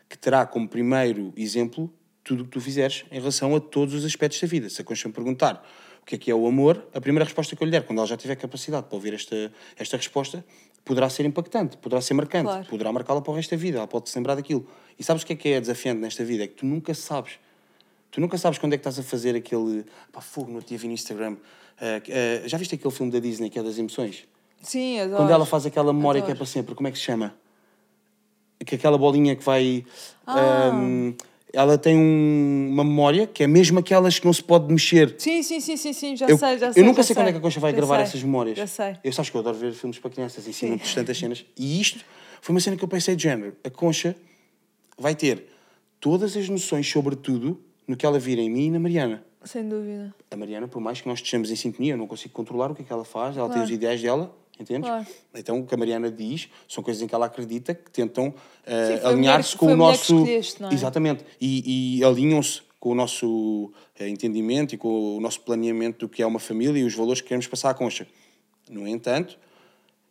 que 0.10 0.18
terá 0.18 0.46
como 0.46 0.68
primeiro 0.68 1.32
exemplo 1.38 1.94
tudo 2.24 2.42
o 2.42 2.46
que 2.46 2.52
tu 2.52 2.60
fizeres 2.60 3.06
em 3.12 3.20
relação 3.20 3.56
a 3.56 3.60
todos 3.60 3.94
os 3.94 4.04
aspectos 4.04 4.42
da 4.42 4.48
vida. 4.48 4.70
Se 4.70 4.82
a 4.82 4.84
Concha 4.84 5.08
me 5.08 5.14
perguntar 5.14 5.64
o 6.02 6.06
que 6.06 6.16
é 6.16 6.18
que 6.18 6.32
é 6.32 6.36
o 6.36 6.48
amor, 6.48 6.88
a 6.94 7.00
primeira 7.00 7.24
resposta 7.24 7.56
que 7.56 7.62
eu 7.62 7.66
lhe 7.66 7.72
der, 7.72 7.86
quando 7.86 8.00
ela 8.00 8.08
já 8.08 8.18
tiver 8.18 8.36
capacidade 8.36 8.88
para 8.88 8.96
ouvir 8.96 9.14
esta, 9.14 9.52
esta 9.78 9.96
resposta, 9.96 10.44
poderá 10.86 11.10
ser 11.10 11.26
impactante, 11.26 11.78
poderá 11.78 12.02
ser 12.02 12.14
marcante, 12.14 12.46
Claro. 12.46 12.66
poderá 12.68 12.92
marcá-la 12.92 13.22
para 13.22 13.32
o 13.32 13.36
resto 13.36 13.52
da 13.52 13.58
vida, 13.58 13.78
ela 13.78 13.88
pode 13.88 14.10
se 14.10 14.18
lembrar 14.18 14.36
daquilo. 14.36 14.66
E 14.98 15.04
sabes 15.04 15.24
o 15.24 15.26
que 15.26 15.34
é 15.34 15.36
que 15.36 15.50
é 15.50 15.60
desafiante 15.62 16.02
nesta 16.02 16.24
vida? 16.24 16.44
É 16.44 16.48
que 16.48 16.56
tu 16.56 16.66
nunca 16.66 16.94
sabes. 16.94 17.34
Tu 18.12 18.20
nunca 18.20 18.38
sabes 18.38 18.58
quando 18.58 18.74
é 18.74 18.78
que 18.78 18.82
estás 18.82 18.98
a 19.00 19.04
fazer 19.04 19.36
aquele. 19.36 19.86
Pá, 20.12 20.20
fogo, 20.22 20.52
no 20.52 20.62
dia 20.62 20.78
vi 20.78 20.88
no 20.88 20.94
Instagram. 20.94 21.38
ah, 21.80 22.02
ah, 22.44 22.48
já 22.48 22.58
viste 22.58 22.76
aquele 22.76 22.92
filme 22.94 23.12
da 23.12 23.20
Disney 23.20 23.50
que 23.50 23.60
é 23.60 23.64
das 23.64 23.78
emoções? 23.78 24.28
Sim, 24.62 25.00
adoro. 25.00 25.18
Quando 25.18 25.32
ela 25.32 25.46
faz 25.46 25.66
aquela 25.66 25.94
memória 25.94 26.20
que 26.22 26.26
é 26.28 26.32
Adoro. 26.32 26.40
para 26.40 26.46
sempre, 26.48 26.76
como 26.76 26.88
é 26.88 26.92
que 26.92 26.98
se 26.98 27.04
chama? 27.06 27.34
Que 28.66 28.76
aquela 28.76 28.98
bolinha 28.98 29.36
que 29.36 29.44
vai. 29.44 29.86
Ah. 30.28 30.70
ahm, 30.74 31.14
ela 31.54 31.78
tem 31.78 31.96
um- 31.98 32.70
uma 32.72 32.84
memória 32.84 33.26
que 33.28 33.44
é 33.44 33.48
mesmo 33.48 33.80
aquelas 33.80 34.20
que 34.20 34.26
não 34.26 34.34
se 34.34 34.44
pode 34.44 34.72
mexer. 34.72 35.16
Sim, 35.18 35.42
sim, 35.44 35.60
sim, 35.60 35.76
sim, 35.78 35.94
sim, 35.94 36.16
já 36.16 36.28
Eu, 36.28 36.38
sei, 36.38 36.58
já 36.58 36.68
eu 36.68 36.74
sei. 36.74 36.84
nunca 36.84 36.98
já 37.02 37.08
sei 37.08 37.16
quando 37.16 37.28
é 37.28 37.32
que 37.32 37.38
a 37.38 37.42
Concha 37.42 37.60
vai 37.60 37.72
Já 37.72 37.78
gravar 37.78 37.96
sei, 37.98 38.04
essas 38.04 38.24
memórias. 38.24 38.58
Já 38.58 38.68
sei. 38.68 38.96
Eu 39.04 39.12
sabes 39.14 39.30
que 39.30 39.36
eu 39.38 39.42
adoro 39.42 39.58
ver 39.58 39.74
filmes 39.74 39.98
para 40.00 40.10
crianças, 40.12 40.48
ensinam-te 40.48 40.94
tantas 40.94 41.18
cenas. 41.18 41.46
E 41.58 41.82
isto 41.82 42.04
foi 42.42 42.54
uma 42.54 42.60
cena 42.60 42.76
que 42.78 42.84
eu 42.84 42.88
pensei 42.88 43.16
de 43.16 43.24
género. 43.24 43.56
A 43.64 43.70
Concha 43.70 44.16
vai 44.98 45.16
ter 45.16 45.46
todas 46.00 46.36
as 46.38 46.48
noções 46.50 46.88
sobre 46.90 47.16
tudo 47.16 47.60
no 47.88 47.96
que 47.98 48.06
ela 48.06 48.20
vira 48.20 48.42
em 48.42 48.50
mim 48.50 48.66
e 48.68 48.72
na 48.72 48.80
Mariana. 48.80 49.24
Sem 49.44 49.68
dúvida. 49.68 50.14
A 50.30 50.36
Mariana, 50.36 50.68
por 50.68 50.80
mais 50.82 51.00
que 51.02 51.08
nós 51.08 51.20
estejamos 51.20 51.50
em 51.50 51.56
sintonia, 51.56 51.94
eu 51.94 51.98
não 51.98 52.06
consigo 52.08 52.34
controlar 52.34 52.70
o 52.72 52.76
que 52.76 52.82
é 52.82 52.86
que 52.86 52.92
ela 52.94 53.06
faz, 53.06 53.36
ela 53.38 53.48
tem 53.48 53.54
Claro. 53.56 53.66
os 53.66 53.72
ideais 53.72 54.02
dela, 54.02 54.36
entendes? 54.62 54.90
Claro. 54.90 55.06
Então 55.36 55.60
o 55.60 55.66
que 55.66 55.74
a 55.74 55.78
Mariana 55.78 56.12
diz 56.12 56.50
são 56.68 56.84
coisas 56.84 57.02
em 57.02 57.08
que 57.08 57.16
ela 57.16 57.26
acredita 57.26 57.74
que 57.74 57.90
tentam 57.92 58.34
a 59.04 59.10
alinhar-se 59.10 59.56
com 59.56 59.68
o 59.68 59.76
nosso. 59.76 60.16
escolheste, 60.16 60.62
não 60.62 60.70
é? 60.70 60.74
Exatamente. 60.74 61.26
E, 61.40 61.98
e 62.00 62.04
alinham-se 62.04 62.62
com 62.80 62.92
o 62.92 62.96
nosso 62.96 63.72
eh, 64.00 64.08
entendimento 64.08 64.74
e 64.74 64.78
com 64.78 65.18
o 65.18 65.20
nosso 65.20 65.42
planeamento 65.42 66.00
do 66.00 66.10
que 66.10 66.24
é 66.24 66.26
uma 66.26 66.40
família 66.40 66.80
e 66.80 66.86
os 66.86 66.96
valores 66.96 67.22
que 67.22 67.28
queremos 67.28 67.48
passar 67.48 67.70
à 67.70 67.74
concha. 67.74 68.08
No 68.70 68.88
entanto, 68.88 69.38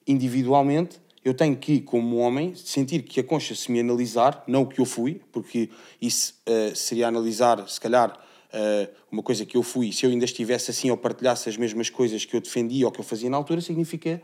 individualmente, 0.06 1.00
eu 1.24 1.32
tenho 1.32 1.56
que, 1.56 1.80
como 1.80 2.16
homem, 2.18 2.54
sentir 2.54 3.02
que 3.02 3.20
a 3.20 3.24
concha 3.24 3.54
se 3.54 3.72
me 3.72 3.80
analisar, 3.80 4.44
não 4.46 4.62
o 4.62 4.66
que 4.66 4.80
eu 4.80 4.84
fui, 4.84 5.20
porque 5.32 5.70
isso 6.00 6.34
eh, 6.46 6.72
seria 6.74 7.08
analisar, 7.08 7.66
se 7.68 7.80
calhar, 7.80 8.18
eh, 8.52 8.88
uma 9.10 9.22
coisa 9.22 9.44
que 9.44 9.56
eu 9.56 9.62
fui, 9.62 9.92
se 9.92 10.06
eu 10.06 10.10
ainda 10.10 10.24
estivesse 10.24 10.70
assim 10.70 10.90
ou 10.90 10.96
partilhasse 10.96 11.48
as 11.48 11.56
mesmas 11.56 11.90
coisas 11.90 12.24
que 12.24 12.34
eu 12.34 12.40
defendia 12.40 12.86
ou 12.86 12.92
que 12.92 13.00
eu 13.00 13.04
fazia 13.04 13.28
na 13.28 13.36
altura, 13.36 13.60
significa 13.60 14.20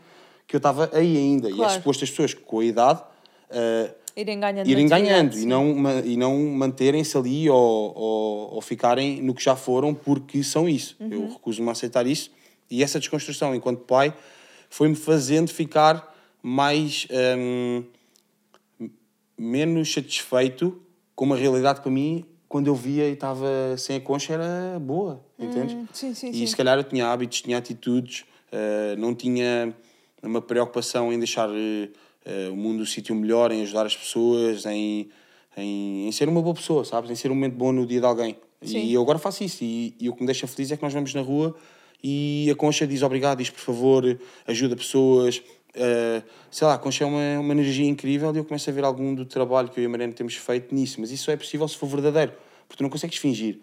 que 0.47 0.55
eu 0.55 0.59
estava 0.59 0.89
aí 0.93 1.17
ainda. 1.17 1.49
E 1.49 1.53
é 1.53 1.55
Claro. 1.55 1.73
suposto 1.73 2.03
as 2.03 2.09
pessoas 2.09 2.33
que, 2.33 2.41
com 2.41 2.59
a 2.59 2.65
idade, 2.65 3.03
eh, 3.49 3.93
Irem 4.17 4.39
ganhando 4.39 4.69
irem 4.69 4.87
ganhando 4.87 5.37
e 5.37 5.45
não, 5.45 5.75
e 6.05 6.15
não 6.15 6.39
manterem-se 6.39 7.17
ali 7.17 7.49
ou, 7.49 7.93
ou, 7.93 8.53
ou 8.53 8.61
ficarem 8.61 9.21
no 9.21 9.33
que 9.33 9.43
já 9.43 9.57
foram 9.57 9.93
porque 9.93 10.41
são 10.41 10.69
isso. 10.69 10.95
Uhum. 11.01 11.09
Eu 11.11 11.29
recuso-me 11.33 11.67
a 11.67 11.73
aceitar 11.73 12.07
isso 12.07 12.31
e 12.71 12.81
essa 12.81 12.97
desconstrução 12.97 13.53
enquanto 13.53 13.79
pai 13.79 14.13
foi-me 14.69 14.95
fazendo 14.95 15.49
ficar 15.49 16.15
mais 16.41 17.05
hum, 17.37 17.83
menos 19.37 19.91
satisfeito 19.91 20.81
com 21.13 21.25
uma 21.25 21.35
realidade 21.35 21.79
que 21.79 21.83
para 21.83 21.91
mim 21.91 22.25
quando 22.55 22.67
eu 22.67 22.75
via 22.75 23.09
e 23.09 23.11
estava 23.11 23.75
sem 23.77 23.97
a 23.97 23.99
concha 23.99 24.31
era 24.31 24.79
boa? 24.79 25.21
Hum, 25.37 25.85
sim, 25.91 26.13
sim, 26.13 26.29
e 26.29 26.33
sim. 26.35 26.47
se 26.47 26.55
calhar 26.55 26.77
eu 26.77 26.85
tinha 26.85 27.05
hábitos, 27.05 27.41
tinha 27.41 27.57
atitudes, 27.57 28.23
eh, 28.49 28.95
não 28.97 29.13
tinha 29.13 29.75
uma 30.23 30.41
preocupação 30.41 31.11
em 31.11 31.19
deixar 31.19 31.49
eh, 31.49 32.49
o 32.49 32.55
mundo 32.55 32.81
um 32.81 32.85
sítio 32.85 33.13
melhor, 33.13 33.51
em 33.51 33.61
ajudar 33.63 33.85
as 33.85 33.97
pessoas, 33.97 34.65
em, 34.65 35.09
em, 35.57 36.07
em 36.07 36.11
ser 36.13 36.29
uma 36.29 36.41
boa 36.41 36.55
pessoa, 36.55 36.85
sabes? 36.85 37.11
Em 37.11 37.15
ser 37.15 37.29
um 37.29 37.35
momento 37.35 37.55
bom 37.55 37.73
no 37.73 37.85
dia 37.85 37.99
de 37.99 38.05
alguém. 38.05 38.37
Sim. 38.61 38.85
E 38.85 38.93
eu 38.93 39.01
agora 39.01 39.19
faço 39.19 39.43
isso. 39.43 39.61
E, 39.61 39.93
e 39.99 40.07
o 40.07 40.13
que 40.13 40.21
me 40.21 40.25
deixa 40.25 40.47
feliz 40.47 40.71
é 40.71 40.77
que 40.77 40.83
nós 40.83 40.93
vamos 40.93 41.13
na 41.13 41.19
rua 41.19 41.53
e 42.01 42.47
a 42.49 42.55
Concha 42.55 42.87
diz 42.87 43.01
obrigado, 43.01 43.39
diz 43.39 43.49
por 43.49 43.59
favor, 43.59 44.17
ajuda 44.47 44.77
pessoas. 44.77 45.43
eh, 45.73 46.23
sei 46.49 46.65
lá, 46.65 46.75
a 46.75 46.77
Concha 46.77 47.03
é 47.03 47.07
uma, 47.07 47.39
uma 47.41 47.51
energia 47.51 47.85
incrível 47.85 48.33
e 48.33 48.37
eu 48.37 48.45
começo 48.45 48.69
a 48.69 48.71
ver 48.71 48.85
algum 48.85 49.13
do 49.13 49.25
trabalho 49.25 49.67
que 49.67 49.77
eu 49.77 49.83
e 49.83 49.87
a 49.87 49.89
Mariana 49.89 50.13
temos 50.13 50.35
feito 50.35 50.73
nisso. 50.73 51.01
Mas 51.01 51.11
isso 51.11 51.29
é 51.29 51.35
possível 51.35 51.67
se 51.67 51.75
for 51.75 51.87
verdadeiro, 51.87 52.31
porque 52.67 52.77
tu 52.77 52.83
não 52.83 52.89
consegues 52.89 53.17
fingir. 53.17 53.59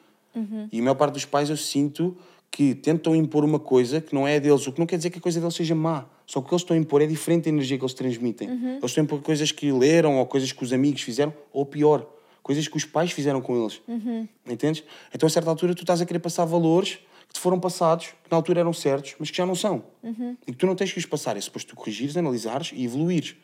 E 0.72 0.78
a 0.78 0.82
maior 0.82 0.94
parte 0.94 1.14
dos 1.14 1.24
pais 1.24 1.50
eu 1.50 1.56
sinto 1.56 2.16
que 2.50 2.74
tentam 2.74 3.16
impor 3.16 3.44
uma 3.44 3.58
coisa 3.58 4.00
que 4.00 4.14
não 4.14 4.28
é 4.28 4.38
deles, 4.38 4.66
o 4.66 4.72
que 4.72 4.78
não 4.78 4.86
quer 4.86 4.96
dizer 4.96 5.10
que 5.10 5.18
a 5.18 5.20
coisa 5.20 5.40
deles 5.40 5.54
seja 5.54 5.74
má. 5.74 6.06
Só 6.26 6.40
que 6.40 6.46
o 6.46 6.48
que 6.48 6.54
eles 6.54 6.62
estão 6.62 6.76
a 6.76 6.80
impor 6.80 7.00
é 7.02 7.06
diferente 7.06 7.44
da 7.44 7.50
energia 7.50 7.78
que 7.78 7.82
eles 7.82 7.94
transmitem. 7.94 8.48
Eles 8.76 8.84
estão 8.84 9.02
a 9.02 9.04
impor 9.04 9.22
coisas 9.22 9.50
que 9.50 9.72
leram 9.72 10.18
ou 10.18 10.26
coisas 10.26 10.52
que 10.52 10.62
os 10.62 10.72
amigos 10.72 11.00
fizeram, 11.02 11.32
ou 11.52 11.64
pior, 11.64 12.06
coisas 12.42 12.68
que 12.68 12.76
os 12.76 12.84
pais 12.84 13.10
fizeram 13.10 13.40
com 13.40 13.60
eles. 13.60 13.80
Entendes? 14.46 14.84
Então 15.14 15.26
a 15.26 15.30
certa 15.30 15.48
altura 15.48 15.74
tu 15.74 15.82
estás 15.82 16.00
a 16.00 16.06
querer 16.06 16.18
passar 16.18 16.44
valores 16.44 16.98
que 17.26 17.34
te 17.34 17.40
foram 17.40 17.58
passados, 17.58 18.08
que 18.08 18.30
na 18.30 18.36
altura 18.36 18.60
eram 18.60 18.72
certos, 18.74 19.14
mas 19.18 19.30
que 19.30 19.36
já 19.36 19.46
não 19.46 19.54
são. 19.54 19.82
E 20.46 20.52
que 20.52 20.58
tu 20.58 20.66
não 20.66 20.74
tens 20.74 20.92
que 20.92 20.98
os 20.98 21.06
passar. 21.06 21.36
É 21.36 21.40
suposto 21.40 21.70
tu 21.70 21.76
corrigires, 21.76 22.16
analisares 22.16 22.70
e 22.74 22.84
evoluires. 22.84 23.34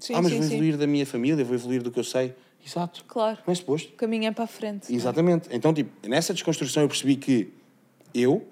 Sim, 0.00 0.14
ah, 0.14 0.22
mas 0.22 0.32
sim, 0.32 0.38
vou 0.38 0.48
sim. 0.48 0.54
evoluir 0.54 0.76
da 0.76 0.86
minha 0.86 1.06
família, 1.06 1.44
vou 1.44 1.54
evoluir 1.54 1.80
do 1.82 1.92
que 1.92 2.00
eu 2.00 2.04
sei. 2.04 2.34
Exato. 2.68 3.02
Claro. 3.08 3.38
Não 3.46 3.52
é 3.52 3.54
suposto. 3.54 3.88
O 3.94 3.96
caminho 3.96 4.26
é 4.26 4.30
para 4.30 4.44
a 4.44 4.46
frente. 4.46 4.94
Exatamente. 4.94 5.48
Então, 5.50 5.72
tipo, 5.72 5.90
nessa 6.06 6.34
desconstrução 6.34 6.82
eu 6.82 6.88
percebi 6.88 7.16
que 7.16 7.50
eu, 8.14 8.46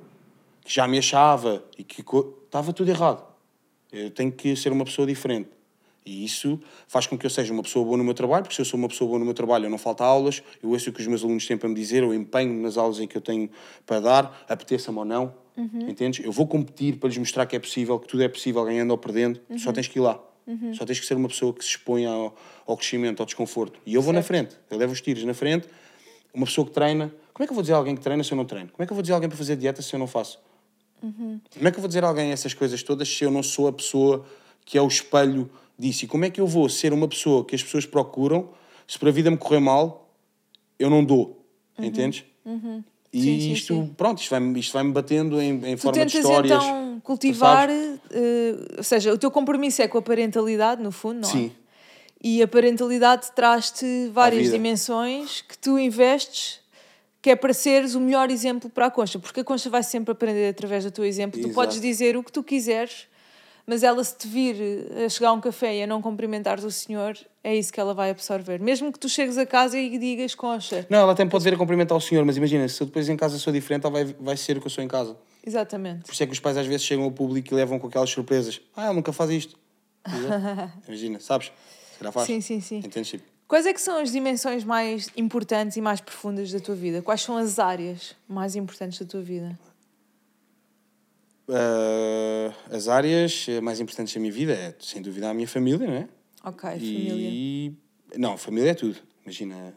que 0.64 0.74
já 0.74 0.88
me 0.88 0.98
achava 0.98 1.62
e 1.76 1.84
que 1.84 2.00
estava 2.00 2.72
tudo 2.72 2.88
errado. 2.88 3.22
Eu 3.92 4.10
tenho 4.10 4.32
que 4.32 4.56
ser 4.56 4.72
uma 4.72 4.84
pessoa 4.84 5.06
diferente. 5.06 5.50
E 6.04 6.24
isso 6.24 6.58
faz 6.86 7.06
com 7.06 7.18
que 7.18 7.26
eu 7.26 7.30
seja 7.30 7.52
uma 7.52 7.62
pessoa 7.62 7.84
boa 7.84 7.96
no 7.98 8.04
meu 8.04 8.14
trabalho, 8.14 8.44
porque 8.44 8.54
se 8.54 8.60
eu 8.60 8.64
sou 8.64 8.78
uma 8.78 8.88
pessoa 8.88 9.08
boa 9.08 9.18
no 9.18 9.24
meu 9.24 9.34
trabalho, 9.34 9.66
eu 9.66 9.70
não 9.70 9.76
falta 9.78 10.04
aulas, 10.04 10.40
eu 10.62 10.70
ouço 10.70 10.88
o 10.88 10.92
que 10.92 11.00
os 11.00 11.06
meus 11.06 11.24
alunos 11.24 11.44
têm 11.46 11.58
para 11.58 11.68
me 11.68 11.74
dizer, 11.74 12.04
eu 12.04 12.14
empenho 12.14 12.54
nas 12.62 12.76
aulas 12.76 13.00
em 13.00 13.08
que 13.08 13.16
eu 13.16 13.20
tenho 13.20 13.50
para 13.84 13.98
dar, 13.98 14.44
apeteça-me 14.48 14.98
ou 14.98 15.04
não. 15.04 15.34
Entendes? 15.88 16.24
Eu 16.24 16.30
vou 16.30 16.46
competir 16.46 16.96
para 16.96 17.08
lhes 17.08 17.18
mostrar 17.18 17.44
que 17.44 17.56
é 17.56 17.58
possível, 17.58 17.98
que 17.98 18.06
tudo 18.06 18.22
é 18.22 18.28
possível, 18.28 18.64
ganhando 18.64 18.90
ou 18.92 18.98
perdendo. 18.98 19.40
Só 19.58 19.72
tens 19.72 19.88
que 19.88 19.98
ir 19.98 20.02
lá. 20.02 20.20
Só 20.74 20.84
tens 20.84 21.00
que 21.00 21.06
ser 21.06 21.14
uma 21.14 21.28
pessoa 21.28 21.52
que 21.52 21.64
se 21.64 21.70
expõe 21.70 22.06
ao, 22.06 22.36
ao 22.66 22.76
crescimento, 22.76 23.20
ao 23.20 23.26
desconforto. 23.26 23.80
E 23.84 23.94
eu 23.94 24.02
vou 24.02 24.12
na 24.12 24.22
frente. 24.22 24.56
Eu 24.70 24.78
levo 24.78 24.92
os 24.92 25.00
tiros 25.00 25.24
na 25.24 25.34
frente. 25.34 25.68
Uma 26.32 26.46
pessoa 26.46 26.66
que 26.66 26.72
treina. 26.72 27.12
Como 27.32 27.44
é 27.44 27.46
que 27.46 27.52
eu 27.52 27.54
vou 27.54 27.62
dizer 27.62 27.74
a 27.74 27.76
alguém 27.76 27.96
que 27.96 28.02
treina 28.02 28.22
se 28.22 28.32
eu 28.32 28.36
não 28.36 28.44
treino? 28.44 28.68
Como 28.70 28.82
é 28.82 28.86
que 28.86 28.92
eu 28.92 28.94
vou 28.94 29.02
dizer 29.02 29.12
a 29.12 29.16
alguém 29.16 29.28
para 29.28 29.38
fazer 29.38 29.56
dieta 29.56 29.82
se 29.82 29.94
eu 29.94 29.98
não 29.98 30.06
faço? 30.06 30.38
Como 31.50 31.68
é 31.68 31.70
que 31.70 31.76
eu 31.78 31.80
vou 31.80 31.88
dizer 31.88 32.04
a 32.04 32.08
alguém 32.08 32.30
essas 32.30 32.54
coisas 32.54 32.82
todas 32.82 33.08
se 33.08 33.24
eu 33.24 33.30
não 33.30 33.42
sou 33.42 33.68
a 33.68 33.72
pessoa 33.72 34.24
que 34.64 34.78
é 34.78 34.82
o 34.82 34.86
espelho 34.88 35.50
disso? 35.78 36.04
E 36.04 36.08
como 36.08 36.24
é 36.24 36.30
que 36.30 36.40
eu 36.40 36.46
vou 36.46 36.68
ser 36.68 36.92
uma 36.92 37.08
pessoa 37.08 37.44
que 37.44 37.54
as 37.54 37.62
pessoas 37.62 37.84
procuram 37.84 38.48
se 38.86 38.98
para 38.98 39.08
a 39.08 39.12
vida 39.12 39.30
me 39.30 39.36
correr 39.36 39.60
mal, 39.60 40.08
eu 40.78 40.88
não 40.88 41.04
dou? 41.04 41.44
Entendes? 41.78 42.24
E 43.16 43.20
Sim, 43.22 43.40
sim, 43.40 43.52
isto, 43.52 43.74
sim. 43.74 43.94
pronto, 43.96 44.20
isto 44.20 44.28
vai-me 44.30 44.60
isto 44.60 44.72
vai 44.74 44.84
batendo 44.84 45.40
em, 45.40 45.54
em 45.64 45.76
Tu 45.76 45.82
forma 45.82 45.92
de 45.92 45.98
tentas 46.12 46.14
histórias. 46.14 46.52
então 46.64 47.00
cultivar, 47.02 47.70
eh, 47.70 48.54
ou 48.76 48.82
seja, 48.82 49.12
o 49.14 49.16
teu 49.16 49.30
compromisso 49.30 49.80
é 49.80 49.88
com 49.88 49.96
a 49.96 50.02
parentalidade, 50.02 50.82
no 50.82 50.92
fundo, 50.92 51.20
não 51.20 51.28
é? 51.28 51.32
Sim. 51.32 51.52
E 52.22 52.42
a 52.42 52.48
parentalidade 52.48 53.28
traz-te 53.34 54.08
várias 54.12 54.50
dimensões 54.50 55.40
que 55.48 55.56
tu 55.56 55.78
investes, 55.78 56.60
que 57.22 57.30
é 57.30 57.36
para 57.36 57.54
seres 57.54 57.94
o 57.94 58.00
melhor 58.00 58.30
exemplo 58.30 58.68
para 58.68 58.86
a 58.86 58.90
Concha, 58.90 59.18
porque 59.18 59.40
a 59.40 59.44
Concha 59.44 59.70
vai 59.70 59.82
sempre 59.82 60.12
aprender 60.12 60.48
através 60.48 60.84
do 60.84 60.90
teu 60.90 61.04
exemplo. 61.04 61.40
Tu 61.40 61.46
Exato. 61.46 61.54
podes 61.54 61.80
dizer 61.80 62.16
o 62.16 62.22
que 62.22 62.32
tu 62.32 62.42
quiseres, 62.42 63.06
mas 63.66 63.82
ela, 63.82 64.02
se 64.04 64.16
te 64.16 64.28
vir 64.28 64.56
a 65.04 65.08
chegar 65.08 65.30
a 65.30 65.32
um 65.32 65.40
café 65.40 65.76
e 65.76 65.82
a 65.82 65.86
não 65.86 66.00
cumprimentares 66.00 66.64
o 66.64 66.70
senhor, 66.70 67.16
é 67.42 67.56
isso 67.56 67.72
que 67.72 67.80
ela 67.80 67.92
vai 67.92 68.10
absorver. 68.10 68.60
Mesmo 68.60 68.92
que 68.92 68.98
tu 68.98 69.08
chegues 69.08 69.36
a 69.36 69.44
casa 69.44 69.78
e 69.78 69.98
digas, 69.98 70.34
Concha. 70.34 70.86
Não, 70.88 70.98
ela 70.98 71.12
até 71.12 71.24
pode 71.26 71.44
vir 71.44 71.54
a 71.54 71.56
cumprimentar 71.56 71.96
o 71.96 72.00
senhor, 72.00 72.24
mas 72.24 72.36
imagina, 72.36 72.68
se 72.68 72.80
eu 72.80 72.86
depois 72.86 73.08
em 73.08 73.16
casa 73.16 73.38
sou 73.38 73.52
diferente, 73.52 73.84
ela 73.84 73.92
vai, 73.92 74.04
vai 74.20 74.36
ser 74.36 74.56
o 74.56 74.60
que 74.60 74.66
eu 74.66 74.70
sou 74.70 74.84
em 74.84 74.88
casa. 74.88 75.16
Exatamente. 75.44 76.04
Por 76.04 76.12
isso 76.12 76.22
é 76.22 76.26
que 76.26 76.32
os 76.32 76.40
pais 76.40 76.56
às 76.56 76.66
vezes 76.66 76.82
chegam 76.84 77.04
ao 77.04 77.10
público 77.10 77.52
e 77.52 77.56
levam 77.56 77.78
com 77.78 77.86
aquelas 77.86 78.10
surpresas. 78.10 78.60
Ah, 78.74 78.84
ela 78.84 78.94
nunca 78.94 79.12
faz 79.12 79.30
isto. 79.30 79.58
Imagina, 80.86 81.20
sabes? 81.20 81.52
Se 81.92 81.98
calhar 81.98 82.12
faz. 82.12 82.26
Sim, 82.26 82.40
sim, 82.40 82.60
sim. 82.60 82.78
Entendes? 82.78 83.10
Tipo, 83.10 83.36
Quais 83.48 83.64
é 83.64 83.72
que 83.72 83.80
são 83.80 83.98
as 83.98 84.10
dimensões 84.10 84.64
mais 84.64 85.08
importantes 85.16 85.76
e 85.76 85.80
mais 85.80 86.00
profundas 86.00 86.50
da 86.50 86.58
tua 86.58 86.74
vida? 86.74 87.00
Quais 87.00 87.22
são 87.22 87.36
as 87.36 87.60
áreas 87.60 88.16
mais 88.28 88.56
importantes 88.56 88.98
da 88.98 89.06
tua 89.06 89.22
vida? 89.22 89.56
Ah, 91.48 92.52
as 92.70 92.88
áreas 92.88 93.46
mais 93.62 93.80
importantes 93.80 94.14
da 94.14 94.20
minha 94.20 94.32
vida 94.32 94.52
é, 94.52 94.74
sem 94.80 95.00
dúvida, 95.02 95.30
a 95.30 95.34
minha 95.34 95.48
família, 95.48 95.86
não 95.86 95.94
é? 95.94 96.08
Ok, 96.44 96.70
família. 96.70 97.30
E... 97.32 97.72
Não, 98.16 98.36
família 98.38 98.70
é 98.70 98.74
tudo. 98.74 98.96
Imagina, 99.24 99.74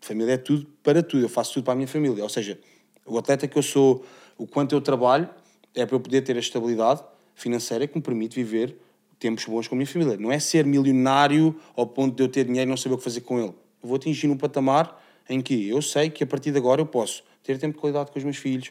família 0.00 0.34
é 0.34 0.36
tudo 0.36 0.66
para 0.82 1.02
tudo. 1.02 1.24
Eu 1.24 1.28
faço 1.28 1.54
tudo 1.54 1.64
para 1.64 1.72
a 1.72 1.76
minha 1.76 1.88
família. 1.88 2.22
Ou 2.22 2.28
seja, 2.28 2.58
o 3.04 3.18
atleta 3.18 3.48
que 3.48 3.58
eu 3.58 3.62
sou, 3.62 4.04
o 4.38 4.46
quanto 4.46 4.74
eu 4.74 4.80
trabalho, 4.80 5.28
é 5.74 5.84
para 5.84 5.96
eu 5.96 6.00
poder 6.00 6.22
ter 6.22 6.36
a 6.36 6.40
estabilidade 6.40 7.02
financeira 7.34 7.86
que 7.86 7.96
me 7.96 8.02
permite 8.02 8.36
viver 8.36 8.76
tempos 9.18 9.44
bons 9.44 9.66
com 9.66 9.74
a 9.74 9.78
minha 9.78 9.86
família. 9.86 10.16
Não 10.16 10.30
é 10.30 10.38
ser 10.38 10.64
milionário 10.64 11.58
ao 11.74 11.86
ponto 11.86 12.14
de 12.14 12.22
eu 12.22 12.28
ter 12.28 12.44
dinheiro 12.44 12.68
e 12.68 12.70
não 12.70 12.76
saber 12.76 12.94
o 12.94 12.98
que 12.98 13.04
fazer 13.04 13.22
com 13.22 13.38
ele. 13.38 13.54
Eu 13.82 13.88
vou 13.88 13.96
atingir 13.96 14.28
um 14.28 14.36
patamar 14.36 15.02
em 15.28 15.40
que 15.40 15.68
eu 15.68 15.80
sei 15.82 16.10
que 16.10 16.22
a 16.22 16.26
partir 16.26 16.52
de 16.52 16.58
agora 16.58 16.80
eu 16.80 16.86
posso 16.86 17.24
ter 17.42 17.58
tempo 17.58 17.74
de 17.74 17.80
qualidade 17.80 18.10
com 18.10 18.18
os 18.18 18.24
meus 18.24 18.36
filhos. 18.36 18.70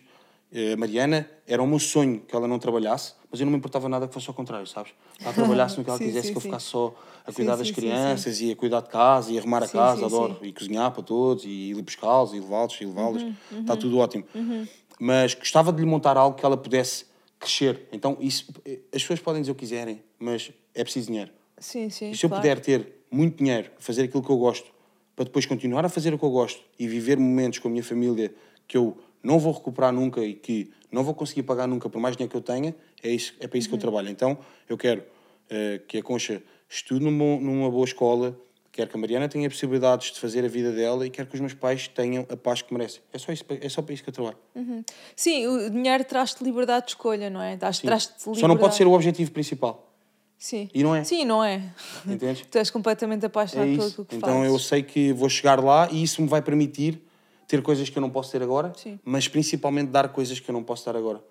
Eh, 0.54 0.74
A 0.74 0.78
Mariana 0.78 1.28
era 1.47 1.62
o 1.64 1.68
meu 1.68 1.80
sonho 1.80 2.20
que 2.22 2.36
ela 2.36 2.47
não 2.47 2.60
trabalhasse, 2.60 3.14
mas 3.32 3.39
eu 3.39 3.45
não 3.45 3.51
me 3.51 3.58
importava 3.58 3.89
nada 3.89 4.08
que 4.08 4.14
fosse 4.14 4.28
ao 4.30 4.34
contrário, 4.36 4.68
sabes? 4.68 4.91
Ela 5.20 5.34
trabalhasse 5.34 5.78
no 5.78 5.84
que 5.84 5.89
ela 5.89 5.97
Sim, 5.97 6.06
quisesse, 6.06 6.28
sim, 6.28 6.34
que 6.34 6.38
eu 6.38 6.41
ficasse 6.41 6.66
só 6.68 6.95
a 7.26 7.32
cuidar 7.34 7.56
das 7.56 7.68
sim, 7.68 7.74
sim, 7.74 7.82
crianças 7.82 8.39
e 8.41 8.51
a 8.51 8.56
cuidar 8.56 8.82
de 8.82 8.89
casa 8.89 9.32
e 9.32 9.38
arrumar 9.39 9.64
a 9.64 9.68
casa, 9.68 10.06
adoro. 10.06 10.38
E 10.43 10.54
cozinhar 10.54 10.91
para 10.91 11.01
todos 11.04 11.43
e 11.43 11.49
ir 11.72 11.82
buscá-los 11.82 12.34
e 12.34 12.39
levá-los 12.39 12.80
e 12.80 12.86
levá-las. 12.86 13.24
Uhum, 13.24 13.36
Está 13.62 13.76
tudo 13.76 13.97
ótimo. 13.97 14.24
mas 14.99 15.34
gostava 15.34 15.74
de 15.74 15.80
lhe 15.82 15.86
montar 15.88 16.18
algo 16.18 16.38
que 16.38 16.45
ela 16.45 16.56
pudesse 16.56 17.06
crescer. 17.39 17.88
Então, 17.91 18.16
isso, 18.20 18.54
as 18.93 19.01
pessoas 19.01 19.20
podem 19.20 19.41
dizer 19.41 19.51
o 19.51 19.56
que 19.56 19.62
quiserem, 19.62 20.01
mas 20.20 20.51
é 20.76 20.84
preciso 20.84 21.08
dinheiro. 21.08 21.32
Sim, 21.58 21.89
sim. 21.89 22.12
E 22.12 22.18
se 22.18 22.26
eu 22.26 22.30
claro. 22.30 22.41
puder 22.41 22.60
ter 22.60 22.93
muito 23.10 23.38
dinheiro, 23.38 23.72
fazer 23.80 24.04
aquilo 24.04 24.22
que 24.24 24.30
eu 24.30 24.38
gosto, 24.38 24.68
para 25.16 25.26
depois 25.26 25.45
continuar 25.45 25.84
a 25.86 25.89
fazer 25.89 26.14
o 26.14 26.18
que 26.20 26.26
eu 26.26 26.32
gosto 26.32 26.62
e 26.78 26.88
viver 26.88 27.18
momentos 27.18 27.60
com 27.60 27.68
a 27.68 27.72
minha 27.72 27.84
família 27.84 28.34
que 28.68 28.78
eu 28.78 28.97
não 29.24 29.39
vou 29.39 29.53
recuperar 29.53 29.91
nunca 29.93 30.21
e 30.21 30.34
que 30.34 30.69
não 30.91 31.03
vou 31.03 31.13
conseguir 31.15 31.43
pagar 31.43 31.67
nunca 31.67 31.89
por 31.89 31.99
mais 31.99 32.15
dinheiro 32.15 32.30
que 32.30 32.38
eu 32.38 32.41
tenha, 32.41 32.76
é, 33.01 33.09
isso, 33.09 33.34
é 33.39 33.47
para 33.47 33.57
isso 33.57 33.69
que 33.69 33.74
eu 33.76 33.80
trabalho. 33.80 34.09
Então, 34.09 34.38
eu 34.69 34.78
quero 34.78 35.03
eh, 35.49 35.82
que 35.88 35.97
a 35.97 36.03
Concha 36.03 36.43
estude 36.69 37.03
numa, 37.03 37.39
numa 37.39 37.71
boa 37.71 37.86
escola, 37.86 38.38
quero 38.71 38.89
que 38.89 38.97
a 38.97 38.99
Mariana 38.99 39.30
tenha 39.30 39.49
possibilidades 39.49 40.11
de 40.11 40.19
fazer 40.19 40.43
a 40.43 40.47
vida 40.47 40.71
dela 40.71 41.05
e 41.05 41.09
quero 41.09 41.28
que 41.28 41.36
os 41.36 41.39
meus 41.41 41.53
pais 41.53 41.88
tenham 41.88 42.26
a 42.30 42.36
paz 42.36 42.61
que 42.61 42.74
merecem. 42.74 43.01
É 43.13 43.17
só, 43.17 43.32
isso, 43.32 43.43
é 43.49 43.69
só 43.69 43.82
para 43.82 43.93
isso 43.93 44.03
que 44.03 44.09
eu 44.09 44.13
trabalho. 44.13 44.38
Sim, 45.15 45.47
o 45.47 45.69
dinheiro 45.69 46.03
traz-te 46.03 46.43
liberdade 46.43 46.86
de 46.88 46.91
escolha, 46.91 47.30
não 47.30 47.41
é? 47.41 47.55
Traz-te 47.55 47.84
liberdade. 47.84 48.13
Só 48.39 48.47
não 48.47 48.57
pode 48.57 48.76
ser 48.76 48.86
o 48.88 48.91
objetivo 48.91 49.32
principal. 49.32 49.89
Sim. 50.38 50.69
E 50.74 50.84
não 50.84 50.93
é. 50.93 51.03
Sim, 51.05 51.24
não 51.24 51.41
é. 51.43 51.61
Entendes? 52.05 52.45
Tu 52.51 52.57
és 52.57 52.69
completamente 52.69 53.24
É 53.24 53.28
apaixonado 53.28 53.69
pelo 53.78 53.88
isso. 53.88 54.03
que 54.03 54.15
Então 54.17 54.30
fazes. 54.39 54.51
eu 54.51 54.59
sei 54.59 54.84
que 54.84 55.13
vou 55.13 55.30
chegar 55.30 55.63
lá 55.63 55.88
e 55.89 56.03
isso 56.03 56.21
me 56.21 56.28
vai 56.28 56.41
permitir 56.41 57.01
ter 57.58 57.62
coisas 57.62 57.88
que 57.88 57.95
eu 57.97 58.01
não 58.01 58.10
posso 58.10 58.32
ter 58.32 58.41
agora, 58.41 58.74
Sim. 58.76 58.93
Uhum. 58.93 58.99
mas 59.06 59.28
principalmente 59.28 59.89
dar 59.91 60.10
coisas 60.10 60.39
que 60.39 60.49
eu 60.49 60.54
não 60.54 60.64
posso 60.64 60.84
dar 60.86 60.95
agora. 60.95 61.24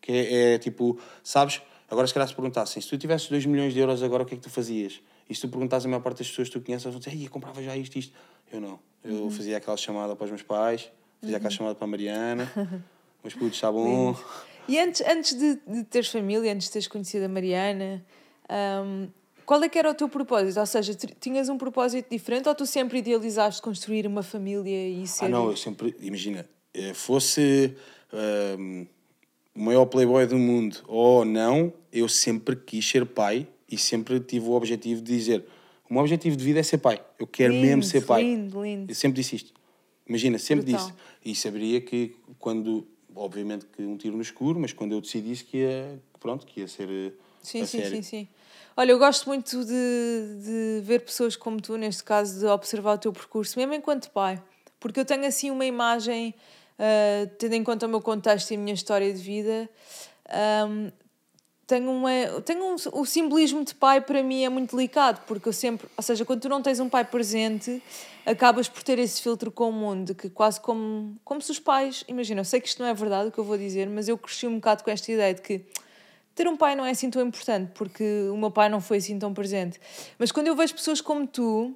Que 0.00 0.12
é, 0.12 0.54
é 0.54 0.58
tipo, 0.58 0.98
sabes? 1.22 1.62
Agora, 1.90 2.06
se 2.06 2.12
calhar 2.12 2.28
se 2.28 2.34
perguntassem, 2.34 2.82
se 2.82 2.88
tu 2.88 2.98
tivesses 2.98 3.28
2 3.28 3.46
milhões 3.46 3.72
de 3.72 3.80
euros 3.80 4.02
agora, 4.02 4.22
o 4.22 4.26
que 4.26 4.34
é 4.34 4.36
que 4.36 4.42
tu 4.42 4.50
fazias? 4.50 5.00
E 5.28 5.34
se 5.34 5.40
tu 5.40 5.48
perguntas 5.48 5.84
a 5.84 5.88
maior 5.88 6.00
parte 6.02 6.18
das 6.18 6.28
pessoas 6.28 6.48
que 6.48 6.58
tu 6.58 6.64
conheces, 6.64 6.84
elas 6.86 7.02
vão 7.02 7.12
dizer, 7.12 7.28
comprava 7.30 7.62
já 7.62 7.74
isto, 7.76 7.98
isto. 7.98 8.12
Eu 8.52 8.60
não. 8.60 8.78
Eu 9.02 9.14
Uhum. 9.14 9.30
fazia 9.30 9.56
aquela 9.56 9.76
chamada 9.76 10.14
para 10.14 10.24
os 10.24 10.30
meus 10.30 10.42
pais, 10.42 10.90
fazia 11.20 11.36
aquela 11.38 11.50
chamada 11.50 11.74
para 11.74 11.84
a 11.84 11.88
Mariana, 11.88 12.50
meus 13.24 13.34
putos, 13.34 13.54
está 13.54 13.72
bom. 13.72 14.14
E 14.68 14.78
antes, 14.78 15.00
antes 15.06 15.34
de, 15.38 15.60
de 15.66 15.84
teres 15.84 16.08
família, 16.08 16.52
antes 16.52 16.66
de 16.66 16.72
teres 16.72 16.88
conhecido 16.88 17.24
a 17.24 17.28
Mariana, 17.28 18.04
hum, 18.84 19.08
qual 19.44 19.62
é 19.62 19.68
que 19.68 19.78
era 19.78 19.90
o 19.90 19.94
teu 19.94 20.08
propósito? 20.08 20.58
Ou 20.60 20.66
seja, 20.66 20.94
tinhas 21.20 21.48
um 21.48 21.56
propósito 21.58 22.08
diferente 22.10 22.48
ou 22.48 22.54
tu 22.54 22.66
sempre 22.66 22.98
idealizaste 22.98 23.60
construir 23.62 24.06
uma 24.06 24.22
família 24.22 24.88
e 24.88 25.06
ser... 25.06 25.26
Ah, 25.26 25.28
não, 25.28 25.50
eu 25.50 25.56
sempre, 25.56 25.94
imagina, 26.00 26.46
eh, 26.72 26.94
fosse 26.94 27.74
ahm, 28.12 28.86
o 29.54 29.60
maior 29.60 29.86
playboy 29.86 30.26
do 30.26 30.36
mundo 30.38 30.78
ou 30.86 31.24
não, 31.24 31.72
eu 31.92 32.08
sempre 32.08 32.56
quis 32.56 32.88
ser 32.88 33.06
pai 33.06 33.46
e 33.70 33.78
sempre 33.78 34.20
tive 34.20 34.46
o 34.46 34.52
objetivo 34.52 35.00
de 35.00 35.16
dizer: 35.16 35.44
o 35.88 35.94
meu 35.94 36.02
objetivo 36.02 36.36
de 36.36 36.44
vida 36.44 36.60
é 36.60 36.62
ser 36.62 36.78
pai, 36.78 37.00
eu 37.18 37.26
quero 37.26 37.52
Lindo, 37.52 37.66
mesmo 37.66 37.82
ser 37.82 38.04
pai. 38.04 38.22
lindo, 38.22 38.62
lindo. 38.62 38.90
Eu 38.90 38.94
sempre 38.94 39.20
disse 39.20 39.36
isto. 39.36 39.52
Imagina, 40.06 40.38
sempre 40.38 40.64
Brutal. 40.66 40.86
disse. 40.86 40.98
E 41.24 41.34
saberia 41.34 41.80
que 41.80 42.14
quando, 42.38 42.86
obviamente 43.14 43.64
que 43.66 43.82
um 43.82 43.96
tiro 43.96 44.16
no 44.16 44.22
escuro, 44.22 44.60
mas 44.60 44.72
quando 44.72 44.92
eu 44.92 45.00
decidisse 45.00 45.44
que 45.44 45.58
ia, 45.58 45.98
pronto, 46.20 46.44
que 46.44 46.60
ia 46.60 46.68
ser 46.68 46.88
eh, 46.90 47.12
Sim, 47.42 47.64
sim, 47.66 47.78
sério. 47.78 47.96
sim, 47.96 48.02
sim. 48.02 48.28
Olha, 48.76 48.90
eu 48.90 48.98
gosto 48.98 49.28
muito 49.28 49.64
de, 49.64 50.42
de 50.42 50.80
ver 50.82 51.00
pessoas 51.00 51.36
como 51.36 51.60
tu, 51.60 51.76
neste 51.76 52.02
caso, 52.02 52.40
de 52.40 52.46
observar 52.46 52.94
o 52.94 52.98
teu 52.98 53.12
percurso, 53.12 53.56
mesmo 53.56 53.72
enquanto 53.72 54.10
pai. 54.10 54.42
Porque 54.80 54.98
eu 54.98 55.04
tenho 55.04 55.24
assim 55.24 55.48
uma 55.48 55.64
imagem, 55.64 56.34
ah, 56.76 57.28
tendo 57.38 57.54
em 57.54 57.62
conta 57.62 57.86
o 57.86 57.88
meu 57.88 58.00
contexto 58.00 58.50
e 58.50 58.56
a 58.56 58.58
minha 58.58 58.74
história 58.74 59.12
de 59.12 59.22
vida, 59.22 59.70
ahm, 60.28 60.90
tenho, 61.68 61.88
uma, 61.88 62.10
tenho 62.44 62.64
um, 62.64 62.74
o 62.94 63.06
simbolismo 63.06 63.64
de 63.64 63.76
pai 63.76 64.00
para 64.00 64.22
mim 64.24 64.42
é 64.42 64.48
muito 64.48 64.76
delicado, 64.76 65.22
porque 65.24 65.48
eu 65.48 65.52
sempre, 65.52 65.88
ou 65.96 66.02
seja, 66.02 66.24
quando 66.24 66.40
tu 66.40 66.48
não 66.48 66.60
tens 66.60 66.80
um 66.80 66.88
pai 66.88 67.04
presente, 67.04 67.80
acabas 68.26 68.68
por 68.68 68.82
ter 68.82 68.98
esse 68.98 69.22
filtro 69.22 69.52
com 69.52 69.70
o 69.70 69.72
mundo, 69.72 70.16
que 70.16 70.28
quase 70.28 70.60
como, 70.60 71.16
como 71.24 71.40
se 71.40 71.52
os 71.52 71.60
pais, 71.60 72.04
imagina, 72.08 72.40
eu 72.40 72.44
sei 72.44 72.60
que 72.60 72.66
isto 72.66 72.82
não 72.82 72.88
é 72.88 72.92
verdade 72.92 73.28
o 73.28 73.32
que 73.32 73.38
eu 73.38 73.44
vou 73.44 73.56
dizer, 73.56 73.88
mas 73.88 74.08
eu 74.08 74.18
cresci 74.18 74.48
um 74.48 74.56
bocado 74.56 74.82
com 74.82 74.90
esta 74.90 75.12
ideia 75.12 75.32
de 75.32 75.42
que 75.42 75.64
ter 76.34 76.48
um 76.48 76.56
pai 76.56 76.74
não 76.74 76.84
é 76.84 76.90
assim 76.90 77.08
tão 77.10 77.22
importante, 77.22 77.70
porque 77.74 78.04
o 78.32 78.36
meu 78.36 78.50
pai 78.50 78.68
não 78.68 78.80
foi 78.80 78.98
assim 78.98 79.18
tão 79.18 79.32
presente. 79.32 79.80
Mas 80.18 80.32
quando 80.32 80.48
eu 80.48 80.56
vejo 80.56 80.74
pessoas 80.74 81.00
como 81.00 81.26
tu, 81.26 81.74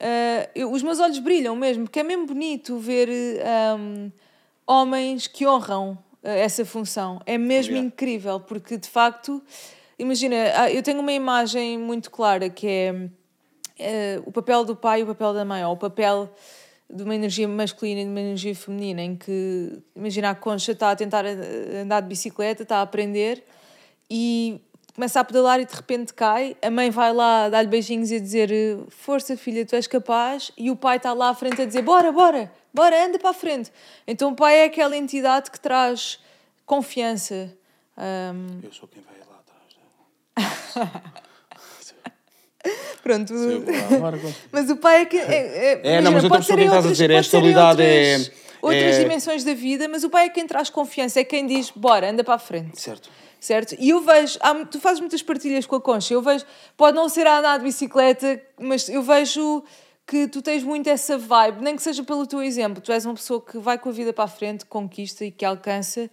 ah, 0.00 0.48
eu- 0.54 0.72
os 0.72 0.82
meus 0.82 0.98
olhos 0.98 1.18
brilham 1.18 1.54
mesmo, 1.54 1.84
porque 1.84 2.00
é 2.00 2.02
mesmo 2.02 2.26
bonito 2.26 2.78
ver 2.78 3.08
ahm, 3.44 4.10
homens 4.66 5.26
que 5.26 5.46
honram 5.46 5.96
ah, 6.24 6.30
essa 6.30 6.64
função. 6.64 7.20
É 7.26 7.36
mesmo 7.38 7.72
Obrigado. 7.76 7.86
incrível, 7.92 8.40
porque 8.40 8.76
de 8.76 8.88
facto, 8.88 9.42
imagina, 9.98 10.36
ah, 10.56 10.70
eu 10.70 10.82
tenho 10.82 11.00
uma 11.00 11.12
imagem 11.12 11.78
muito 11.78 12.10
clara 12.10 12.48
que 12.50 12.66
é 12.66 13.08
eh, 13.78 14.22
o 14.26 14.30
papel 14.32 14.64
do 14.64 14.76
pai 14.76 15.00
e 15.00 15.02
o 15.02 15.06
papel 15.06 15.32
da 15.34 15.44
mãe, 15.44 15.64
ou 15.64 15.72
o 15.72 15.76
papel 15.76 16.28
de 16.88 17.02
uma 17.02 17.14
energia 17.14 17.48
masculina 17.48 18.00
e 18.02 18.04
de 18.04 18.10
uma 18.10 18.20
energia 18.20 18.54
feminina, 18.54 19.00
em 19.02 19.16
que, 19.16 19.80
imagina, 19.96 20.30
a 20.30 20.34
Concha 20.34 20.72
está 20.72 20.90
a 20.90 20.96
tentar 20.96 21.24
eh, 21.24 21.80
andar 21.82 22.00
de 22.02 22.08
bicicleta, 22.08 22.62
está 22.64 22.76
a 22.78 22.82
aprender 22.82 23.42
e 24.10 24.60
começa 24.94 25.20
a 25.20 25.24
pedalar 25.24 25.58
e 25.60 25.64
de 25.64 25.74
repente 25.74 26.12
cai. 26.14 26.56
A 26.62 26.70
mãe 26.70 26.90
vai 26.90 27.12
lá 27.12 27.48
dar-lhe 27.48 27.68
beijinhos 27.68 28.10
e 28.10 28.16
a 28.16 28.20
dizer 28.20 28.50
força 28.90 29.36
filha, 29.36 29.64
tu 29.64 29.74
és 29.74 29.86
capaz. 29.86 30.52
E 30.56 30.70
o 30.70 30.76
pai 30.76 30.96
está 30.98 31.12
lá 31.12 31.30
à 31.30 31.34
frente 31.34 31.62
a 31.62 31.64
dizer 31.64 31.82
bora, 31.82 32.12
bora, 32.12 32.52
bora, 32.74 33.06
anda 33.06 33.18
para 33.18 33.30
a 33.30 33.34
frente. 33.34 33.72
Então 34.06 34.30
o 34.32 34.36
pai 34.36 34.58
é 34.60 34.64
aquela 34.64 34.96
entidade 34.96 35.50
que 35.50 35.58
traz 35.58 36.18
confiança. 36.66 37.52
Ahm, 37.96 38.60
Eu 38.62 38.72
sou 38.72 38.88
quem 38.88 39.02
vai 39.02 39.14
lá 39.28 39.40
atrás. 39.40 41.02
pronto. 43.02 43.32
Bora, 43.98 44.18
conta. 44.18 44.34
Mas 44.50 44.70
o 44.70 44.76
pai 44.76 45.02
é 45.02 45.04
que. 45.06 45.18
É, 45.18 45.80
É, 45.96 46.00
não, 46.00 46.12
mas 46.12 46.22
eu 46.24 46.28
estou 46.28 46.30
pode 46.30 46.46
ser 46.46 46.58
em 46.58 46.64
estás 46.64 46.72
a 46.72 46.76
outras- 46.76 46.92
dizer, 46.92 47.10
é 47.10 47.14
a 47.14 47.16
em 47.16 47.20
estabilidade, 47.20 47.82
é- 47.82 48.12
outras, 48.16 48.32
outras 48.62 48.96
é- 48.96 49.02
dimensões 49.02 49.44
da 49.44 49.54
vida, 49.54 49.88
mas 49.88 50.04
o 50.04 50.10
pai 50.10 50.26
é 50.26 50.28
quem 50.30 50.46
traz 50.46 50.70
confiança, 50.70 51.18
é 51.20 51.24
quem 51.24 51.46
diz, 51.46 51.70
bora, 51.74 52.10
anda 52.10 52.22
para 52.22 52.34
a 52.34 52.38
frente. 52.38 52.80
Certo. 52.80 53.10
Certo? 53.42 53.74
E 53.76 53.90
eu 53.90 54.00
vejo, 54.00 54.38
há, 54.40 54.54
tu 54.64 54.78
fazes 54.78 55.00
muitas 55.00 55.20
partilhas 55.20 55.66
com 55.66 55.74
a 55.74 55.80
Concha, 55.80 56.14
eu 56.14 56.22
vejo, 56.22 56.44
pode 56.76 56.94
não 56.96 57.08
ser 57.08 57.26
a 57.26 57.40
andar 57.40 57.58
de 57.58 57.64
bicicleta, 57.64 58.40
mas 58.60 58.88
eu 58.88 59.02
vejo 59.02 59.64
que 60.06 60.28
tu 60.28 60.40
tens 60.40 60.62
muito 60.62 60.88
essa 60.88 61.18
vibe, 61.18 61.60
nem 61.60 61.74
que 61.74 61.82
seja 61.82 62.04
pelo 62.04 62.24
teu 62.24 62.40
exemplo. 62.40 62.80
Tu 62.80 62.92
és 62.92 63.04
uma 63.04 63.14
pessoa 63.14 63.40
que 63.40 63.58
vai 63.58 63.76
com 63.78 63.88
a 63.88 63.92
vida 63.92 64.12
para 64.12 64.22
a 64.26 64.28
frente, 64.28 64.64
conquista 64.64 65.24
e 65.24 65.32
que 65.32 65.44
alcança, 65.44 66.08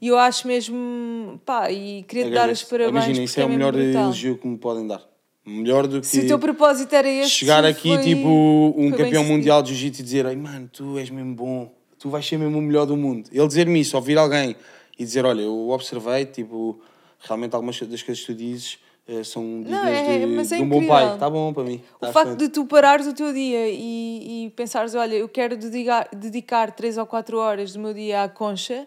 e 0.00 0.08
eu 0.08 0.18
acho 0.18 0.48
mesmo, 0.48 1.40
pá, 1.46 1.70
e 1.70 2.02
queria 2.02 2.24
te 2.24 2.30
dar 2.30 2.50
os 2.50 2.64
Agradeço. 2.64 2.66
parabéns. 2.68 2.90
Imagina, 2.90 3.24
isso 3.24 3.34
porque 3.34 3.40
é 3.42 3.44
o 3.44 3.48
melhor 3.56 3.72
brutal. 3.72 4.02
elogio 4.02 4.38
que 4.38 4.48
me 4.48 4.58
podem 4.58 4.84
dar. 4.84 5.02
Melhor 5.46 5.86
do 5.86 6.00
que 6.00 6.06
Se 6.08 6.18
o 6.22 6.26
teu 6.26 6.38
propósito 6.38 6.92
era 6.94 7.08
este, 7.08 7.30
chegar 7.38 7.64
aqui, 7.64 7.94
foi- 7.94 8.02
tipo, 8.02 8.74
um 8.76 8.90
campeão 8.90 9.22
mundial 9.22 9.62
de 9.62 9.68
jiu-jitsu 9.68 10.00
e 10.00 10.04
dizer: 10.04 10.26
Ai, 10.26 10.34
mano, 10.34 10.68
tu 10.72 10.98
és 10.98 11.08
mesmo 11.10 11.32
bom, 11.36 11.72
tu 11.96 12.10
vais 12.10 12.26
ser 12.26 12.38
mesmo 12.38 12.58
o 12.58 12.62
melhor 12.62 12.86
do 12.86 12.96
mundo. 12.96 13.30
Ele 13.32 13.46
dizer-me 13.46 13.78
isso, 13.80 13.96
ouvir 13.96 14.18
alguém 14.18 14.56
e 14.98 15.04
dizer: 15.04 15.24
Olha, 15.24 15.42
eu 15.42 15.70
observei, 15.70 16.26
tipo, 16.26 16.80
realmente 17.20 17.54
algumas 17.54 17.78
das 17.80 18.02
coisas 18.02 18.24
que 18.24 18.32
tu 18.32 18.36
dizes 18.36 18.78
eh, 19.06 19.24
são 19.24 19.62
dignas 19.62 19.86
é- 19.86 20.02
de, 20.02 20.54
é 20.54 20.56
de 20.56 20.62
um 20.62 20.68
bom 20.68 20.86
pai. 20.86 21.14
Está 21.14 21.28
bom 21.28 21.52
para 21.52 21.64
mim. 21.64 21.82
O 21.96 22.06
tá 22.06 22.12
facto 22.12 22.36
de 22.36 22.48
tu 22.48 22.66
parares 22.66 23.06
o 23.06 23.12
teu 23.12 23.32
dia 23.32 23.68
e, 23.68 24.46
e 24.46 24.50
pensares, 24.50 24.94
olha, 24.94 25.14
eu 25.14 25.28
quero 25.28 25.56
dedicar, 25.56 26.08
dedicar 26.12 26.70
3 26.72 26.98
ou 26.98 27.06
4 27.06 27.36
horas 27.38 27.72
do 27.72 27.80
meu 27.80 27.92
dia 27.92 28.22
à 28.22 28.28
concha, 28.28 28.86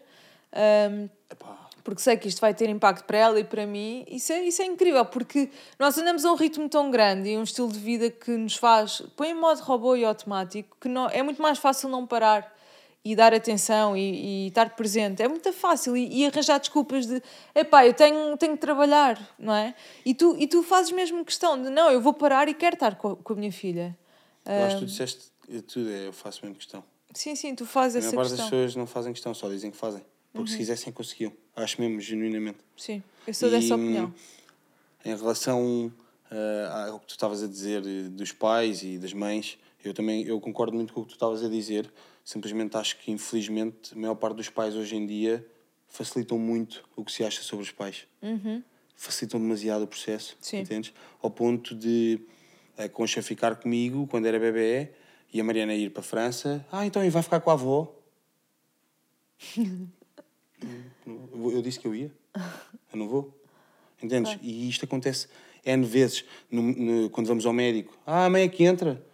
Epá, 1.29 1.65
porque 1.83 2.01
sei 2.01 2.17
que 2.17 2.27
isto 2.27 2.39
vai 2.39 2.53
ter 2.53 2.69
impacto 2.69 3.05
para 3.05 3.17
ela 3.17 3.39
e 3.39 3.43
para 3.43 3.65
mim, 3.67 4.05
isso 4.07 4.31
é, 4.31 4.41
isso 4.43 4.61
é 4.61 4.65
incrível, 4.65 5.05
porque 5.05 5.49
nós 5.77 5.97
andamos 5.97 6.23
a 6.23 6.31
um 6.31 6.35
ritmo 6.35 6.69
tão 6.69 6.89
grande 6.89 7.29
e 7.29 7.37
um 7.37 7.43
estilo 7.43 7.71
de 7.71 7.77
vida 7.77 8.09
que 8.09 8.31
nos 8.31 8.55
faz, 8.55 9.01
põe 9.15 9.29
em 9.29 9.33
modo 9.33 9.59
robô 9.61 9.95
e 9.95 10.05
automático, 10.05 10.77
que 10.79 10.87
não, 10.87 11.07
é 11.09 11.21
muito 11.21 11.41
mais 11.41 11.59
fácil 11.59 11.89
não 11.89 12.07
parar 12.07 12.54
e 13.05 13.15
dar 13.15 13.35
atenção 13.35 13.95
e, 13.95 14.45
e 14.45 14.47
estar 14.47 14.75
presente. 14.75 15.21
É 15.21 15.27
muito 15.27 15.53
fácil 15.53 15.95
e, 15.95 16.21
e 16.21 16.25
arranjar 16.25 16.59
desculpas 16.59 17.05
de, 17.05 17.21
epá, 17.53 17.85
eu 17.85 17.93
tenho, 17.93 18.35
tenho 18.35 18.53
que 18.53 18.59
trabalhar, 18.59 19.33
não 19.37 19.53
é? 19.53 19.75
E 20.03 20.15
tu, 20.15 20.35
e 20.39 20.47
tu 20.47 20.63
fazes 20.63 20.91
mesmo 20.91 21.23
questão 21.23 21.61
de, 21.61 21.69
não, 21.69 21.91
eu 21.91 22.01
vou 22.01 22.13
parar 22.13 22.49
e 22.49 22.53
quero 22.55 22.73
estar 22.73 22.95
com 22.95 23.09
a, 23.09 23.15
com 23.15 23.33
a 23.33 23.35
minha 23.35 23.51
filha. 23.51 23.95
eu 24.43 24.63
acho 24.63 24.77
que 24.77 24.81
tu 24.81 24.87
disseste 24.87 25.31
tudo, 25.67 25.91
é, 25.91 26.07
eu 26.07 26.13
faço 26.13 26.39
mesmo 26.43 26.57
questão. 26.57 26.83
Sim, 27.13 27.35
sim, 27.35 27.53
tu 27.53 27.65
fazes 27.65 27.97
A 27.97 27.99
essa 27.99 28.07
maior 28.07 28.23
parte 28.23 28.31
das 28.31 28.39
questão. 28.39 28.57
Uhum. 28.57 28.65
pessoas 28.65 28.75
não 28.75 28.87
fazem 28.87 29.13
questão, 29.13 29.33
só 29.35 29.47
dizem 29.49 29.69
que 29.69 29.77
fazem. 29.77 30.03
Porque 30.33 30.51
se 30.51 30.57
quisessem, 30.57 30.91
conseguiam. 30.91 31.31
Acho 31.55 31.79
mesmo, 31.79 32.01
genuinamente. 32.01 32.57
Sim, 32.75 33.01
eu 33.25 33.33
sou 33.33 33.49
dessa 33.49 33.67
E, 33.67 33.71
opinião. 33.71 34.13
Em 35.05 35.15
relação 35.15 35.93
eh, 36.29 36.89
ao 36.89 36.99
que 36.99 37.05
tu 37.05 37.11
estavas 37.11 37.41
a 37.41 37.47
dizer 37.47 37.83
eh, 37.85 38.09
dos 38.09 38.33
pais 38.33 38.83
e 38.83 38.97
das 38.97 39.13
mães, 39.13 39.57
eu 39.81 39.93
também 39.93 40.23
eu 40.23 40.41
concordo 40.41 40.75
muito 40.75 40.91
com 40.91 41.01
o 41.01 41.03
que 41.03 41.11
tu 41.11 41.13
estavas 41.13 41.41
a 41.41 41.47
dizer. 41.47 41.89
Simplesmente 42.25 42.75
acho 42.75 42.97
que, 42.97 43.11
infelizmente, 43.11 43.93
a 43.93 43.97
maior 43.97 44.15
parte 44.15 44.35
dos 44.37 44.49
pais 44.49 44.75
hoje 44.75 44.95
em 44.95 45.05
dia 45.05 45.45
facilitam 45.87 46.39
muito 46.39 46.83
o 46.95 47.05
que 47.05 47.11
se 47.11 47.23
acha 47.23 47.41
sobre 47.43 47.63
os 47.63 47.71
pais. 47.71 48.07
Facilitam 48.95 49.39
demasiado 49.39 49.83
o 49.83 49.87
processo, 49.87 50.31
Uhum. 50.33 50.37
Sim. 50.41 50.57
entendes? 50.61 50.93
Ao 51.21 51.29
ponto 51.29 51.75
de 51.75 52.19
a 52.77 52.89
Concha 52.89 53.21
ficar 53.21 53.55
comigo 53.57 54.07
quando 54.07 54.25
era 54.25 54.39
bebê 54.39 54.89
e 55.31 55.39
a 55.39 55.43
Mariana 55.43 55.75
ir 55.75 55.91
para 55.91 55.99
a 56.01 56.03
França. 56.03 56.65
Ah, 56.71 56.85
então 56.85 57.05
e 57.05 57.09
vai 57.11 57.21
ficar 57.21 57.39
com 57.41 57.51
a 57.51 57.53
avó? 57.53 57.93
Eu 61.05 61.51
eu 61.51 61.61
disse 61.61 61.79
que 61.79 61.85
eu 61.87 61.93
ia. 61.93 62.11
Eu 62.91 62.97
não 62.97 63.07
vou. 63.07 63.31
Entendes? 64.01 64.37
E 64.41 64.67
isto 64.67 64.85
acontece 64.85 65.27
N 65.63 65.85
vezes. 65.85 66.25
No, 66.49 66.61
no- 66.63 67.09
quando 67.11 67.27
vamos 67.27 67.45
ao 67.45 67.53
médico. 67.53 67.95
Ah, 68.05 68.25
a 68.25 68.29
mãe 68.29 68.43
é 68.43 68.47
que 68.47 68.63
entra. 68.63 69.05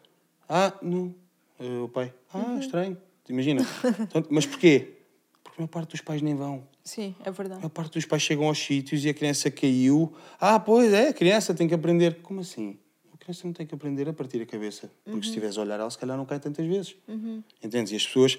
Ah, 0.47 0.73
não. 0.81 1.13
Eh, 1.61 1.79
O 1.83 1.87
pai. 1.89 2.13
Ah, 2.33 2.57
estranho. 2.59 2.97
Imagina. 3.29 3.61
Então, 4.01 4.23
mas 4.29 4.45
porquê? 4.45 4.97
Porque 5.43 5.59
a 5.59 5.61
maior 5.61 5.69
parte 5.69 5.91
dos 5.91 6.01
pais 6.01 6.21
nem 6.21 6.35
vão. 6.35 6.67
Sim, 6.83 7.15
é 7.23 7.29
A 7.29 7.31
verdade. 7.31 7.59
maior 7.61 7.69
parte 7.69 7.93
dos 7.93 8.05
pais 8.05 8.21
chegam 8.23 8.47
aos 8.47 8.57
sítios 8.59 9.05
e 9.05 9.09
a 9.09 9.13
criança 9.13 9.49
caiu. 9.51 10.13
Ah, 10.39 10.59
pois 10.59 10.91
é, 10.93 11.09
a 11.09 11.13
criança 11.13 11.53
tem 11.53 11.67
que 11.67 11.73
aprender. 11.73 12.21
Como 12.21 12.41
assim? 12.41 12.77
A 13.13 13.17
criança 13.17 13.45
não 13.45 13.53
tem 13.53 13.65
que 13.67 13.75
aprender 13.75 14.09
a 14.09 14.13
partir 14.13 14.41
a 14.41 14.45
cabeça. 14.45 14.89
Porque 15.03 15.15
Uhum. 15.17 15.21
se 15.23 15.29
estiveres 15.29 15.57
a 15.57 15.61
olhar 15.61 15.79
ela, 15.79 15.89
se 15.89 15.97
calhar 15.97 16.17
não 16.17 16.25
cai 16.25 16.39
tantas 16.39 16.65
vezes. 16.65 16.95
Entendes? 17.63 17.91
E 17.91 17.95
as 17.95 18.05
pessoas... 18.05 18.37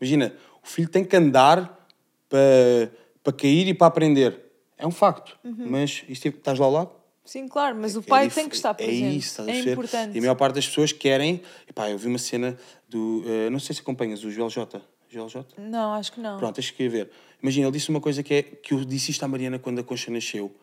Imagina, 0.00 0.34
o 0.62 0.66
filho 0.66 0.88
tem 0.88 1.04
que 1.04 1.14
andar 1.16 1.86
para, 2.28 2.90
para 3.22 3.32
cair 3.32 3.68
e 3.68 3.74
para 3.74 3.86
aprender. 3.86 4.40
É 4.76 4.84
um 4.86 4.90
facto. 4.90 5.38
Uhum. 5.44 5.66
Mas 5.70 6.04
isto, 6.08 6.26
estás 6.28 6.58
lá 6.58 6.66
ao 6.66 6.72
lado? 6.72 6.90
Sim, 7.24 7.48
claro, 7.48 7.76
mas 7.80 7.96
o 7.96 8.00
É 8.00 8.02
pai 8.02 8.24
dif- 8.26 8.34
tem 8.34 8.48
que 8.48 8.54
estar 8.54 8.74
presente. 8.74 9.04
É 9.04 9.08
isso, 9.10 9.42
é 9.42 9.58
importante. 9.60 10.14
E 10.14 10.18
a 10.18 10.20
maior 10.20 10.34
parte 10.34 10.56
das 10.56 10.66
pessoas 10.68 10.92
querem. 10.92 11.40
Epá, 11.68 11.90
eu 11.90 11.96
vi 11.98 12.06
uma 12.08 12.18
cena 12.18 12.56
do. 12.88 13.24
eh, 13.26 13.48
não 13.50 13.58
sei 13.58 13.74
se 13.74 13.80
acompanhas 13.80 14.22
o 14.24 14.30
Joel 14.30 14.50
J. 14.50 14.80
Joel 15.10 15.28
J? 15.28 15.46
Não, 15.58 15.94
acho 15.94 16.12
que 16.12 16.20
não. 16.20 16.38
Pronto, 16.38 16.54
tens 16.56 16.70
que 16.70 16.88
ver. 16.88 17.10
Imagina, 17.42 17.66
ele 17.66 17.72
disse 17.72 17.88
uma 17.88 18.00
coisa 18.00 18.22
que 18.22 18.34
é 18.34 18.42
que 18.42 18.74
eu 18.74 18.84
disse 18.84 19.10
isto 19.10 19.22
à 19.24 19.28
Mariana 19.28 19.58
quando 19.58 19.78
a 19.78 19.82
Concha 19.84 20.10
nasceu. 20.10 20.54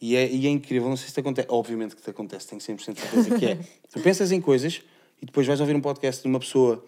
E 0.00 0.16
é, 0.16 0.30
e 0.30 0.46
é 0.46 0.50
incrível, 0.50 0.88
não 0.88 0.96
sei 0.96 1.08
se 1.08 1.14
te 1.14 1.20
acontece. 1.20 1.46
Obviamente 1.50 1.94
que 1.96 2.02
te 2.02 2.10
acontece, 2.10 2.46
tenho 2.48 2.60
100% 2.60 2.92
de 2.94 3.00
certeza 3.00 3.38
que 3.38 3.46
é. 3.46 3.58
tu 3.92 4.00
pensas 4.00 4.32
em 4.32 4.40
coisas 4.40 4.80
e 5.20 5.26
depois 5.26 5.46
vais 5.46 5.60
ouvir 5.60 5.76
um 5.76 5.80
podcast 5.80 6.22
de 6.22 6.28
uma 6.28 6.40
pessoa 6.40 6.78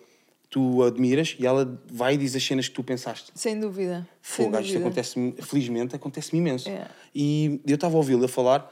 que 0.43 0.49
tu 0.51 0.83
admiras 0.83 1.37
e 1.39 1.47
ela 1.47 1.79
vai 1.91 2.15
e 2.15 2.17
diz 2.19 2.35
as 2.35 2.43
cenas 2.43 2.69
que 2.69 2.75
tu 2.75 2.83
pensaste. 2.83 3.31
Sem 3.35 3.59
dúvida. 3.61 4.09
Sem 4.23 4.47
Fogo, 4.47 4.57
isto 4.59 4.67
dúvida. 4.69 4.85
acontece 4.87 5.35
felizmente, 5.43 5.95
acontece-me 5.97 6.39
imenso. 6.41 6.69
É. 6.71 6.87
E 7.15 7.61
eu 7.67 7.75
estava 7.75 7.95
a 7.95 7.99
ouvi-lo 7.99 8.25
a 8.25 8.29
falar 8.29 8.71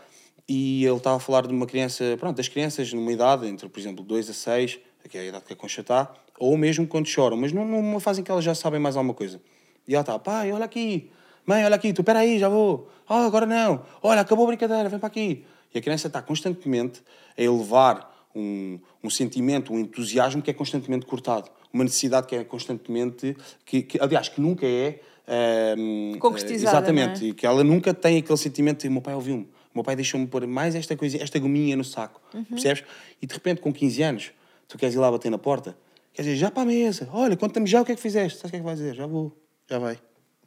e 0.52 0.84
ele 0.84 0.96
estava 0.96 1.16
a 1.16 1.20
falar 1.20 1.46
de 1.46 1.54
uma 1.54 1.64
criança, 1.64 2.16
pronto, 2.18 2.36
das 2.36 2.48
crianças 2.48 2.92
numa 2.92 3.12
idade 3.12 3.46
entre, 3.46 3.68
por 3.68 3.78
exemplo, 3.78 4.04
2 4.04 4.30
a 4.30 4.32
6, 4.34 4.80
que 5.08 5.16
é 5.16 5.20
a 5.20 5.24
idade 5.26 5.44
que 5.44 5.52
a 5.52 5.56
Concha 5.56 5.80
está, 5.80 6.12
ou 6.40 6.56
mesmo 6.56 6.88
quando 6.88 7.06
choram, 7.06 7.36
mas 7.36 7.52
num- 7.52 7.64
numa 7.64 8.00
fase 8.00 8.20
em 8.20 8.24
que 8.24 8.30
elas 8.32 8.42
já 8.42 8.52
sabem 8.52 8.80
mais 8.80 8.96
alguma 8.96 9.14
coisa. 9.14 9.40
E 9.86 9.94
ela 9.94 10.00
está, 10.00 10.18
pai, 10.18 10.50
olha 10.50 10.64
aqui, 10.64 11.08
mãe, 11.46 11.64
olha 11.64 11.76
aqui, 11.76 11.92
tu, 11.92 12.02
espera 12.02 12.18
aí, 12.18 12.36
já 12.36 12.48
vou. 12.48 12.90
Ah, 13.08 13.26
agora 13.26 13.46
não. 13.46 13.84
Olha, 14.02 14.22
acabou 14.22 14.44
a 14.44 14.48
brincadeira, 14.48 14.88
vem 14.88 14.98
para 14.98 15.06
aqui. 15.06 15.44
E 15.72 15.78
a 15.78 15.80
criança 15.80 16.08
está 16.08 16.20
constantemente 16.20 17.00
a 17.38 17.42
elevar 17.42 18.12
um, 18.34 18.80
um 19.04 19.08
sentimento, 19.08 19.72
um 19.72 19.78
entusiasmo 19.78 20.42
que 20.42 20.50
é 20.50 20.54
constantemente 20.54 21.06
cortado. 21.06 21.48
Uma 21.72 21.84
necessidade 21.84 22.26
que 22.26 22.34
é 22.34 22.42
constantemente, 22.42 23.36
que, 23.64 23.82
que, 23.82 24.00
aliás, 24.02 24.28
que 24.28 24.40
nunca 24.40 24.66
é... 24.66 24.98
ehm, 25.28 26.18
Concretizada, 26.18 26.78
Exatamente, 26.78 27.24
é? 27.24 27.28
e 27.28 27.34
que 27.34 27.46
ela 27.46 27.62
nunca 27.62 27.94
tem 27.94 28.18
aquele 28.18 28.36
sentimento 28.38 28.80
de 28.82 28.88
meu 28.88 29.00
pai 29.00 29.14
ouviu-me, 29.14 29.48
o 29.74 29.78
meu 29.78 29.84
pai 29.84 29.94
deixou-me 29.96 30.26
pôr 30.26 30.46
mais 30.46 30.74
esta 30.74 30.96
coisa, 30.96 31.22
esta 31.22 31.38
gominha 31.38 31.76
no 31.76 31.84
saco, 31.84 32.20
Uhum. 32.34 32.44
percebes? 32.44 32.84
E 33.22 33.26
de 33.26 33.32
repente, 33.34 33.60
com 33.60 33.72
15 33.72 34.02
anos, 34.02 34.32
tu 34.68 34.76
queres 34.78 34.94
ir 34.94 34.98
lá 34.98 35.10
bater 35.10 35.30
na 35.30 35.38
porta, 35.38 35.76
quer 36.12 36.22
dizer, 36.22 36.36
já 36.36 36.50
para 36.50 36.62
a 36.62 36.66
mesa, 36.66 37.08
olha, 37.12 37.36
conta-me 37.36 37.66
já 37.66 37.80
o 37.80 37.84
que 37.84 37.92
é 37.92 37.94
que 37.94 38.00
fizeste, 38.00 38.38
sabes 38.38 38.48
o 38.48 38.50
que 38.50 38.56
é 38.56 38.58
que 38.60 38.64
vais 38.66 38.78
dizer? 38.78 38.94
Já 38.94 39.06
vou, 39.06 39.32
já 39.68 39.78
vai, 39.78 39.98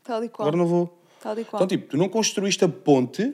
Tal 0.03 0.23
e 0.23 0.29
qual. 0.29 0.47
agora 0.47 0.57
não 0.57 0.67
vou. 0.67 1.01
Tal 1.21 1.39
e 1.39 1.45
qual. 1.45 1.59
Então, 1.63 1.67
tipo, 1.67 1.89
tu 1.91 1.97
não 1.97 2.09
construíste 2.09 2.63
a 2.65 2.67
ponte, 2.69 3.33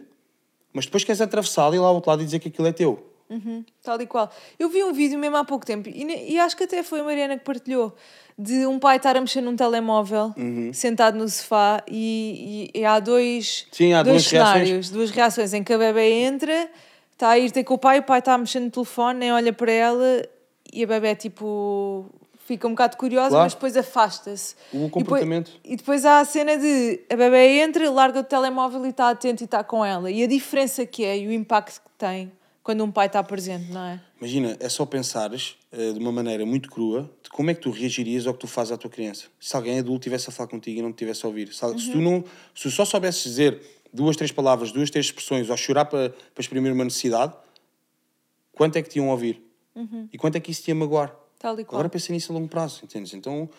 mas 0.72 0.86
depois 0.86 1.04
queres 1.04 1.20
atravessá-la 1.22 1.74
e 1.74 1.78
ir 1.78 1.82
lá 1.82 1.88
ao 1.88 1.96
outro 1.96 2.12
lado 2.12 2.22
e 2.22 2.26
dizer 2.26 2.38
que 2.40 2.50
aquilo 2.50 2.68
é 2.68 2.72
teu. 2.72 3.09
Uhum, 3.30 3.64
tal 3.84 4.02
e 4.02 4.08
qual. 4.08 4.32
Eu 4.58 4.70
vi 4.70 4.84
um 4.84 4.92
vídeo 4.92 5.20
mesmo 5.20 5.38
há 5.38 5.46
pouco 5.46 5.66
tempo 5.66 5.88
e, 5.88 6.34
e 6.34 6.40
acho 6.40 6.58
que 6.58 6.64
até 6.64 6.82
foi 6.82 7.02
a 7.02 7.04
Mariana 7.04 7.38
que 7.38 7.44
partilhou 7.44 7.96
de 8.38 8.66
um 8.66 8.80
pai 8.80 8.98
estar 8.98 9.16
a 9.16 9.22
mexer 9.22 9.42
num 9.42 9.56
telemóvel 9.56 10.34
Uhum. 10.36 10.72
sentado 10.74 11.16
no 11.18 11.28
sofá 11.30 11.84
e, 11.88 12.70
e- 12.74 12.80
e 12.80 12.86
há 12.86 13.00
dois, 13.00 13.68
Sim, 13.72 13.94
há 13.94 14.02
dois 14.02 14.24
duas 14.24 14.32
reações. 14.32 14.54
cenários, 14.68 14.90
duas 14.90 15.12
reações 15.12 15.54
em 15.54 15.64
que 15.64 15.72
a 15.74 15.78
bebê 15.78 16.10
entra, 16.24 16.70
está 17.12 17.30
a 17.30 17.38
ir 17.40 17.52
ter 17.52 17.64
com 17.64 17.76
o 17.76 17.78
pai, 17.78 18.00
o 18.00 18.04
pai 18.04 18.18
está 18.20 18.34
a 18.34 18.38
mexer 18.38 18.62
no 18.62 18.72
telefone, 18.72 19.20
nem 19.20 19.32
olha 19.32 19.54
para 19.54 19.72
ela 19.72 20.26
e 20.74 20.84
a 20.84 20.88
bebê 20.88 21.14
tipo 21.16 22.06
fica 22.48 22.68
um 22.68 22.72
bocado 22.72 22.98
curiosa, 22.98 23.30
Claro. 23.30 23.44
mas 23.44 23.54
depois 23.54 23.78
afasta-se. 23.78 24.56
O 24.74 24.78
E 24.78 24.80
depois- 24.86 24.92
comportamento. 24.92 25.52
E 25.64 25.76
depois 25.76 26.04
há 26.04 26.20
a 26.20 26.26
cena 26.26 26.58
de 26.58 27.00
a 27.08 27.16
bebê 27.16 27.60
entra, 27.62 27.92
larga 27.92 28.22
o 28.22 28.24
telemóvel 28.24 28.88
e 28.88 28.90
está 28.90 29.10
atento 29.12 29.44
e 29.44 29.46
está 29.46 29.64
com 29.64 29.86
ela. 29.86 30.10
E 30.10 30.24
a 30.24 30.28
diferença 30.28 30.84
que 30.84 31.06
é 31.06 31.16
e 31.20 31.28
o 31.28 31.32
impacto 31.32 31.80
que 31.80 31.90
tem 31.96 32.32
quando 32.70 32.84
um 32.84 32.92
pai 32.92 33.08
está 33.08 33.24
presente, 33.24 33.72
não 33.72 33.82
é? 33.82 34.00
Imagina, 34.20 34.56
é 34.60 34.70
só 34.70 34.86
pensares 34.86 35.56
eh, 35.72 35.92
de 35.92 35.98
uma 35.98 36.12
maneira 36.12 36.46
muito 36.46 36.70
crua 36.70 37.10
de 37.24 37.28
como 37.32 37.50
é 37.50 37.56
que 37.56 37.62
tu 37.62 37.72
reagirias 37.72 38.28
ao 38.28 38.34
que 38.36 38.42
tu 38.42 38.46
fazes 38.48 38.72
à 38.72 38.78
tua 38.78 38.92
criança. 38.92 39.26
Se 39.40 39.56
alguém 39.56 39.80
adulto 39.80 40.02
estivesse 40.02 40.30
a 40.30 40.32
falar 40.32 40.50
contigo 40.50 40.78
e 40.78 40.82
não 40.84 40.94
te 40.94 40.98
tivesse 41.00 41.26
a 41.26 41.30
ouvir. 41.30 41.52
Se, 41.52 41.66
al- 41.66 41.76
se 41.80 41.92
tu 41.92 41.98
não, 41.98 42.24
se 42.54 42.62
tu 42.62 42.70
só 42.70 42.86
soubesses 42.86 43.24
dizer 43.24 43.60
duas, 43.92 44.16
três 44.16 44.32
palavras, 44.32 44.72
duas, 44.72 44.92
três 44.92 45.08
expressões 45.08 45.50
ou 45.50 45.58
chorar 45.58 45.86
para, 45.86 46.12
para 46.12 46.42
exprimir 46.42 46.72
uma 46.72 46.84
necessidade, 46.84 47.34
quanto 48.52 48.76
é 48.76 48.84
que 48.84 48.90
te 48.90 48.98
iam 48.98 49.10
ouvir? 49.10 49.44
E 50.14 50.18
quanto 50.20 50.36
é 50.36 50.40
que 50.40 50.52
isso 50.52 50.62
te 50.62 50.68
ia 50.68 50.76
magoar? 50.76 51.16
Tal 51.40 51.60
e 51.60 51.66
qual. 51.66 51.80
Agora 51.80 51.90
pensa 51.90 52.14
nisso 52.14 52.32
a 52.32 52.36
longo 52.36 52.50
prazo, 52.50 52.82
entendes? 52.84 53.16
Então, 53.16 53.50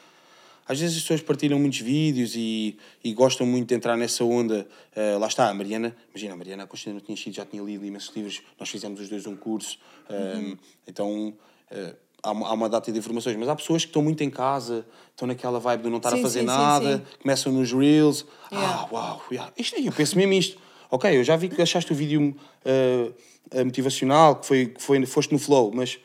às 0.70 0.78
vezes 0.78 0.98
as 0.98 1.02
pessoas 1.02 1.20
partilham 1.20 1.58
muitos 1.58 1.80
vídeos 1.80 2.36
e, 2.36 2.78
e 3.02 3.12
gostam 3.12 3.44
muito 3.44 3.66
de 3.66 3.74
entrar 3.74 3.96
nessa 3.96 4.22
onda. 4.22 4.68
Eh, 4.94 5.16
lá 5.18 5.26
está, 5.26 5.50
a 5.50 5.54
Mariana, 5.54 5.96
imagina, 6.10 6.34
a 6.34 6.36
Mariana, 6.36 6.62
a 6.62 6.66
Constância 6.68 6.92
não 6.92 7.00
tinha 7.00 7.16
sido, 7.16 7.34
já 7.34 7.44
tinha 7.44 7.60
lido 7.60 7.84
imensos 7.84 8.14
livros, 8.14 8.40
nós 8.56 8.68
fizemos 8.68 9.00
os 9.00 9.08
dois 9.08 9.26
um 9.26 9.34
curso, 9.34 9.80
eh, 10.08 10.56
então 10.86 11.34
eh, 11.72 11.96
há, 12.22 12.30
uma, 12.30 12.46
há 12.46 12.52
uma 12.52 12.68
data 12.68 12.92
de 12.92 12.96
informações. 12.96 13.34
Mas 13.34 13.48
há 13.48 13.56
pessoas 13.56 13.82
que 13.82 13.88
estão 13.88 14.00
muito 14.00 14.22
em 14.22 14.30
casa, 14.30 14.86
estão 15.10 15.26
naquela 15.26 15.58
vibe 15.58 15.82
de 15.82 15.90
não 15.90 15.96
estar 15.96 16.10
Sim, 16.10 16.20
a 16.20 16.22
fazer 16.22 16.40
sim, 16.40 16.46
nada, 16.46 16.98
sim. 16.98 17.18
começam 17.20 17.52
nos 17.52 17.72
Reels. 17.72 18.24
Yeah. 18.52 18.80
Ah, 18.82 18.88
uau, 18.92 19.22
yeah. 19.32 19.52
isto 19.58 19.74
aí, 19.74 19.86
eu 19.86 19.92
penso 19.92 20.16
mesmo 20.16 20.34
isto. 20.34 20.56
Ok, 20.88 21.18
eu 21.18 21.24
já 21.24 21.34
vi 21.34 21.48
que 21.48 21.60
achaste 21.60 21.90
o 21.90 21.96
vídeo 21.96 22.36
eh, 22.64 23.64
motivacional, 23.64 24.36
que, 24.36 24.46
foi, 24.46 24.66
que 24.66 24.80
foi, 24.80 25.04
foste 25.04 25.32
no 25.32 25.38
flow, 25.40 25.72
mas 25.74 25.98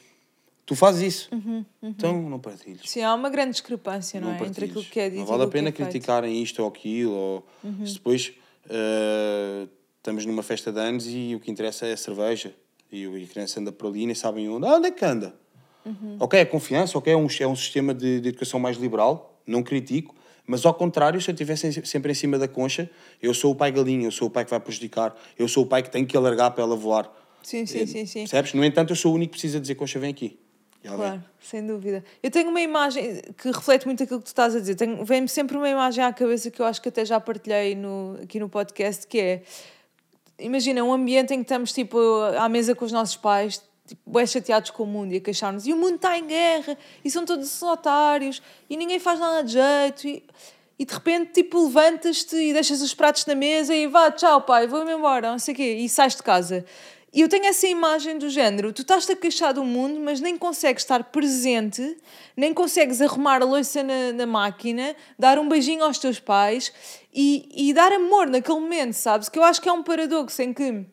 tu 0.65 0.75
fazes 0.75 1.01
isso. 1.01 1.29
Então 1.81 2.29
não 2.29 2.39
partilhes. 2.39 2.81
Sim, 2.85 3.01
há 3.03 3.13
uma 3.13 3.29
grande 3.29 3.51
discrepância, 3.51 4.19
não, 4.19 4.29
é? 4.29 4.33
Entre 4.35 4.45
partilhes. 4.45 4.69
aquilo 4.71 4.85
que 4.85 4.99
é 4.99 5.09
dito 5.09 5.19
Não 5.19 5.25
vale 5.25 5.43
a 5.43 5.47
pena 5.47 5.69
é 5.69 5.71
feito. 5.71 5.89
criticarem 5.89 6.41
isto 6.41 6.61
ou 6.61 6.67
aquilo, 6.67 7.11
ou 7.13 7.47
Uhum. 7.63 7.85
se 7.85 7.93
depois 7.95 8.33
eh, 8.69 9.67
estamos 9.97 10.25
numa 10.25 10.43
festa 10.43 10.71
de 10.71 10.79
anos 10.79 11.05
e 11.07 11.33
o 11.35 11.39
que 11.39 11.49
interessa 11.51 11.85
é 11.85 11.93
a 11.93 11.97
cerveja 11.97 12.53
e 12.91 13.05
a 13.05 13.27
criança 13.27 13.59
anda 13.59 13.71
por 13.71 13.87
ali 13.87 14.03
e 14.03 14.05
nem 14.05 14.15
sabem 14.15 14.47
onde. 14.49 14.65
Ah, 14.65 14.75
onde 14.75 14.87
é 14.87 14.91
que 14.91 15.03
anda? 15.03 15.35
Uhum. 15.85 16.17
Ok, 16.19 16.39
é 16.39 16.45
confiança, 16.45 16.97
ok, 16.97 17.13
é 17.13 17.17
um, 17.17 17.27
é 17.39 17.47
um 17.47 17.55
sistema 17.55 17.93
de, 17.93 18.19
de 18.19 18.29
educação 18.29 18.59
mais 18.59 18.77
liberal, 18.77 19.39
não 19.45 19.61
critico, 19.61 20.15
mas 20.47 20.65
ao 20.65 20.73
contrário, 20.73 21.19
se 21.21 21.29
eu 21.29 21.33
estivesse 21.33 21.71
sempre 21.85 22.11
em 22.11 22.15
cima 22.15 22.37
da 22.39 22.47
concha, 22.47 22.89
eu 23.21 23.33
sou 23.33 23.51
o 23.51 23.55
pai 23.55 23.71
galinha, 23.71 24.05
eu 24.07 24.11
sou 24.11 24.27
o 24.27 24.31
pai 24.31 24.43
que 24.45 24.51
vai 24.51 24.59
prejudicar, 24.59 25.15
eu 25.37 25.47
sou 25.47 25.63
o 25.63 25.67
pai 25.67 25.83
que 25.83 25.89
tem 25.91 26.05
que 26.05 26.15
alargar 26.17 26.51
para 26.51 26.63
ela 26.63 26.75
voar. 26.75 27.11
Sim, 27.43 27.65
sim, 27.67 27.85
sim, 27.85 28.05
sim. 28.07 28.19
Percebes? 28.21 28.53
No 28.53 28.63
entanto, 28.65 28.91
eu 28.91 28.95
sou 28.95 29.11
o 29.11 29.15
único 29.15 29.33
que 29.33 29.39
precisa 29.39 29.59
dizer 29.59 29.75
concha, 29.75 29.99
vem 29.99 30.09
aqui. 30.09 30.39
Claro, 30.93 31.23
sem 31.39 31.65
dúvida. 31.65 32.03
Eu 32.21 32.29
tenho 32.29 32.49
uma 32.49 32.61
imagem 32.61 33.21
que 33.37 33.49
reflete 33.49 33.85
muito 33.85 34.03
aquilo 34.03 34.19
que 34.19 34.25
tu 34.25 34.27
estás 34.27 34.55
a 34.55 34.59
dizer. 34.59 34.75
Vem-me 35.03 35.27
sempre 35.27 35.57
uma 35.57 35.69
imagem 35.69 36.03
à 36.03 36.13
cabeça 36.13 36.51
que 36.51 36.61
eu 36.61 36.65
acho 36.65 36.81
que 36.81 36.89
até 36.89 37.03
já 37.05 37.19
partilhei 37.19 37.75
no, 37.75 38.19
aqui 38.21 38.39
no 38.39 38.49
podcast, 38.49 39.07
que 39.07 39.19
é 39.19 39.41
imagina 40.39 40.83
um 40.83 40.93
ambiente 40.93 41.33
em 41.33 41.37
que 41.37 41.43
estamos 41.43 41.71
tipo 41.71 41.97
à 42.37 42.47
mesa 42.49 42.75
com 42.75 42.85
os 42.85 42.91
nossos 42.91 43.15
pais, 43.15 43.61
tipo, 43.87 44.01
bem 44.09 44.25
chateados 44.27 44.69
com 44.71 44.83
o 44.83 44.87
mundo 44.87 45.13
e 45.13 45.17
a 45.17 45.21
queixar-nos, 45.21 45.65
e 45.65 45.73
o 45.73 45.77
mundo 45.77 45.95
está 45.95 46.17
em 46.17 46.25
guerra, 46.25 46.77
e 47.03 47.09
são 47.09 47.25
todos 47.25 47.61
otários, 47.61 48.41
e 48.69 48.75
ninguém 48.75 48.99
faz 48.99 49.19
nada 49.19 49.43
de 49.43 49.53
jeito, 49.53 50.07
e, 50.07 50.23
e 50.77 50.85
de 50.85 50.93
repente 50.93 51.31
tipo 51.33 51.63
levantas-te 51.65 52.35
e 52.35 52.53
deixas 52.53 52.81
os 52.81 52.93
pratos 52.93 53.25
na 53.25 53.35
mesa 53.35 53.73
e 53.73 53.87
vá, 53.87 54.11
tchau 54.11 54.41
pai, 54.41 54.67
vou-me 54.67 54.93
embora, 54.93 55.31
não 55.31 55.39
sei 55.39 55.53
o 55.53 55.57
quê, 55.57 55.75
e 55.75 55.87
sais 55.87 56.15
de 56.15 56.23
casa. 56.23 56.65
E 57.15 57.21
eu 57.21 57.29
tenho 57.29 57.45
essa 57.45 57.65
imagem 57.65 58.17
do 58.17 58.29
género, 58.29 58.73
tu 58.73 58.81
estás-te 58.81 59.13
a 59.13 59.15
queixar 59.15 59.53
do 59.53 59.63
mundo, 59.63 60.01
mas 60.01 60.19
nem 60.19 60.37
consegues 60.37 60.83
estar 60.83 61.01
presente, 61.05 61.95
nem 62.35 62.53
consegues 62.53 62.99
arrumar 62.99 63.41
a 63.41 63.45
louça 63.45 63.81
na, 63.81 64.11
na 64.11 64.25
máquina, 64.25 64.93
dar 65.17 65.39
um 65.39 65.47
beijinho 65.47 65.85
aos 65.85 65.97
teus 65.97 66.19
pais 66.19 66.73
e, 67.13 67.47
e 67.55 67.73
dar 67.73 67.93
amor 67.93 68.27
naquele 68.27 68.59
momento, 68.59 68.95
sabes? 68.95 69.29
Que 69.29 69.39
eu 69.39 69.45
acho 69.45 69.61
que 69.61 69.69
é 69.69 69.71
um 69.71 69.81
paradoxo 69.81 70.41
em 70.41 70.53
que 70.53 70.85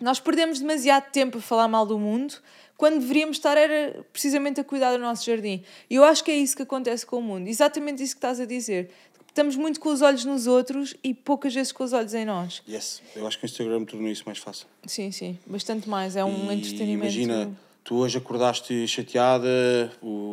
nós 0.00 0.18
perdemos 0.18 0.58
demasiado 0.58 1.12
tempo 1.12 1.38
a 1.38 1.40
falar 1.40 1.68
mal 1.68 1.86
do 1.86 1.96
mundo, 1.96 2.34
quando 2.76 2.98
deveríamos 2.98 3.36
estar 3.36 3.56
era 3.56 4.04
precisamente 4.12 4.60
a 4.60 4.64
cuidar 4.64 4.92
do 4.92 4.98
nosso 4.98 5.24
jardim. 5.24 5.62
E 5.88 5.94
eu 5.94 6.02
acho 6.02 6.24
que 6.24 6.30
é 6.32 6.36
isso 6.36 6.56
que 6.56 6.62
acontece 6.62 7.06
com 7.06 7.18
o 7.18 7.22
mundo, 7.22 7.46
exatamente 7.46 8.02
isso 8.02 8.14
que 8.14 8.18
estás 8.18 8.40
a 8.40 8.44
dizer. 8.44 8.90
Estamos 9.38 9.54
muito 9.54 9.78
com 9.78 9.90
os 9.90 10.02
olhos 10.02 10.24
nos 10.24 10.48
outros 10.48 10.96
e 11.04 11.14
poucas 11.14 11.54
vezes 11.54 11.70
com 11.70 11.84
os 11.84 11.92
olhos 11.92 12.12
em 12.12 12.24
nós. 12.24 12.60
Yes, 12.68 13.00
eu 13.14 13.24
acho 13.24 13.38
que 13.38 13.44
o 13.44 13.46
Instagram 13.46 13.84
tornou 13.84 14.08
isso 14.10 14.24
mais 14.26 14.38
fácil. 14.38 14.66
Sim, 14.84 15.12
sim, 15.12 15.38
bastante 15.46 15.88
mais. 15.88 16.16
É 16.16 16.24
um 16.24 16.50
E 16.50 16.56
entretenimento. 16.56 17.14
Imagina, 17.14 17.56
tu 17.84 17.94
hoje 17.98 18.18
acordaste 18.18 18.88
chateada, 18.88 19.48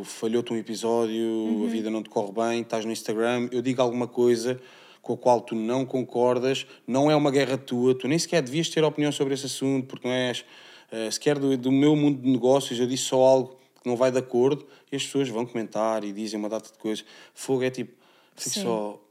falhou-te 0.05 0.51
um 0.51 0.57
episódio, 0.57 1.21
Uhum. 1.23 1.67
a 1.67 1.69
vida 1.69 1.91
não 1.91 2.01
te 2.01 2.09
corre 2.09 2.31
bem, 2.31 2.61
estás 2.61 2.83
no 2.83 2.91
Instagram, 2.91 3.47
eu 3.51 3.61
digo 3.61 3.79
alguma 3.79 4.07
coisa 4.07 4.59
com 5.03 5.13
a 5.13 5.17
qual 5.17 5.39
tu 5.39 5.53
não 5.53 5.85
concordas, 5.85 6.65
não 6.87 7.11
é 7.11 7.15
uma 7.15 7.29
guerra 7.29 7.59
tua, 7.59 7.93
tu 7.93 8.07
nem 8.07 8.17
sequer 8.17 8.41
devias 8.41 8.69
ter 8.69 8.83
opinião 8.83 9.11
sobre 9.11 9.35
esse 9.35 9.45
assunto, 9.45 9.85
porque 9.85 10.07
não 10.07 10.15
és 10.15 10.43
eh, 10.91 11.11
sequer 11.11 11.37
do, 11.37 11.55
do 11.55 11.71
meu 11.71 11.95
mundo 11.95 12.23
de 12.23 12.27
negócios, 12.27 12.79
eu 12.79 12.87
disse 12.87 13.03
só 13.03 13.21
algo 13.21 13.55
que 13.83 13.87
não 13.87 13.95
vai 13.95 14.11
de 14.11 14.17
acordo 14.17 14.65
e 14.91 14.95
as 14.95 15.03
pessoas 15.05 15.29
vão 15.29 15.45
comentar 15.45 16.03
e 16.03 16.11
dizem 16.11 16.39
uma 16.39 16.49
data 16.49 16.71
de 16.71 16.79
coisas. 16.79 17.05
Fogo 17.35 17.61
é 17.61 17.69
tipo, 17.69 18.03
fico 18.35 18.49
Sim. 18.55 18.63
só. 18.63 19.01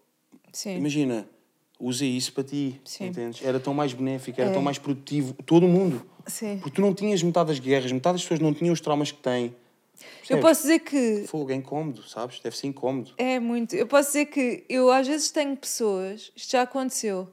Sim. 0.53 0.77
Imagina, 0.77 1.27
usa 1.81 2.05
isso 2.05 2.33
para 2.33 2.45
ti, 2.45 2.81
Sim. 2.85 3.07
entendes? 3.07 3.45
Era 3.45 3.59
tão 3.59 3.75
mais 3.75 3.93
benéfico, 3.93 4.41
era 4.41 4.51
É. 4.51 4.53
tão 4.53 4.62
mais 4.62 4.79
produtivo, 4.79 5.35
todo 5.45 5.66
mundo. 5.66 6.05
Sim. 6.27 6.59
Porque 6.59 6.77
tu 6.77 6.81
não 6.81 6.95
tinhas 6.95 7.22
metade 7.22 7.49
das 7.49 7.59
guerras, 7.59 7.91
metade 7.93 8.14
das 8.14 8.22
pessoas 8.22 8.41
não 8.41 8.55
tinham 8.55 8.72
os 8.72 8.81
traumas 8.81 9.11
que 9.12 9.18
têm. 9.18 9.55
Eu 10.29 10.41
posso 10.41 10.62
dizer 10.62 10.81
que. 10.81 11.25
Fogo, 11.27 11.51
é 11.53 11.55
incómodo, 11.55 12.03
sabes? 12.03 12.41
Deve 12.41 12.57
ser 12.57 12.66
incómodo. 12.66 13.12
É 13.18 13.39
muito. 13.39 13.75
Eu 13.75 13.87
posso 13.87 14.09
dizer 14.09 14.27
que 14.27 14.64
eu 14.68 14.91
às 14.91 15.07
vezes 15.07 15.31
tenho 15.31 15.57
pessoas, 15.57 16.33
isto 16.35 16.51
já 16.53 16.62
aconteceu, 16.62 17.29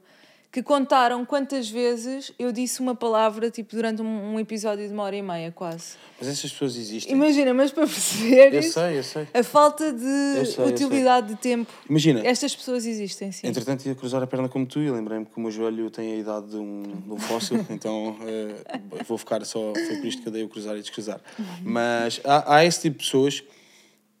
que 0.52 0.62
contaram 0.62 1.24
quantas 1.24 1.70
vezes 1.70 2.30
eu 2.38 2.52
disse 2.52 2.80
uma 2.80 2.94
palavra 2.94 3.50
tipo 3.50 3.74
durante 3.74 4.02
um, 4.02 4.34
um 4.34 4.38
episódio 4.38 4.86
de 4.86 4.92
uma 4.92 5.02
hora 5.02 5.16
e 5.16 5.22
meia, 5.22 5.50
quase. 5.50 5.94
Mas 6.20 6.28
essas 6.28 6.52
pessoas 6.52 6.76
existem. 6.76 7.10
Imagina, 7.10 7.54
mas 7.54 7.72
para 7.72 7.86
perceber 7.86 8.52
Eu 8.52 8.62
sei, 8.62 8.98
eu 8.98 9.02
sei. 9.02 9.26
a 9.32 9.42
falta 9.42 9.90
de 9.90 10.44
sei, 10.44 10.66
utilidade 10.66 11.28
de 11.28 11.36
tempo. 11.36 11.72
Imagina, 11.88 12.20
Estas 12.22 12.54
pessoas 12.54 12.84
existem, 12.84 13.32
sim. 13.32 13.46
entretanto 13.46 13.86
ia 13.86 13.94
cruzar 13.94 14.22
a 14.22 14.26
perna 14.26 14.46
como 14.46 14.66
tu 14.66 14.78
e 14.80 14.90
lembrei-me 14.90 15.24
que 15.24 15.32
o 15.34 15.40
meu 15.40 15.50
joelho 15.50 15.88
tem 15.88 16.12
a 16.12 16.16
idade 16.16 16.50
de 16.50 16.56
um, 16.56 16.82
de 16.82 17.12
um 17.12 17.18
fóssil, 17.18 17.64
então 17.70 18.18
eh, 18.20 18.80
vou 19.08 19.16
ficar 19.16 19.42
só. 19.46 19.72
Foi 19.72 19.96
por 19.96 20.06
isto 20.06 20.20
que 20.20 20.28
eu 20.28 20.32
dei 20.32 20.44
o 20.44 20.50
cruzar 20.50 20.76
e 20.76 20.82
descruzar. 20.82 21.22
Mas 21.62 22.20
há, 22.24 22.56
há 22.56 22.64
esse 22.66 22.82
tipo 22.82 22.98
de 22.98 23.04
pessoas, 23.06 23.42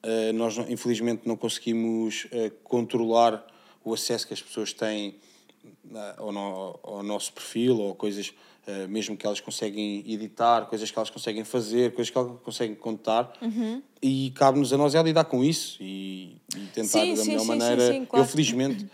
eh, 0.02 0.32
nós 0.32 0.56
infelizmente 0.66 1.28
não 1.28 1.36
conseguimos 1.36 2.26
eh, 2.32 2.50
controlar 2.64 3.46
o 3.84 3.92
acesso 3.92 4.26
que 4.26 4.32
as 4.32 4.40
pessoas 4.40 4.72
têm 4.72 5.16
ao, 6.18 6.32
no- 6.32 6.78
ao 6.82 7.02
nosso 7.02 7.32
perfil 7.32 7.78
ou 7.78 7.94
coisas 7.94 8.32
eh, 8.66 8.86
mesmo 8.86 9.16
que 9.16 9.26
elas 9.26 9.40
conseguem 9.40 10.04
editar, 10.10 10.66
coisas 10.66 10.90
que 10.90 10.98
elas 10.98 11.10
conseguem 11.10 11.42
fazer, 11.44 11.92
coisas 11.94 12.10
que 12.10 12.16
elas 12.18 12.40
conseguem 12.42 12.76
contar 12.76 13.32
Uhum. 13.42 13.82
e 14.00 14.32
cabe-nos 14.36 14.72
a 14.72 14.76
nós 14.78 14.94
é 14.94 15.02
lidar 15.02 15.24
com 15.24 15.42
isso 15.44 15.78
e, 15.82 16.36
e 16.56 16.60
tentar 16.72 17.00
Sim, 17.00 17.14
da 17.14 17.22
sim, 17.22 17.28
melhor 17.30 17.40
sim, 17.42 17.46
maneira. 17.48 18.06
claro. 18.06 18.24
Eu 18.24 18.28
felizmente, 18.28 18.86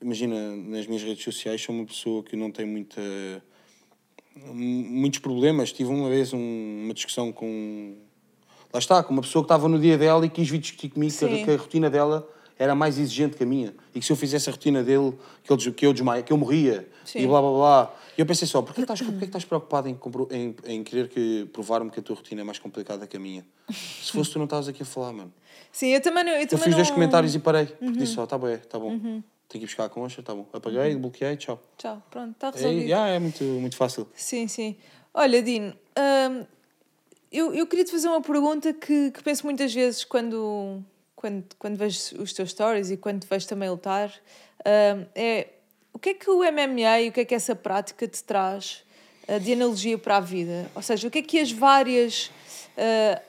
imagina, 0.00 0.56
nas 0.56 0.86
minhas 0.86 1.02
redes 1.02 1.24
sociais 1.24 1.60
sou 1.60 1.74
uma 1.74 1.84
pessoa 1.84 2.22
que 2.22 2.36
não 2.36 2.50
tem 2.50 2.64
muita 2.66 3.00
muitos 4.36 5.18
problemas. 5.20 5.72
Tive 5.72 5.90
uma 5.90 6.08
vez 6.08 6.32
um- 6.32 6.82
uma 6.84 6.94
discussão 6.94 7.30
com 7.32 7.96
lá 8.72 8.78
está, 8.78 9.02
com 9.02 9.12
uma 9.12 9.20
pessoa 9.22 9.42
que 9.42 9.46
estava 9.46 9.68
no 9.68 9.78
dia 9.78 9.98
dela 9.98 10.24
e 10.24 10.30
quis 10.30 10.48
vir 10.48 10.58
discutir 10.58 10.88
comigo 10.88 11.12
que 11.16 11.24
a, 11.24 11.44
que 11.44 11.50
a 11.50 11.56
rotina 11.56 11.90
dela 11.90 12.26
era 12.62 12.74
mais 12.74 12.98
exigente 12.98 13.36
que 13.36 13.42
a 13.42 13.46
minha 13.46 13.74
e 13.94 13.98
que 14.00 14.06
se 14.06 14.12
eu 14.12 14.16
fizesse 14.16 14.48
a 14.48 14.52
rotina 14.52 14.82
dele 14.84 15.12
que, 15.42 15.52
ele, 15.52 15.72
que 15.72 15.86
eu 15.86 15.92
desmaia, 15.92 16.22
que 16.22 16.32
eu 16.32 16.36
morria 16.38 16.88
Sim. 17.04 17.20
e 17.20 17.26
blá 17.26 17.40
blá 17.40 17.50
blá. 17.50 17.94
E 18.16 18.20
eu 18.20 18.26
pensei 18.26 18.46
só, 18.46 18.60
porquê 18.62 18.82
estás, 18.82 19.00
porquê 19.00 19.18
que 19.20 19.24
estás 19.24 19.44
preocupado 19.44 19.88
em, 19.88 19.98
em, 20.30 20.54
em 20.66 20.84
querer 20.84 21.08
que 21.08 21.48
provar-me 21.52 21.90
que 21.90 21.98
a 21.98 22.02
tua 22.02 22.14
rotina 22.16 22.42
é 22.42 22.44
mais 22.44 22.58
complicada 22.58 23.06
que 23.06 23.16
a 23.16 23.20
minha? 23.20 23.44
Se 23.70 24.12
fosse 24.12 24.30
tu 24.30 24.38
não 24.38 24.44
estavas 24.44 24.68
aqui 24.68 24.82
a 24.82 24.86
falar, 24.86 25.12
mano. 25.12 25.32
Sim, 25.72 25.88
eu 25.88 26.00
também 26.00 26.22
não. 26.22 26.32
Eu, 26.32 26.40
Eu 26.42 26.46
também 26.46 26.64
fiz 26.66 26.74
dois 26.76 26.88
não- 26.88 26.94
comentários 26.94 27.34
e 27.34 27.38
parei, 27.38 27.66
porque 27.66 27.92
disse 27.98 28.12
só, 28.14 28.26
tá 28.26 28.36
bom, 28.38 28.56
tá 28.68 28.78
bom. 28.78 28.90
Tenho 28.98 29.22
que 29.48 29.58
ir 29.58 29.66
buscar 29.66 29.84
a 29.86 29.88
concha, 29.88 30.22
tá 30.22 30.34
bom. 30.34 30.46
Apaguei, 30.52 30.94
bloqueei, 30.96 31.36
tchau. 31.36 31.60
Tchau, 31.78 32.02
pronto, 32.10 32.32
está 32.32 32.48
É, 32.48 32.52
resolvido. 32.52 32.82
yeah, 32.84 33.08
é 33.08 33.18
muito, 33.18 33.42
muito 33.44 33.76
fácil. 33.76 34.06
Sim, 34.14 34.46
sim. 34.46 34.76
Olha, 35.14 35.42
Dino, 35.42 35.74
hum, 35.98 36.46
eu, 37.30 37.54
eu 37.54 37.66
queria 37.66 37.84
te 37.84 37.90
fazer 37.90 38.08
uma 38.08 38.20
pergunta 38.20 38.72
que, 38.74 39.10
que 39.10 39.22
penso 39.22 39.44
muitas 39.46 39.72
vezes 39.72 40.04
quando, 40.04 40.82
quando, 41.22 41.44
quando 41.56 41.76
vejo 41.76 42.20
os 42.20 42.32
teus 42.32 42.50
stories 42.50 42.90
e 42.90 42.96
quando 42.96 43.20
te 43.20 43.28
vejo 43.28 43.46
também 43.46 43.70
lutar. 43.70 44.12
hum, 44.66 45.06
é 45.14 45.46
o 45.92 45.98
que 45.98 46.10
é 46.10 46.14
que 46.14 46.28
o 46.28 46.38
MMA 46.38 47.00
e 47.02 47.08
o 47.10 47.12
que 47.12 47.20
é 47.20 47.24
que 47.24 47.34
essa 47.34 47.54
prática 47.54 48.08
te 48.08 48.24
traz 48.24 48.82
uh, 49.28 49.38
de 49.38 49.52
analogia 49.52 49.96
para 49.96 50.16
a 50.16 50.20
vida? 50.20 50.68
Ou 50.74 50.82
seja, 50.82 51.06
o 51.06 51.10
que 51.10 51.18
é 51.18 51.22
que 51.22 51.38
as 51.38 51.52
várias 51.52 52.26
uh, 52.76 53.22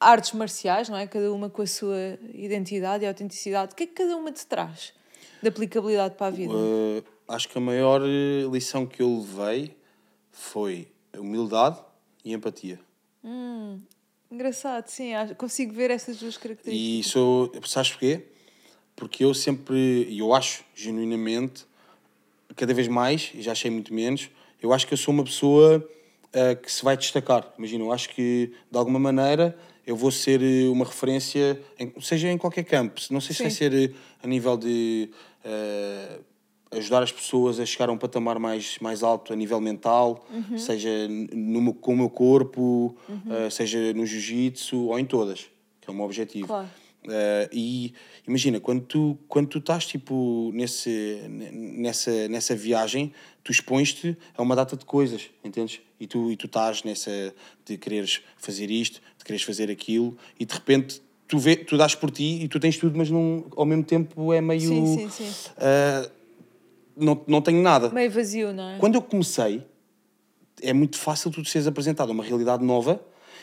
artes 0.00 0.32
marciais, 0.32 0.88
não 0.88 0.96
é? 0.96 1.06
Cada 1.06 1.32
uma 1.32 1.48
com 1.48 1.62
a 1.62 1.66
sua 1.66 2.18
identidade 2.34 3.04
e 3.04 3.06
autenticidade, 3.06 3.74
o 3.74 3.76
que 3.76 3.84
é 3.84 3.86
que 3.86 3.92
cada 3.92 4.16
uma 4.16 4.32
te 4.32 4.44
traz 4.44 4.92
de 5.40 5.48
aplicabilidade 5.48 6.16
para 6.16 6.26
a 6.26 6.30
vida? 6.30 6.52
Uh, 6.52 7.04
acho 7.28 7.48
que 7.48 7.58
a 7.58 7.60
maior 7.60 8.02
eh, 8.02 8.48
lição 8.50 8.86
que 8.86 9.02
eu 9.02 9.18
levei 9.18 9.76
foi 10.32 10.88
a 11.12 11.20
humildade 11.20 11.78
e 12.24 12.32
empatia. 12.32 12.80
Engraçado, 14.36 14.86
sim, 14.88 15.12
consigo 15.38 15.72
ver 15.72 15.90
essas 15.90 16.18
duas 16.18 16.36
características. 16.36 17.06
E 17.06 17.10
sou, 17.10 17.50
sabes 17.64 17.90
porquê? 17.92 18.26
Porque 18.94 19.24
eu 19.24 19.32
sempre, 19.32 20.06
e 20.10 20.18
eu 20.18 20.34
acho 20.34 20.62
genuinamente, 20.74 21.64
cada 22.54 22.74
vez 22.74 22.86
mais, 22.86 23.30
e 23.34 23.40
já 23.40 23.52
achei 23.52 23.70
muito 23.70 23.94
menos, 23.94 24.28
eu 24.62 24.74
acho 24.74 24.86
que 24.86 24.92
eu 24.92 24.98
sou 24.98 25.14
uma 25.14 25.24
pessoa 25.24 25.82
ah, 26.34 26.54
que 26.54 26.70
se 26.70 26.84
vai 26.84 26.98
destacar. 26.98 27.50
Imagina, 27.56 27.82
eu 27.84 27.90
acho 27.92 28.10
que 28.10 28.52
de 28.70 28.76
alguma 28.78 28.98
maneira 28.98 29.58
eu 29.86 29.96
vou 29.96 30.10
ser 30.10 30.42
eh, 30.42 30.68
uma 30.68 30.84
referência, 30.84 31.58
em- 31.78 31.98
seja 32.02 32.28
em 32.28 32.36
qualquer 32.36 32.64
campo. 32.64 33.00
Não 33.10 33.22
sei 33.22 33.34
se 33.34 33.42
vai 33.42 33.50
Sim. 33.50 33.56
ser 33.56 33.72
eh, 33.72 33.94
a 34.22 34.26
nível 34.26 34.58
de 34.58 35.08
ah, 35.46 36.18
ajudar 36.76 37.02
as 37.02 37.12
pessoas 37.12 37.58
a 37.60 37.66
chegar 37.66 37.88
a 37.88 37.92
um 37.92 37.98
patamar 37.98 38.38
mais, 38.38 38.78
mais 38.80 39.02
alto 39.02 39.32
a 39.32 39.36
nível 39.36 39.60
mental, 39.60 40.26
seja 40.56 40.88
n- 41.08 41.28
no, 41.34 41.72
com 41.74 41.92
o 41.94 41.96
meu 41.96 42.10
corpo, 42.10 42.96
ah, 43.30 43.50
seja 43.50 43.92
no 43.94 44.04
jiu-jitsu 44.06 44.86
ou 44.86 44.98
em 44.98 45.04
todas, 45.04 45.46
que 45.80 45.88
é 45.88 45.90
o 45.90 45.94
meu 45.94 46.04
objetivo. 46.04 46.46
Claro. 46.48 46.68
Uh, 47.06 47.46
e 47.52 47.94
imagina, 48.26 48.58
quando 48.58 48.80
tu, 48.84 49.16
quando 49.28 49.46
tu 49.46 49.58
estás 49.58 49.86
tipo, 49.86 50.50
nesse, 50.52 51.20
nessa, 51.52 52.26
nessa 52.26 52.56
viagem, 52.56 53.12
tu 53.44 53.52
expões-te 53.52 54.16
a 54.36 54.42
uma 54.42 54.56
data 54.56 54.76
de 54.76 54.84
coisas, 54.84 55.30
entendes? 55.44 55.80
E 56.00 56.06
tu, 56.08 56.32
e 56.32 56.36
tu 56.36 56.46
estás 56.46 56.82
nessa 56.82 57.32
de 57.64 57.78
quereres 57.78 58.22
fazer 58.36 58.72
isto, 58.72 59.00
de 59.16 59.24
quereres 59.24 59.44
fazer 59.46 59.70
aquilo, 59.70 60.16
e 60.40 60.44
de 60.44 60.52
repente 60.52 61.00
tu, 61.28 61.38
vê, 61.38 61.54
tu 61.54 61.76
dás 61.76 61.94
por 61.94 62.10
ti 62.10 62.42
e 62.42 62.48
tu 62.48 62.58
tens 62.58 62.76
tudo, 62.76 62.98
mas 62.98 63.08
não, 63.08 63.44
ao 63.56 63.64
mesmo 63.64 63.84
tempo 63.84 64.32
é 64.32 64.40
meio. 64.40 64.60
Sim, 64.62 65.08
sim, 65.08 65.08
sim. 65.08 65.50
uh, 65.52 66.10
não, 66.96 67.22
não 67.26 67.42
tenho 67.42 67.62
nada. 67.62 67.90
Meio 67.90 68.10
vazio, 68.10 68.52
não 68.52 68.70
é? 68.70 68.78
Quando 68.78 68.94
eu 68.94 69.02
comecei, 69.02 69.66
é 70.62 70.72
muito 70.72 70.96
fácil 70.98 71.30
tu 71.30 71.44
seres 71.44 71.66
apresentado 71.66 72.08
a 72.08 72.12
uma 72.12 72.24
realidade 72.24 72.64
nova 72.64 73.00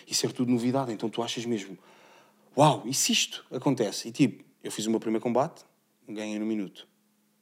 e 0.07 0.13
ser 0.13 0.31
tudo 0.31 0.51
novidade. 0.51 0.91
Então 0.91 1.09
tu 1.09 1.21
achas 1.21 1.45
mesmo, 1.45 1.77
uau, 2.57 2.83
e 2.85 2.93
se 2.93 3.11
isto 3.11 3.45
acontece? 3.51 4.07
E 4.09 4.11
tipo, 4.11 4.43
eu 4.63 4.71
fiz 4.71 4.85
o 4.87 4.89
meu 4.91 4.99
primeiro 4.99 5.21
combate, 5.23 5.63
ganhei 6.07 6.39
no 6.39 6.45
minuto. 6.45 6.87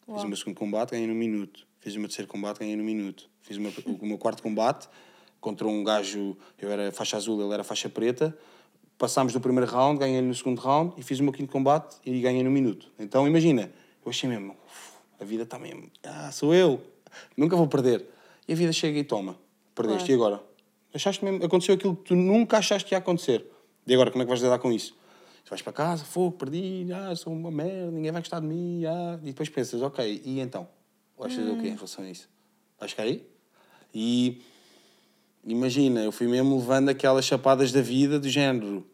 Fiz 0.05 0.15
Uau. 0.15 0.25
o 0.25 0.27
meu 0.27 0.37
segundo 0.37 0.55
combate, 0.57 0.91
ganhei 0.91 1.07
no 1.07 1.15
minuto. 1.15 1.65
Fiz 1.79 1.95
o 1.95 1.99
meu 1.99 2.07
terceiro 2.07 2.29
combate, 2.29 2.59
ganhei 2.59 2.75
no 2.75 2.83
minuto. 2.83 3.29
Fiz 3.41 3.57
o 3.57 3.61
meu, 3.61 3.71
o 4.01 4.05
meu 4.05 4.17
quarto 4.17 4.43
combate 4.43 4.87
contra 5.39 5.67
um 5.67 5.83
gajo, 5.83 6.37
eu 6.59 6.71
era 6.71 6.91
faixa 6.91 7.17
azul, 7.17 7.41
ele 7.41 7.53
era 7.53 7.63
faixa 7.63 7.89
preta. 7.89 8.37
Passámos 8.97 9.33
do 9.33 9.39
primeiro 9.39 9.69
round, 9.69 9.99
ganhei 9.99 10.21
no 10.21 10.33
segundo 10.35 10.59
round 10.59 10.93
e 10.97 11.01
fiz 11.01 11.19
o 11.19 11.23
meu 11.23 11.33
quinto 11.33 11.51
combate 11.51 11.97
e 12.05 12.19
ganhei 12.21 12.43
no 12.43 12.51
minuto. 12.51 12.91
Então 12.99 13.27
imagina, 13.27 13.71
eu 14.05 14.09
achei 14.11 14.29
mesmo, 14.29 14.55
"Uf, 14.67 14.90
a 15.21 15.25
vida 15.25 15.43
está 15.43 15.59
mesmo, 15.59 15.89
ah, 16.03 16.31
sou 16.31 16.53
eu, 16.53 16.81
nunca 17.37 17.55
vou 17.55 17.67
perder. 17.67 18.05
E 18.47 18.53
a 18.53 18.55
vida 18.55 18.73
chega 18.73 18.97
e 18.97 19.03
toma, 19.03 19.37
perdeste, 19.75 20.07
Claro. 20.07 20.11
e 20.11 20.15
agora? 20.15 20.43
Achaste 20.93 21.23
mesmo, 21.23 21.45
aconteceu 21.45 21.75
aquilo 21.75 21.95
que 21.95 22.03
tu 22.05 22.15
nunca 22.15 22.57
achaste 22.57 22.87
que 22.89 22.95
ia 22.95 22.97
acontecer. 22.97 23.45
E 23.87 23.93
agora, 23.93 24.11
como 24.11 24.21
é 24.23 24.25
que 24.25 24.29
vais 24.29 24.41
lidar 24.41 24.59
com 24.59 24.71
isso? 24.71 24.93
Tu 25.45 25.49
vais 25.49 25.61
para 25.61 25.73
casa, 25.73 26.03
fogo, 26.03 26.31
perdi, 26.37 26.87
ah, 26.93 27.15
sou 27.15 27.31
uma 27.31 27.51
merda, 27.51 27.91
ninguém 27.91 28.11
vai 28.11 28.21
gostar 28.21 28.39
de 28.39 28.47
mim, 28.47 28.83
ah. 28.85 29.19
e 29.21 29.27
depois 29.27 29.47
pensas, 29.49 29.81
ok, 29.81 30.21
e 30.25 30.39
então? 30.39 30.67
Vais 31.17 31.33
fazer 31.33 31.51
o 31.51 31.57
quê 31.61 31.67
em 31.67 31.75
relação 31.75 32.03
a 32.03 32.09
isso? 32.09 32.27
Vais 32.79 32.93
cair? 32.93 33.23
E 33.93 34.41
imagina, 35.45 36.01
eu 36.01 36.11
fui 36.11 36.27
mesmo 36.27 36.57
levando 36.57 36.89
aquelas 36.89 37.25
chapadas 37.25 37.71
da 37.71 37.81
vida 37.81 38.19
do 38.19 38.27
género. 38.27 38.85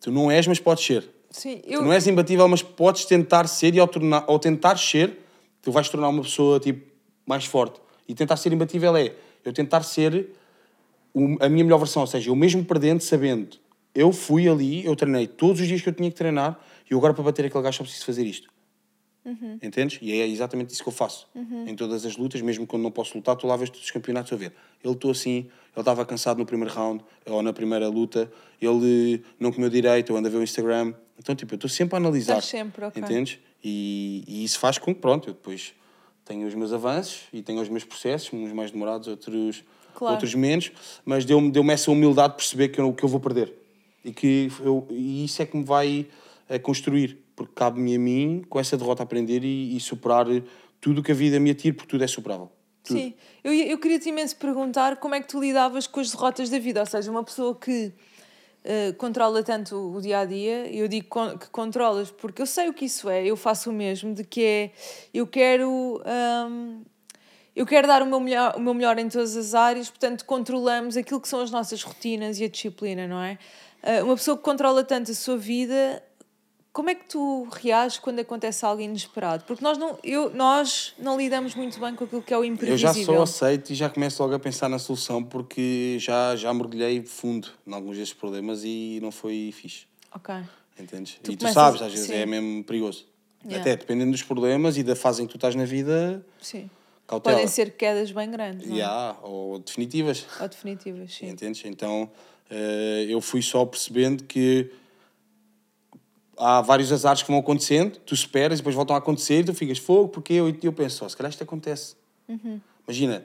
Tu 0.00 0.10
não 0.10 0.30
és, 0.30 0.46
mas 0.46 0.58
podes 0.58 0.84
ser. 0.84 1.08
Sim, 1.30 1.58
Tu 1.58 1.70
eu, 1.70 1.82
não 1.82 1.92
és 1.92 2.06
imbatível, 2.06 2.46
mas 2.48 2.62
podes 2.62 3.04
tentar 3.04 3.46
ser 3.46 3.74
e 3.74 3.78
ao, 3.80 3.88
tornar, 3.88 4.24
ao 4.26 4.38
tentar 4.38 4.76
ser, 4.78 5.18
tu 5.64 5.72
vais 5.72 5.88
tornar 5.88 6.08
uma 6.08 6.22
pessoa 6.22 6.60
tipo, 6.60 6.88
mais 7.26 7.44
forte. 7.44 7.80
E 8.06 8.14
tentar 8.14 8.36
ser 8.36 8.52
imbatível 8.52 8.96
é 8.96 9.14
eu 9.44 9.52
tentar 9.52 9.82
ser 9.82 10.30
a 11.40 11.48
minha 11.48 11.64
melhor 11.64 11.78
versão, 11.78 12.02
ou 12.02 12.06
seja, 12.06 12.30
eu 12.30 12.36
mesmo 12.36 12.64
perdendo, 12.64 13.00
sabendo, 13.00 13.56
eu 13.94 14.12
fui 14.12 14.48
ali, 14.48 14.84
eu 14.84 14.96
treinei 14.96 15.26
todos 15.26 15.60
os 15.60 15.66
dias 15.68 15.80
que 15.80 15.88
eu 15.88 15.92
tinha 15.92 16.10
que 16.10 16.16
treinar 16.16 16.58
e 16.90 16.92
eu 16.92 16.98
agora 16.98 17.14
para 17.14 17.22
bater 17.22 17.46
aquele 17.46 17.62
gajo 17.62 17.78
só 17.78 17.84
preciso 17.84 18.04
fazer 18.04 18.24
isto. 18.24 18.52
Entendes? 19.62 19.98
E 20.02 20.12
é 20.12 20.28
exatamente 20.28 20.70
isso 20.74 20.82
que 20.82 20.88
eu 20.88 20.92
faço. 20.92 21.26
Em 21.66 21.74
todas 21.74 22.04
as 22.04 22.16
lutas, 22.16 22.42
mesmo 22.42 22.66
quando 22.66 22.82
não 22.82 22.90
posso 22.90 23.16
lutar, 23.16 23.34
estou 23.34 23.48
lá 23.48 23.54
a 23.54 23.56
ver 23.56 23.68
todos 23.68 23.84
os 23.84 23.90
campeonatos 23.90 24.32
a 24.32 24.36
ver. 24.36 24.52
Ele 24.82 24.92
estou 24.92 25.10
assim, 25.10 25.38
ele 25.38 25.48
estava 25.78 26.04
cansado 26.04 26.38
no 26.38 26.44
primeiro 26.44 26.74
round 26.74 27.02
ou 27.24 27.42
na 27.42 27.52
primeira 27.52 27.88
luta, 27.88 28.30
ele 28.60 29.24
não 29.40 29.50
comeu 29.50 29.70
direito, 29.70 30.12
eu 30.12 30.16
ando 30.16 30.28
a 30.28 30.30
ver 30.30 30.36
o 30.36 30.42
Instagram. 30.42 30.92
Então, 31.18 31.34
tipo, 31.34 31.54
eu 31.54 31.56
estou 31.56 31.70
sempre 31.70 31.94
a 31.94 31.98
analisar. 31.98 32.34
Estás 32.34 32.44
sempre, 32.50 32.84
ok. 32.84 33.02
Entendes? 33.02 33.38
E, 33.64 34.22
e 34.28 34.44
isso 34.44 34.58
faz 34.58 34.76
com 34.76 34.94
que, 34.94 35.00
pronto, 35.00 35.30
eu 35.30 35.32
depois 35.32 35.72
tenho 36.24 36.46
os 36.46 36.54
meus 36.54 36.72
avanços 36.72 37.22
e 37.32 37.42
tenho 37.42 37.60
os 37.62 37.68
meus 37.68 37.84
processos, 37.84 38.30
uns 38.32 38.52
mais 38.52 38.70
demorados, 38.70 39.08
outros, 39.08 39.64
Claro. 39.94 40.14
outros 40.14 40.34
menos, 40.34 40.72
mas 41.04 41.24
deu-me 41.24 41.50
deu 41.50 41.64
essa 41.70 41.90
humildade 41.90 42.32
de 42.32 42.36
perceber 42.38 42.68
que 42.68 42.80
eu, 42.80 42.92
que 42.92 43.04
eu 43.04 43.08
vou 43.08 43.20
perder. 43.20 43.54
E 44.04 44.12
que 44.12 44.50
eu, 44.60 44.86
e 44.90 45.24
isso 45.24 45.40
é 45.40 45.46
que 45.46 45.56
me 45.56 45.64
vai 45.64 46.06
eh, 46.48 46.58
construir, 46.58 47.18
porque 47.34 47.52
cabe-me 47.54 47.94
a 47.94 47.98
mim, 47.98 48.44
com 48.48 48.60
essa 48.60 48.76
derrota, 48.76 49.02
aprender 49.02 49.44
e, 49.44 49.76
e 49.76 49.80
superar 49.80 50.26
tudo 50.80 51.00
o 51.00 51.02
que 51.02 51.12
a 51.12 51.14
vida 51.14 51.40
me 51.40 51.50
atira, 51.50 51.74
porque 51.74 51.90
tudo 51.90 52.04
é 52.04 52.06
superável. 52.06 52.50
Tudo. 52.82 52.98
sim, 52.98 53.14
eu, 53.42 53.54
eu 53.54 53.78
queria 53.78 53.98
te 53.98 54.10
imenso 54.10 54.36
perguntar 54.36 54.96
como 54.96 55.14
é 55.14 55.20
que 55.20 55.28
tu 55.28 55.40
lidavas 55.40 55.86
com 55.86 56.00
as 56.00 56.10
derrotas 56.10 56.50
da 56.50 56.58
vida, 56.58 56.80
ou 56.80 56.86
seja, 56.86 57.10
uma 57.10 57.24
pessoa 57.24 57.54
que 57.54 57.94
eh, 58.64 58.92
controla 58.96 59.42
tanto 59.42 59.76
o 59.94 60.00
dia 60.00 60.20
a 60.20 60.24
dia, 60.24 60.74
eu 60.74 60.88
digo 60.88 61.06
que 61.38 61.50
controlas 61.50 62.10
porque 62.10 62.40
eu 62.40 62.46
sei 62.46 62.68
o 62.68 62.72
que 62.72 62.86
isso 62.86 63.10
é, 63.10 63.22
eu 63.24 63.36
faço 63.36 63.68
o 63.68 63.72
mesmo, 63.72 64.14
de 64.14 64.24
que 64.24 64.42
é 64.42 64.72
eu 65.12 65.26
quero. 65.26 66.02
hum, 66.48 66.82
eu 67.54 67.64
quero 67.66 67.86
dar 67.86 68.02
o 68.02 68.06
meu, 68.06 68.18
melhor, 68.18 68.56
o 68.56 68.60
meu 68.60 68.74
melhor 68.74 68.98
em 68.98 69.08
todas 69.08 69.36
as 69.36 69.54
áreas, 69.54 69.88
portanto, 69.88 70.24
controlamos 70.24 70.96
aquilo 70.96 71.20
que 71.20 71.28
são 71.28 71.40
as 71.40 71.52
nossas 71.52 71.82
rotinas 71.84 72.40
e 72.40 72.44
a 72.44 72.48
disciplina, 72.48 73.06
não 73.06 73.22
é? 73.22 73.38
Uh, 73.80 74.04
uma 74.04 74.16
pessoa 74.16 74.36
que 74.36 74.42
controla 74.42 74.82
tanto 74.82 75.12
a 75.12 75.14
sua 75.14 75.36
vida, 75.36 76.02
como 76.74 76.90
é 76.90 76.94
que 76.96 77.04
tu 77.08 77.46
reages 77.52 78.00
quando 78.00 78.18
acontece 78.18 78.66
algo 78.66 78.82
inesperado? 78.82 79.44
Porque 79.44 79.62
nós 79.62 79.78
não, 79.78 79.96
eu, 80.02 80.34
nós 80.34 80.92
não 80.98 81.16
lidamos 81.16 81.54
muito 81.54 81.78
bem 81.78 81.94
com 81.94 82.02
aquilo 82.02 82.20
que 82.20 82.34
é 82.34 82.36
o 82.36 82.40
Eu 82.40 82.46
imprevisível. 82.46 82.90
já 82.92 83.04
só 83.04 83.22
aceito 83.22 83.70
e 83.70 83.76
já 83.76 83.88
começo 83.88 84.20
logo 84.20 84.34
a 84.34 84.40
pensar 84.40 84.68
na 84.68 84.80
solução 84.80 85.22
porque 85.22 85.98
já, 86.00 86.34
já 86.34 86.52
mergulhei 86.52 87.00
fundo 87.06 87.48
em 87.64 87.72
alguns 87.72 87.96
destes 87.96 88.18
problemas 88.18 88.62
e 88.64 88.98
não 89.00 89.12
foi 89.12 89.54
fixe. 89.54 89.86
Ok. 90.12 90.34
Entendes? 90.76 91.20
Tu 91.22 91.30
e 91.30 91.36
tu 91.36 91.48
sabes, 91.52 91.80
às 91.80 91.92
vezes 91.92 92.08
sim. 92.08 92.14
é 92.14 92.26
mesmo 92.26 92.64
perigoso. 92.64 93.06
Yeah. 93.44 93.60
Até 93.60 93.76
dependendo 93.76 94.10
dos 94.10 94.24
problemas 94.24 94.76
e 94.76 94.82
da 94.82 94.96
fase 94.96 95.22
em 95.22 95.26
que 95.26 95.32
tu 95.32 95.36
estás 95.36 95.54
na 95.54 95.64
vida, 95.64 96.26
Sim. 96.40 96.68
cautela. 97.06 97.36
Podem 97.36 97.48
ser 97.48 97.76
quedas 97.76 98.10
bem 98.10 98.28
grandes, 98.28 98.66
não 98.66 98.74
é? 98.74 98.78
Yeah, 98.78 99.16
ou 99.22 99.60
definitivas. 99.60 100.26
Ou 100.40 100.48
definitivas, 100.48 101.14
sim. 101.14 101.28
Entendes? 101.28 101.64
Então 101.66 102.10
eh, 102.50 103.06
eu 103.08 103.20
fui 103.20 103.42
só 103.42 103.64
percebendo 103.64 104.24
que 104.24 104.72
há 106.38 106.60
vários 106.60 106.92
azares 106.92 107.22
que 107.22 107.30
vão 107.30 107.38
acontecendo, 107.40 107.98
tu 108.00 108.14
esperas 108.14 108.58
e 108.58 108.62
depois 108.62 108.74
voltam 108.74 108.94
a 108.94 108.98
acontecer 108.98 109.40
e 109.40 109.44
tu 109.44 109.54
ficas 109.54 109.78
fogo, 109.78 110.08
porque 110.08 110.32
eu, 110.32 110.54
eu 110.62 110.72
penso, 110.72 111.04
oh, 111.04 111.08
se 111.08 111.16
calhar 111.16 111.30
isto 111.30 111.42
acontece. 111.42 111.96
Imagina, 112.86 113.24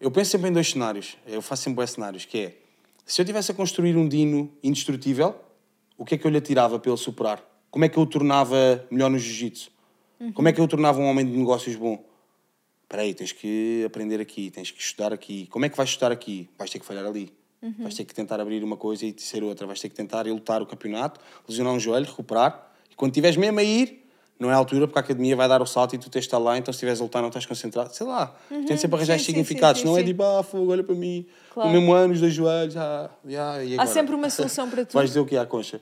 eu 0.00 0.10
penso 0.10 0.30
sempre 0.30 0.48
em 0.48 0.52
dois 0.52 0.70
cenários, 0.70 1.16
eu 1.26 1.42
faço 1.42 1.64
sempre 1.64 1.76
dois 1.76 1.90
cenários, 1.90 2.24
que 2.24 2.38
é, 2.38 2.56
se 3.04 3.20
eu 3.20 3.24
tivesse 3.24 3.50
a 3.50 3.54
construir 3.54 3.96
um 3.96 4.08
dino 4.08 4.52
indestrutível, 4.62 5.34
o 5.96 6.04
que 6.04 6.14
é 6.14 6.18
que 6.18 6.26
eu 6.26 6.30
lhe 6.30 6.38
atirava 6.38 6.78
para 6.78 6.90
ele 6.90 6.98
superar? 6.98 7.44
Como 7.70 7.84
é 7.84 7.88
que 7.88 7.96
eu 7.96 8.02
o 8.02 8.06
tornava 8.06 8.86
melhor 8.90 9.10
no 9.10 9.18
jiu-jitsu? 9.18 9.70
Como 10.34 10.48
é 10.48 10.52
que 10.52 10.60
eu 10.60 10.64
o 10.64 10.68
tornava 10.68 11.00
um 11.00 11.06
homem 11.06 11.24
de 11.24 11.36
negócios 11.36 11.76
bom? 11.76 12.04
Espera 12.82 13.02
aí, 13.02 13.14
tens 13.14 13.32
que 13.32 13.84
aprender 13.86 14.20
aqui, 14.20 14.50
tens 14.50 14.70
que 14.70 14.80
estudar 14.80 15.12
aqui. 15.12 15.46
Como 15.46 15.64
é 15.64 15.68
que 15.68 15.76
vais 15.76 15.88
estudar 15.88 16.10
aqui? 16.10 16.48
Vais 16.58 16.70
ter 16.70 16.78
que 16.78 16.84
falhar 16.84 17.06
ali. 17.06 17.32
Vais 17.78 17.94
ter 17.94 18.04
que 18.04 18.14
tentar 18.14 18.40
abrir 18.40 18.64
uma 18.64 18.76
coisa 18.76 19.04
e 19.04 19.14
ser 19.18 19.42
outra. 19.44 19.66
Vais 19.66 19.78
ter 19.80 19.88
que 19.88 19.94
tentar 19.94 20.26
lutar 20.26 20.62
o 20.62 20.66
campeonato, 20.66 21.20
lesionar 21.48 21.72
um 21.74 21.78
joelho, 21.78 22.06
recuperar. 22.06 22.70
E 22.90 22.94
quando 22.94 23.10
estiveres 23.10 23.36
mesmo 23.36 23.58
a 23.58 23.62
ir, 23.62 24.06
não 24.38 24.50
é 24.50 24.54
a 24.54 24.56
altura 24.56 24.86
porque 24.86 24.98
a 24.98 25.02
academia 25.02 25.36
vai 25.36 25.46
dar 25.46 25.60
o 25.60 25.66
salto 25.66 25.94
e 25.94 25.98
tu 25.98 26.08
tens 26.08 26.22
de 26.22 26.28
estar 26.28 26.38
lá, 26.38 26.56
então 26.56 26.72
se 26.72 26.76
estiveres 26.78 26.98
a 27.00 27.04
lutar 27.04 27.20
não 27.20 27.28
estás 27.28 27.44
concentrado. 27.44 27.94
Sei 27.94 28.06
lá, 28.06 28.34
tens 28.66 28.80
sempre 28.80 28.94
a 28.94 28.98
arranjar 28.98 29.12
Sim, 29.12 29.16
estes 29.16 29.26
sim, 29.26 29.32
significados. 29.32 29.82
sim, 29.82 29.86
não 29.86 29.96
é 29.96 30.00
sim. 30.00 30.06
tipo, 30.06 30.22
ah, 30.22 30.42
fogo, 30.42 30.72
olha 30.72 30.82
para 30.82 30.94
mim. 30.94 31.26
Claro. 31.52 31.68
No 31.68 31.74
mesmo 31.78 31.92
ano, 31.92 32.14
os 32.14 32.20
dois 32.20 32.32
joelhos, 32.32 32.76
ah, 32.78 33.10
e 33.26 33.78
Há 33.78 33.84
sempre 33.86 34.14
uma 34.14 34.30
solução 34.30 34.70
para 34.70 34.86
tudo. 34.86 34.94
Vais 34.94 35.10
dizer 35.10 35.20
o 35.20 35.26
que 35.26 35.36
é 35.36 35.40
a 35.40 35.44
concha? 35.46 35.80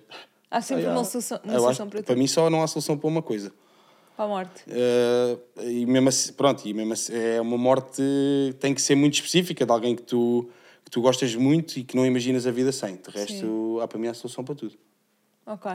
Há 0.51 0.61
sempre 0.61 0.87
Ah, 0.87 0.91
uma 0.91 1.05
solução, 1.05 1.39
uma 1.45 1.53
acho 1.53 1.63
solução 1.63 1.87
que 1.87 1.91
para 1.93 2.03
Para 2.03 2.15
tudo. 2.15 2.19
mim 2.19 2.27
só 2.27 2.51
não 2.51 2.61
há 2.63 2.67
solução 2.67 2.99
para 2.99 3.07
uma 3.09 3.23
coisa. 3.23 3.53
Para 4.17 4.25
a 4.25 4.29
morte. 4.29 4.65
Uh, 4.67 5.63
e 5.63 5.87
mesmo 5.87 6.09
assim, 6.09 6.33
pronto, 6.33 6.67
e 6.67 6.75
mesmo 6.75 6.93
assim, 6.95 7.13
é 7.15 7.41
uma 7.41 7.57
morte 7.57 8.03
tem 8.59 8.75
que 8.75 8.83
ser 8.83 8.97
muito 8.97 9.15
específica 9.15 9.65
de 9.65 9.71
alguém 9.71 9.95
que 9.95 10.03
tu, 10.03 10.51
que 10.89 10.91
tu 10.91 11.03
gostas 11.03 11.35
muito 11.35 11.79
e 11.79 11.85
que 11.85 11.95
não 11.95 12.07
imaginas 12.07 12.47
a 12.47 12.51
vida 12.51 12.73
sem. 12.73 12.97
De 12.97 13.11
resto, 13.11 13.79
há 13.83 13.87
para 13.87 13.99
mim 13.99 14.09
a 14.09 14.15
solução 14.15 14.43
para 14.43 14.55
tudo. 14.55 14.75
Ok. 15.45 15.71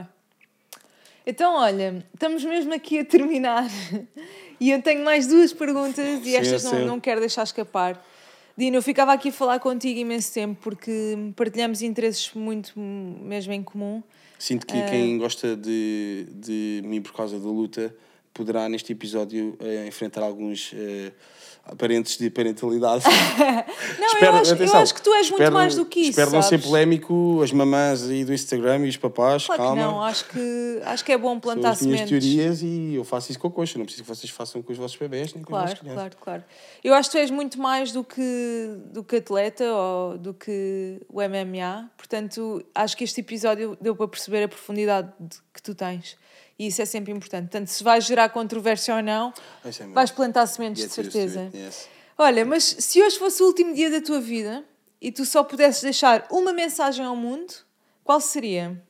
Então, 1.24 1.54
olha, 1.54 2.04
estamos 2.12 2.44
mesmo 2.44 2.74
aqui 2.74 2.98
a 2.98 3.04
terminar. 3.04 3.64
E 4.60 4.70
eu 4.70 4.80
tenho 4.80 5.04
mais 5.04 5.26
duas 5.26 5.52
perguntas 5.52 6.20
e 6.20 6.30
Sim, 6.30 6.36
estas 6.36 6.62
não, 6.62 6.86
não 6.86 7.00
quero 7.00 7.18
deixar 7.18 7.42
escapar. 7.42 8.02
Dino, 8.56 8.76
eu 8.76 8.82
ficava 8.82 9.12
aqui 9.12 9.30
a 9.30 9.32
falar 9.32 9.58
contigo 9.58 9.98
imenso 9.98 10.32
tempo 10.32 10.58
porque 10.62 11.18
partilhamos 11.34 11.82
interesses 11.82 12.32
muito 12.34 12.78
mesmo 12.78 13.52
em 13.52 13.64
comum. 13.64 14.00
Sinto 14.38 14.64
que 14.64 14.80
quem 14.84 15.18
gosta 15.18 15.56
de, 15.56 16.28
de 16.34 16.82
mim 16.84 17.02
por 17.02 17.12
causa 17.12 17.38
da 17.38 17.48
luta 17.48 17.94
poderá, 18.34 18.68
neste 18.68 18.92
episódio, 18.92 19.56
eh, 19.60 19.86
enfrentar 19.86 20.22
alguns 20.22 20.72
eh, 20.74 21.12
aparentes 21.64 22.18
de 22.18 22.28
parentalidade. 22.28 23.04
Não, 23.98 24.18
eu 24.20 24.34
acho, 24.34 24.54
eu 24.54 24.74
acho 24.76 24.94
que 24.94 25.00
tu 25.02 25.10
és 25.14 25.30
muito 25.30 25.40
espero- 25.42 25.54
mais 25.54 25.74
do 25.76 25.86
que 25.86 26.00
isso. 26.00 26.10
Espero 26.10 26.32
não 26.32 26.42
ser 26.42 26.50
sabes? 26.50 26.66
polémico, 26.66 27.40
as 27.42 27.52
mamãs 27.52 28.02
aí 28.08 28.24
do 28.24 28.34
Instagram 28.34 28.84
e 28.84 28.88
os 28.88 28.96
papás, 28.96 29.46
Claro 29.46 29.62
calma. 29.62 29.82
não, 29.82 30.02
acho 30.02 30.26
que, 30.28 30.80
acho 30.84 31.04
que 31.04 31.12
é 31.12 31.16
bom 31.18 31.30
São 31.30 31.40
plantar 31.40 31.70
as 31.70 31.80
minhas 31.82 32.00
sementes. 32.08 32.34
teorias 32.34 32.62
e 32.62 32.94
eu 32.96 33.04
faço 33.04 33.30
isso 33.30 33.38
com 33.40 33.48
a 33.48 33.50
coxa. 33.50 33.78
Não 33.78 33.84
preciso 33.86 34.02
que 34.04 34.08
vocês 34.14 34.30
façam 34.32 34.60
com 34.62 34.72
os 34.72 34.78
vossos 34.78 34.96
bebés 34.98 35.32
nem 35.32 35.42
com 35.42 35.50
Claro, 35.52 35.72
as 35.72 35.78
crianças. 35.78 35.94
claro, 36.00 36.16
claro. 36.20 36.44
Eu 36.82 36.92
acho 36.94 37.08
que 37.10 37.16
tu 37.16 37.20
és 37.20 37.30
muito 37.30 37.58
mais 37.60 37.92
do 37.92 38.02
que, 38.04 38.76
do 38.92 39.02
que 39.04 39.16
atleta 39.16 39.64
ou 39.72 40.18
do 40.18 40.34
que 40.34 41.00
o 41.08 41.20
MMA, 41.22 41.88
portanto, 41.96 42.62
acho 42.74 42.96
que 42.96 43.04
este 43.04 43.20
episódio 43.20 43.76
deu 43.80 43.94
para 43.96 44.08
perceber 44.08 44.42
a 44.42 44.48
profundidade 44.48 45.08
de- 45.18 45.36
que 45.54 45.62
tu 45.62 45.74
tens. 45.74 46.16
E 46.58 46.68
isso 46.68 46.80
é 46.80 46.84
sempre 46.84 47.12
importante. 47.12 47.50
Portanto, 47.50 47.68
se 47.68 47.82
vais 47.82 48.04
gerar 48.04 48.28
controvérsia 48.28 48.94
ou 48.96 49.02
não, 49.02 49.32
é 49.64 49.86
vais 49.88 50.10
plantar 50.10 50.46
sementes 50.46 50.82
Get 50.82 50.92
de 50.92 51.00
it, 51.00 51.12
certeza. 51.12 51.50
yes. 51.54 51.88
Olha, 52.16 52.44
mas 52.44 52.64
se 52.64 53.02
hoje 53.02 53.18
fosse 53.18 53.42
o 53.42 53.46
último 53.46 53.74
dia 53.74 53.90
da 53.90 54.00
tua 54.00 54.20
vida 54.20 54.64
e 55.00 55.10
tu 55.10 55.24
só 55.24 55.42
pudesses 55.42 55.82
deixar 55.82 56.26
uma 56.30 56.52
mensagem 56.52 57.04
ao 57.04 57.16
mundo, 57.16 57.52
qual 58.04 58.20
seria? 58.20 58.80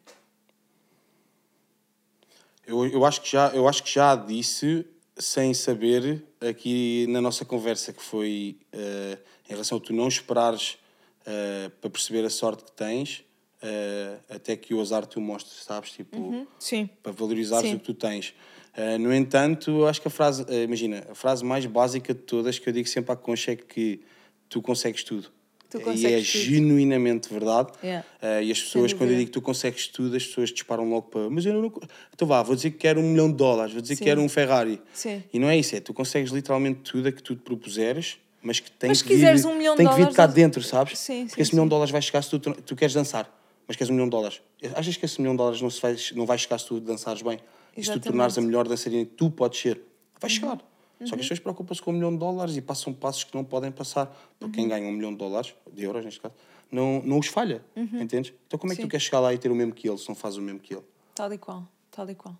Eu, 2.66 2.86
eu, 2.86 3.04
acho 3.04 3.22
que 3.22 3.30
já, 3.30 3.48
eu 3.48 3.66
acho 3.66 3.82
que 3.82 3.90
já 3.90 4.14
disse, 4.14 4.86
sem 5.16 5.54
saber, 5.54 6.22
aqui 6.40 7.06
na 7.08 7.20
nossa 7.20 7.44
conversa, 7.44 7.92
que 7.92 8.02
foi 8.02 8.58
eh, 8.72 9.18
em 9.46 9.52
relação 9.52 9.78
a 9.78 9.80
tu 9.80 9.92
não 9.92 10.08
esperares 10.08 10.78
eh, 11.26 11.70
para 11.80 11.90
perceber 11.90 12.24
a 12.24 12.30
sorte 12.30 12.64
que 12.64 12.72
tens, 12.72 13.24
eh, 13.64 14.16
até 14.28 14.56
que 14.56 14.74
o 14.74 14.80
azar 14.80 15.06
te 15.06 15.16
o 15.16 15.20
mostre, 15.22 15.54
sabes? 15.64 15.90
Tipo, 15.92 16.46
Sim. 16.58 16.88
para 17.02 17.12
valorizares 17.12 17.70
Sim. 17.70 17.76
o 17.76 17.78
que 17.78 17.84
tu 17.86 17.94
tens. 17.94 18.34
Eh, 18.76 18.98
no 18.98 19.14
entanto, 19.14 19.86
acho 19.86 20.02
que 20.02 20.08
a 20.08 20.10
frase, 20.10 20.44
eh, 20.48 20.64
imagina, 20.64 21.04
a 21.10 21.14
frase 21.14 21.42
mais 21.44 21.64
básica 21.64 22.12
de 22.12 22.20
todas 22.20 22.58
que 22.58 22.68
eu 22.68 22.72
digo 22.72 22.86
sempre 22.88 23.12
à 23.12 23.16
concha 23.16 23.52
é 23.52 23.56
que 23.56 24.00
tu 24.48 24.60
consegues 24.60 25.02
tudo. 25.02 25.30
Tu 25.70 25.78
e 25.78 25.80
é 25.80 25.84
consegues 25.84 26.32
tudo. 26.32 26.42
genuinamente 26.42 27.32
verdade. 27.32 27.72
Yeah. 27.82 28.06
Eh, 28.20 28.44
e 28.44 28.52
as 28.52 28.60
pessoas, 28.60 28.92
quando 28.92 29.10
eu 29.10 29.16
digo 29.16 29.28
que 29.28 29.32
tu 29.32 29.40
consegues 29.42 29.88
tudo, 29.88 30.14
as 30.14 30.26
pessoas 30.26 30.50
disparam 30.50 30.88
logo 30.90 31.08
para. 31.08 31.30
Mas 31.30 31.46
eu 31.46 31.54
não. 31.54 31.72
Então 32.12 32.28
vá, 32.28 32.42
vou 32.42 32.54
dizer 32.54 32.70
que 32.72 32.78
quero 32.78 33.00
um 33.00 33.10
milhão 33.10 33.30
de 33.30 33.36
dólares, 33.36 33.72
vou 33.72 33.80
dizer 33.80 33.94
Sim. 33.94 33.98
que 34.00 34.04
quero 34.04 34.20
um 34.20 34.28
Ferrari. 34.28 34.80
Sim. 34.92 35.22
E 35.32 35.38
não 35.38 35.48
é 35.48 35.56
isso, 35.56 35.74
é 35.74 35.80
tu 35.80 35.94
consegues 35.94 36.30
literalmente 36.30 36.80
tudo 36.80 37.08
a 37.08 37.12
que 37.12 37.22
tu 37.22 37.34
te 37.34 37.42
propuseres, 37.42 38.18
mas 38.42 38.60
que 38.60 38.70
tem 38.70 38.88
Mas 38.88 39.02
que 39.02 39.16
vir, 39.16 39.46
um 39.46 39.56
milhão 39.56 39.74
tem 39.74 39.88
que 39.88 39.94
vir 39.94 40.12
cá 40.12 40.26
dentro, 40.26 40.62
sabes? 40.62 40.98
Sim, 40.98 41.22
Porque 41.26 41.36
sim, 41.36 41.42
esse 41.42 41.52
milhão 41.52 41.64
sim. 41.64 41.68
de 41.68 41.70
dólares 41.70 41.90
vai 41.90 42.02
chegar 42.02 42.22
se 42.22 42.30
tu, 42.30 42.38
tu 42.38 42.76
queres 42.76 42.92
dançar, 42.92 43.32
mas 43.66 43.76
queres 43.76 43.90
um 43.90 43.94
milhão 43.94 44.06
de 44.06 44.10
dólares. 44.10 44.40
Achas 44.74 44.96
que 44.96 45.04
esse 45.04 45.20
milhão 45.20 45.34
de 45.34 45.38
dólares 45.38 45.60
não, 45.60 45.70
se 45.70 45.80
vai, 45.80 45.96
não 46.14 46.26
vai 46.26 46.38
chegar 46.38 46.58
se 46.58 46.66
tu 46.66 46.80
dançares 46.80 47.22
bem? 47.22 47.34
E 47.36 47.38
se 47.38 47.42
tu 47.42 47.78
Exatamente. 47.80 47.96
Uhum. 48.06 48.12
tornares 48.12 48.38
a 48.38 48.40
melhor 48.40 48.68
dançarina 48.68 49.04
que 49.04 49.12
tu 49.12 49.30
podes 49.30 49.60
ser? 49.60 49.80
Vai 50.20 50.30
chegar. 50.30 50.58
Só 51.00 51.10
que 51.10 51.20
as 51.20 51.20
pessoas 51.22 51.40
preocupam-se 51.40 51.82
com 51.82 51.90
um 51.90 51.94
milhão 51.94 52.12
de 52.12 52.18
dólares 52.18 52.56
e 52.56 52.62
passam 52.62 52.92
passos 52.92 53.24
que 53.24 53.34
não 53.34 53.44
podem 53.44 53.70
passar. 53.72 54.06
Porque 54.38 54.44
Uhum. 54.46 54.52
quem 54.52 54.68
ganha 54.68 54.86
um 54.88 54.92
milhão 54.92 55.10
de 55.12 55.18
dólares, 55.18 55.54
de 55.72 55.82
euros 55.84 56.04
neste 56.04 56.20
caso, 56.20 56.34
não, 56.70 57.02
não 57.04 57.18
os 57.18 57.26
falha. 57.26 57.62
Entendes? 57.76 58.32
Então 58.46 58.58
como 58.58 58.72
é 58.72 58.76
que 58.76 58.80
Uhum. 58.82 58.84
Sim. 58.84 58.88
tu 58.88 58.90
queres 58.92 59.04
chegar 59.04 59.20
lá 59.20 59.34
e 59.34 59.38
ter 59.38 59.50
o 59.50 59.54
mesmo 59.54 59.72
que 59.74 59.88
ele 59.88 59.98
se 59.98 60.08
não 60.08 60.14
fazes 60.14 60.38
o 60.38 60.42
mesmo 60.42 60.60
que 60.60 60.72
ele? 60.74 60.84
Tal 61.14 61.32
e 61.32 61.36
qual, 61.38 61.66
tal 61.90 62.08
e 62.08 62.14
qual. 62.14 62.36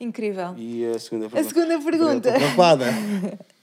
Incrível. 0.00 0.54
E 0.56 0.84
a 0.86 0.98
segunda 0.98 1.28
pergunta? 1.28 1.54
segunda 1.54 1.80
pergunta. 1.84 2.32
Preocupada. 2.32 2.86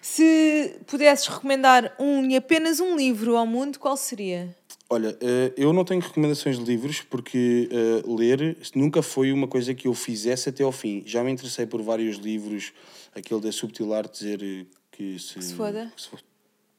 Se 0.00 0.80
pudesses 0.86 1.26
recomendar 1.28 1.94
um 1.98 2.24
e 2.28 2.36
apenas 2.36 2.80
um 2.80 2.96
livro 2.96 3.36
ao 3.36 3.46
mundo, 3.46 3.78
qual 3.78 3.96
seria? 3.96 4.54
Olha, 4.92 5.16
eh, 5.22 5.54
eu 5.56 5.72
não 5.72 5.86
tenho 5.86 6.02
recomendações 6.02 6.58
de 6.58 6.64
livros 6.66 7.00
porque 7.00 7.66
eh, 7.72 8.02
ler 8.06 8.58
nunca 8.74 9.00
foi 9.00 9.32
uma 9.32 9.48
coisa 9.48 9.72
que 9.72 9.88
eu 9.88 9.94
fizesse 9.94 10.50
até 10.50 10.62
ao 10.62 10.70
fim. 10.70 11.02
Já 11.06 11.24
me 11.24 11.30
interessei 11.32 11.64
por 11.64 11.80
vários 11.80 12.18
livros, 12.18 12.74
aquele 13.14 13.40
da 13.40 13.50
Subtil 13.50 13.94
Arte 13.94 14.12
dizer 14.22 14.42
eh, 14.42 14.66
que 14.90 15.18
se, 15.18 15.40
se 15.40 15.54
foda. 15.54 15.90
que 15.96 16.02
se, 16.02 16.10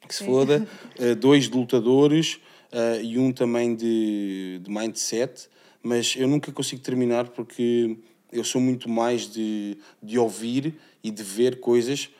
que 0.07 0.15
se 0.15 0.23
foda. 0.25 0.67
Eh, 0.99 1.15
dois 1.15 1.49
de 1.49 1.57
lutadores 1.57 2.39
eh, 2.71 3.01
e 3.01 3.17
um 3.17 3.31
também 3.31 3.73
de, 3.75 4.59
de 4.61 4.69
mindset, 4.69 5.49
mas 5.81 6.13
eu 6.15 6.27
nunca 6.27 6.51
consigo 6.51 6.83
terminar 6.83 7.29
porque 7.29 7.97
eu 8.31 8.43
sou 8.43 8.61
muito 8.61 8.87
mais 8.87 9.27
de, 9.27 9.75
de 10.03 10.19
ouvir 10.19 10.75
e 11.03 11.09
de 11.09 11.23
ver 11.23 11.59
coisas 11.59 12.11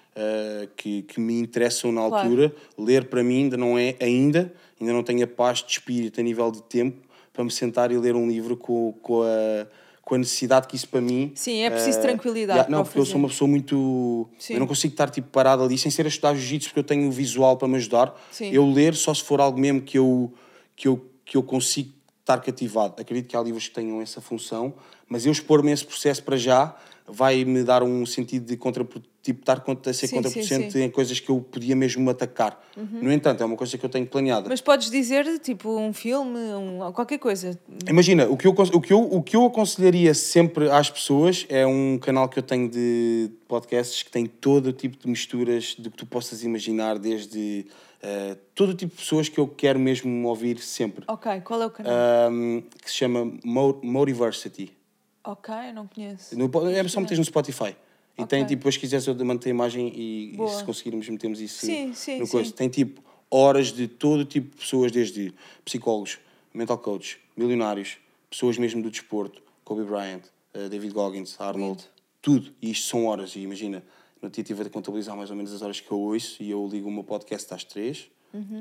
que, 0.77 1.01
que 1.03 1.19
me 1.19 1.39
interessam 1.39 1.91
na 1.91 2.07
Claro. 2.07 2.27
altura. 2.27 2.55
Ler 2.77 3.05
para 3.05 3.23
mim 3.23 3.43
ainda 3.43 3.57
não 3.57 3.79
é 3.79 3.95
ainda, 3.99 4.53
ainda 4.83 4.93
não 4.93 5.03
tenho 5.03 5.23
a 5.23 5.27
paz 5.27 5.63
de 5.63 5.71
espírito 5.71 6.19
a 6.19 6.23
nível 6.23 6.51
de 6.51 6.61
tempo 6.63 7.07
para 7.31 7.43
me 7.43 7.51
sentar 7.51 7.91
e 7.91 7.97
ler 7.97 8.15
um 8.15 8.27
livro 8.27 8.55
com, 8.55 8.93
com, 9.01 9.23
a, 9.23 9.67
com 10.01 10.15
a 10.15 10.17
necessidade 10.17 10.67
que 10.67 10.75
isso 10.75 10.87
para 10.87 11.01
mim. 11.01 11.31
Sim, 11.33 11.61
é 11.61 11.69
preciso 11.69 11.97
eh, 11.97 12.01
tranquilidade 12.01 12.59
yeah, 12.59 12.71
não, 12.71 12.83
porque 12.83 12.99
eu 12.99 13.03
fazer. 13.03 13.11
sou 13.11 13.19
uma 13.19 13.27
pessoa 13.27 13.47
muito. 13.47 14.29
Sim. 14.37 14.53
Eu 14.53 14.59
não 14.59 14.67
consigo 14.67 14.93
estar 14.93 15.09
tipo 15.09 15.29
parado 15.29 15.63
ali 15.63 15.77
sem 15.77 15.89
ser 15.89 16.05
a 16.05 16.09
estudar 16.09 16.35
jiu-jitsu 16.35 16.69
porque 16.69 16.79
eu 16.79 16.83
tenho 16.83 17.07
o 17.07 17.11
visual 17.11 17.57
para 17.57 17.67
me 17.67 17.77
ajudar. 17.77 18.13
Sim. 18.31 18.51
Eu 18.51 18.69
ler 18.69 18.93
só 18.93 19.13
se 19.13 19.23
for 19.23 19.41
algo 19.41 19.59
mesmo 19.59 19.81
que 19.81 19.97
eu, 19.97 20.31
que 20.75 20.87
eu, 20.87 21.09
que 21.25 21.35
eu 21.35 21.41
consigo 21.41 21.91
estar 22.19 22.39
cativado. 22.39 23.01
Acredito 23.01 23.29
que 23.29 23.35
há 23.35 23.41
livros 23.41 23.67
que 23.67 23.73
tenham 23.73 24.01
essa 24.01 24.21
função, 24.21 24.73
mas 25.07 25.25
eu 25.25 25.31
expor-me 25.31 25.71
a 25.71 25.73
esse 25.73 25.85
processo 25.85 26.23
para 26.23 26.37
já 26.37 26.75
vai-me 27.07 27.63
dar 27.63 27.83
um 27.83 28.05
sentido 28.05 28.45
de 28.45 28.57
contra, 28.57 28.85
tipo, 29.23 29.39
estar 29.39 29.61
contra, 29.61 29.89
a 29.89 29.93
ser 29.93 30.07
Sim, 30.07 30.17
contra 30.17 30.29
sim, 30.29 30.43
sim. 30.43 30.79
Uhum. 30.79 30.85
em 30.85 30.89
coisas 30.89 31.17
que 31.19 31.29
eu 31.29 31.39
podia 31.39 31.75
mesmo 31.75 32.07
atacar. 32.09 32.61
No 32.75 33.11
entanto, 33.11 33.41
é 33.41 33.45
uma 33.45 33.55
coisa 33.55 33.77
que 33.77 33.85
eu 33.85 33.89
tenho 33.89 34.05
planeada. 34.05 34.49
Mas 34.49 34.59
podes 34.59 34.91
dizer, 34.91 35.39
tipo, 35.39 35.79
um 35.79 35.93
filme, 35.93 36.37
um, 36.37 36.91
qualquer 36.91 37.17
coisa. 37.17 37.57
Imagina, 37.87 38.27
o 38.27 38.35
que, 38.35 38.45
eu, 38.45 38.51
o, 38.51 38.81
que 38.81 38.91
eu, 38.91 39.01
o 39.01 39.23
que 39.23 39.35
eu 39.35 39.45
aconselharia 39.45 40.13
sempre 40.13 40.69
às 40.69 40.89
pessoas 40.89 41.45
é 41.47 41.65
um 41.65 41.97
canal 41.97 42.27
que 42.27 42.37
eu 42.37 42.43
tenho 42.43 42.69
de 42.69 43.31
podcasts 43.47 44.03
que 44.03 44.11
tem 44.11 44.25
todo 44.25 44.67
o 44.67 44.73
tipo 44.73 44.97
de 44.97 45.07
misturas 45.07 45.75
do 45.75 45.89
que 45.89 45.97
tu 45.97 46.05
possas 46.05 46.43
imaginar, 46.43 46.99
desde 46.99 47.65
eh, 48.01 48.35
todo 48.53 48.71
o 48.71 48.73
tipo 48.73 48.93
de 48.93 49.01
pessoas 49.01 49.29
que 49.29 49.39
eu 49.39 49.47
quero 49.47 49.79
mesmo 49.79 50.27
ouvir 50.27 50.59
sempre. 50.59 51.05
Ok, 51.07 51.39
qual 51.41 51.61
é 51.61 51.65
o 51.67 51.69
canal? 51.69 52.29
Um, 52.29 52.61
que 52.83 52.89
se 52.91 52.97
chama 52.97 53.31
Mo 53.45 53.79
Motiversity. 53.81 54.75
ok, 55.23 55.53
não 55.73 55.87
conheço. 55.87 56.37
No, 56.37 56.51
é 56.69 56.85
só 56.89 56.99
meteres 56.99 57.19
no 57.19 57.23
Spotify. 57.25 57.73
E 58.17 58.21
Ok. 58.21 58.27
tem 58.27 58.45
tipo, 58.45 58.59
depois 58.59 58.75
se 58.75 58.79
quiseres 58.79 59.07
eu 59.07 59.15
manter 59.25 59.49
a 59.49 59.51
imagem 59.51 59.91
e, 59.95 60.35
e 60.39 60.47
se 60.49 60.63
conseguirmos 60.63 61.07
metemos 61.09 61.39
isso 61.41 61.65
Sim, 61.65 61.93
sim, 61.93 62.19
no 62.19 62.25
sim. 62.25 62.31
coisa. 62.31 62.53
Tem 62.53 62.69
tipo 62.69 63.03
horas 63.29 63.67
de 63.73 63.87
todo 63.87 64.23
tipo 64.23 64.51
de 64.51 64.57
pessoas, 64.57 64.91
desde 64.91 65.33
psicólogos, 65.65 66.19
mental 66.53 66.77
coach, 66.77 67.19
milionários, 67.35 67.97
pessoas 68.29 68.57
mesmo 68.59 68.83
do 68.83 68.91
desporto, 68.91 69.41
Kobe 69.63 69.83
Bryant, 69.83 70.21
eh, 70.53 70.69
David 70.69 70.93
Goggins, 70.93 71.39
Arnold, 71.41 71.83
tudo. 72.21 72.53
E 72.61 72.69
isto 72.69 72.87
são 72.87 73.07
horas. 73.07 73.35
E 73.35 73.39
imagina, 73.39 73.83
no 74.21 74.29
dia 74.29 74.41
estive 74.43 74.61
a 74.61 74.69
contabilizar 74.69 75.17
mais 75.17 75.31
ou 75.31 75.35
menos 75.35 75.51
as 75.51 75.63
horas 75.63 75.79
que 75.79 75.91
eu 75.91 75.99
ouço 75.99 76.43
e 76.43 76.51
eu 76.51 76.67
ligo 76.71 76.87
o 76.87 76.91
meu 76.91 77.03
podcast 77.03 77.51
às 77.53 77.63
três 77.63 78.09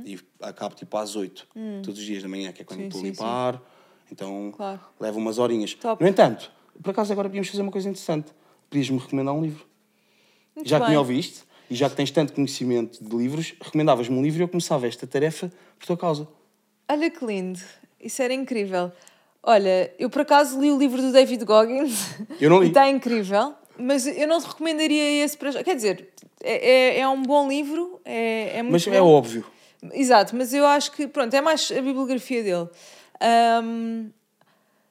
e 0.04 0.18
acabo 0.40 0.74
tipo 0.74 0.96
às 0.96 1.14
oito, 1.16 1.46
todos 1.82 1.98
os 2.00 2.04
dias 2.06 2.22
da 2.22 2.28
manhã, 2.28 2.52
que 2.52 2.62
é 2.62 2.64
quando 2.64 2.80
Uhum. 2.80 2.90
Sim, 2.90 3.08
estou 3.10 3.26
a 3.26 3.28
limpar. 3.28 3.62
Então 4.10 4.52
Claro. 4.56 4.80
leva 5.00 5.18
umas 5.18 5.38
horinhas. 5.38 5.74
Top. 5.74 6.02
No 6.02 6.08
entanto, 6.08 6.50
por 6.82 6.90
acaso 6.90 7.12
agora 7.12 7.28
podíamos 7.28 7.48
fazer 7.48 7.62
uma 7.62 7.72
coisa 7.72 7.88
interessante. 7.88 8.32
Podias-me 8.72 8.98
recomendar 8.98 9.34
um 9.34 9.42
livro. 9.42 9.66
Muito 10.56 10.66
já 10.66 10.78
que 10.78 10.84
bem. 10.86 10.92
me 10.92 10.96
ouviste 10.96 11.42
e 11.68 11.74
já 11.74 11.90
que 11.90 11.96
tens 11.96 12.10
tanto 12.10 12.32
conhecimento 12.32 13.04
de 13.04 13.14
livros, 13.14 13.54
recomendavas-me 13.60 14.16
um 14.16 14.22
livro 14.22 14.40
e 14.40 14.44
eu 14.44 14.48
começava 14.48 14.86
esta 14.86 15.06
tarefa 15.06 15.52
por 15.78 15.86
tua 15.86 15.96
causa. 15.96 16.26
Olha 16.88 17.10
que 17.10 17.22
lindo, 17.22 17.60
isso 18.00 18.22
era 18.22 18.32
incrível. 18.32 18.90
Olha, 19.42 19.92
eu 19.98 20.08
por 20.08 20.22
acaso 20.22 20.58
li 20.58 20.70
o 20.70 20.78
livro 20.78 21.02
do 21.02 21.12
David 21.12 21.44
Goggins. 21.44 22.16
Eu 22.40 22.48
não 22.48 22.60
li. 22.64 22.66
E 22.66 22.68
está 22.68 22.88
incrível, 22.88 23.54
mas 23.78 24.06
eu 24.06 24.26
não 24.26 24.40
te 24.40 24.46
recomendaria 24.46 25.22
esse 25.22 25.36
para 25.36 25.50
já. 25.50 25.62
Quer 25.62 25.74
dizer, 25.76 26.08
é, 26.42 26.96
é, 26.96 27.00
é 27.00 27.08
um 27.08 27.22
bom 27.22 27.46
livro, 27.50 28.00
é, 28.06 28.56
é 28.56 28.62
muito 28.62 28.72
Mas 28.72 28.86
bom. 28.86 28.94
é 28.94 29.02
óbvio. 29.02 29.44
Exato, 29.92 30.34
mas 30.34 30.54
eu 30.54 30.64
acho 30.64 30.92
que, 30.92 31.06
pronto, 31.06 31.34
é 31.34 31.42
mais 31.42 31.70
a 31.70 31.74
bibliografia 31.74 32.42
dele. 32.42 32.68
Ahm, 33.20 34.08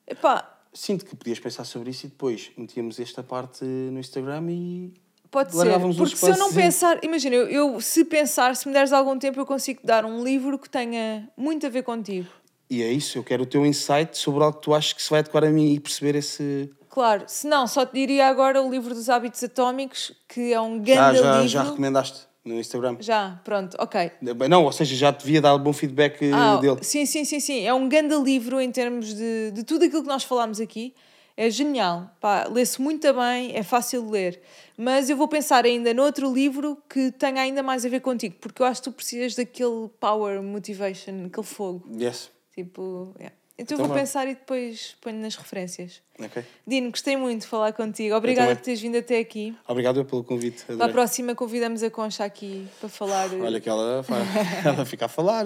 epá, 0.05 0.50
Sinto 0.73 1.05
que 1.05 1.15
podias 1.15 1.39
pensar 1.39 1.65
sobre 1.65 1.89
isso 1.89 2.05
e 2.05 2.09
depois 2.09 2.51
metíamos 2.57 2.99
esta 2.99 3.21
parte 3.21 3.63
no 3.65 3.99
Instagram 3.99 4.49
e. 4.49 4.93
Pode 5.29 5.55
ser, 5.55 5.79
porque 5.95 6.17
se 6.17 6.29
eu 6.29 6.37
não 6.37 6.51
pensar, 6.51 6.99
imagina, 7.01 7.35
eu, 7.35 7.47
eu 7.47 7.79
se 7.79 8.03
pensar, 8.03 8.53
se 8.53 8.67
me 8.67 8.73
deres 8.73 8.91
algum 8.91 9.17
tempo, 9.17 9.39
eu 9.39 9.45
consigo 9.45 9.79
dar 9.81 10.03
um 10.03 10.21
livro 10.21 10.59
que 10.59 10.69
tenha 10.69 11.29
muito 11.37 11.65
a 11.65 11.69
ver 11.69 11.83
contigo. 11.83 12.27
E 12.69 12.83
é 12.83 12.91
isso, 12.91 13.17
eu 13.17 13.23
quero 13.23 13.43
o 13.43 13.45
teu 13.45 13.65
insight 13.65 14.17
sobre 14.17 14.43
algo 14.43 14.57
que 14.57 14.63
tu 14.63 14.73
achas 14.73 14.91
que 14.91 15.01
se 15.01 15.09
vai 15.09 15.19
adequar 15.19 15.45
a 15.45 15.49
mim 15.49 15.73
e 15.73 15.79
perceber 15.79 16.15
esse. 16.15 16.69
Claro, 16.89 17.23
se 17.27 17.47
não, 17.47 17.65
só 17.65 17.85
te 17.85 17.93
diria 17.93 18.27
agora 18.27 18.61
o 18.61 18.69
livro 18.69 18.93
dos 18.93 19.09
hábitos 19.09 19.41
atómicos, 19.41 20.11
que 20.27 20.51
é 20.51 20.59
um 20.59 20.79
grande 20.79 21.19
Já, 21.19 21.23
já, 21.23 21.33
livro. 21.35 21.47
já 21.47 21.63
recomendaste 21.63 22.30
no 22.43 22.59
Instagram. 22.59 22.97
Já, 22.99 23.39
pronto, 23.43 23.77
ok. 23.79 24.11
Não, 24.49 24.65
ou 24.65 24.71
seja, 24.71 24.95
já 24.95 25.11
devia 25.11 25.41
dar 25.41 25.57
bom 25.57 25.71
feedback 25.73 26.21
eh, 26.23 26.31
Ah, 26.33 26.57
dele. 26.57 26.79
sim, 26.83 27.05
sim, 27.05 27.23
sim, 27.23 27.39
sim. 27.39 27.65
É 27.65 27.73
um 27.73 27.87
grande 27.87 28.15
livro 28.15 28.59
em 28.59 28.71
termos 28.71 29.13
de, 29.13 29.51
de 29.51 29.63
tudo 29.63 29.85
aquilo 29.85 30.01
que 30.01 30.07
nós 30.07 30.23
falámos 30.23 30.59
aqui. 30.59 30.93
É 31.37 31.49
genial. 31.49 32.11
Lê-se 32.51 32.81
muito 32.81 33.07
bem, 33.13 33.55
é 33.55 33.63
fácil 33.63 34.03
de 34.05 34.11
ler. 34.11 34.41
Mas 34.77 35.09
eu 35.09 35.15
vou 35.15 35.27
pensar 35.27 35.65
ainda 35.65 35.93
noutro 35.93 36.31
livro 36.31 36.77
que 36.89 37.11
tenha 37.11 37.41
ainda 37.41 37.63
mais 37.63 37.85
a 37.85 37.89
ver 37.89 38.01
contigo, 38.01 38.35
porque 38.39 38.61
eu 38.61 38.65
acho 38.65 38.81
que 38.81 38.89
tu 38.89 38.93
precisas 38.95 39.35
daquele 39.35 39.87
power, 39.99 40.41
motivation, 40.41 41.25
aquele 41.27 41.45
fogo. 41.47 41.87
Yes. 41.99 42.29
Tipo, 42.53 43.13
yeah. 43.17 43.35
Então 43.61 43.75
Então, 43.75 43.77
vou 43.77 43.87
vá. 43.87 44.01
pensar 44.01 44.25
e 44.27 44.33
depois 44.33 44.95
ponho 44.99 45.17
nas 45.17 45.35
referências. 45.35 46.01
Ok. 46.19 46.43
Dino, 46.65 46.89
gostei 46.89 47.15
muito 47.15 47.41
de 47.41 47.47
falar 47.47 47.71
contigo. 47.73 48.15
Obrigada 48.15 48.55
por 48.55 48.61
teres 48.61 48.81
vindo 48.81 48.97
até 48.97 49.19
aqui. 49.19 49.55
Obrigado 49.67 50.03
pelo 50.03 50.23
convite. 50.23 50.63
Para 50.63 50.73
a 50.73 50.75
adorei. 50.77 50.93
próxima 50.93 51.35
convidamos 51.35 51.83
a 51.83 51.89
Concha 51.89 52.23
aqui 52.25 52.67
para 52.79 52.89
falar. 52.89 53.29
Olha 53.33 53.59
que 53.59 53.69
ela, 53.69 54.03
ela 54.65 54.85
fica 54.85 55.05
a 55.05 55.07
falar. 55.07 55.45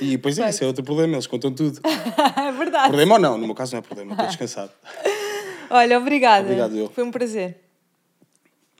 E 0.00 0.10
depois 0.12 0.38
é, 0.38 0.48
isso 0.50 0.62
é 0.62 0.66
outro 0.66 0.84
problema, 0.84 1.14
eles 1.14 1.26
contam 1.26 1.52
tudo. 1.52 1.80
é 2.36 2.52
verdade. 2.52 2.88
Problema 2.88 3.14
ou 3.14 3.20
não? 3.20 3.38
No 3.38 3.46
meu 3.46 3.54
caso 3.54 3.72
não 3.72 3.78
é 3.78 3.82
problema, 3.82 4.12
estou 4.12 4.26
descansado. 4.26 4.70
Olha, 5.70 5.98
obrigada. 5.98 6.44
Obrigado, 6.44 6.76
eu. 6.76 6.90
Foi 6.90 7.02
um 7.02 7.10
prazer. 7.10 7.56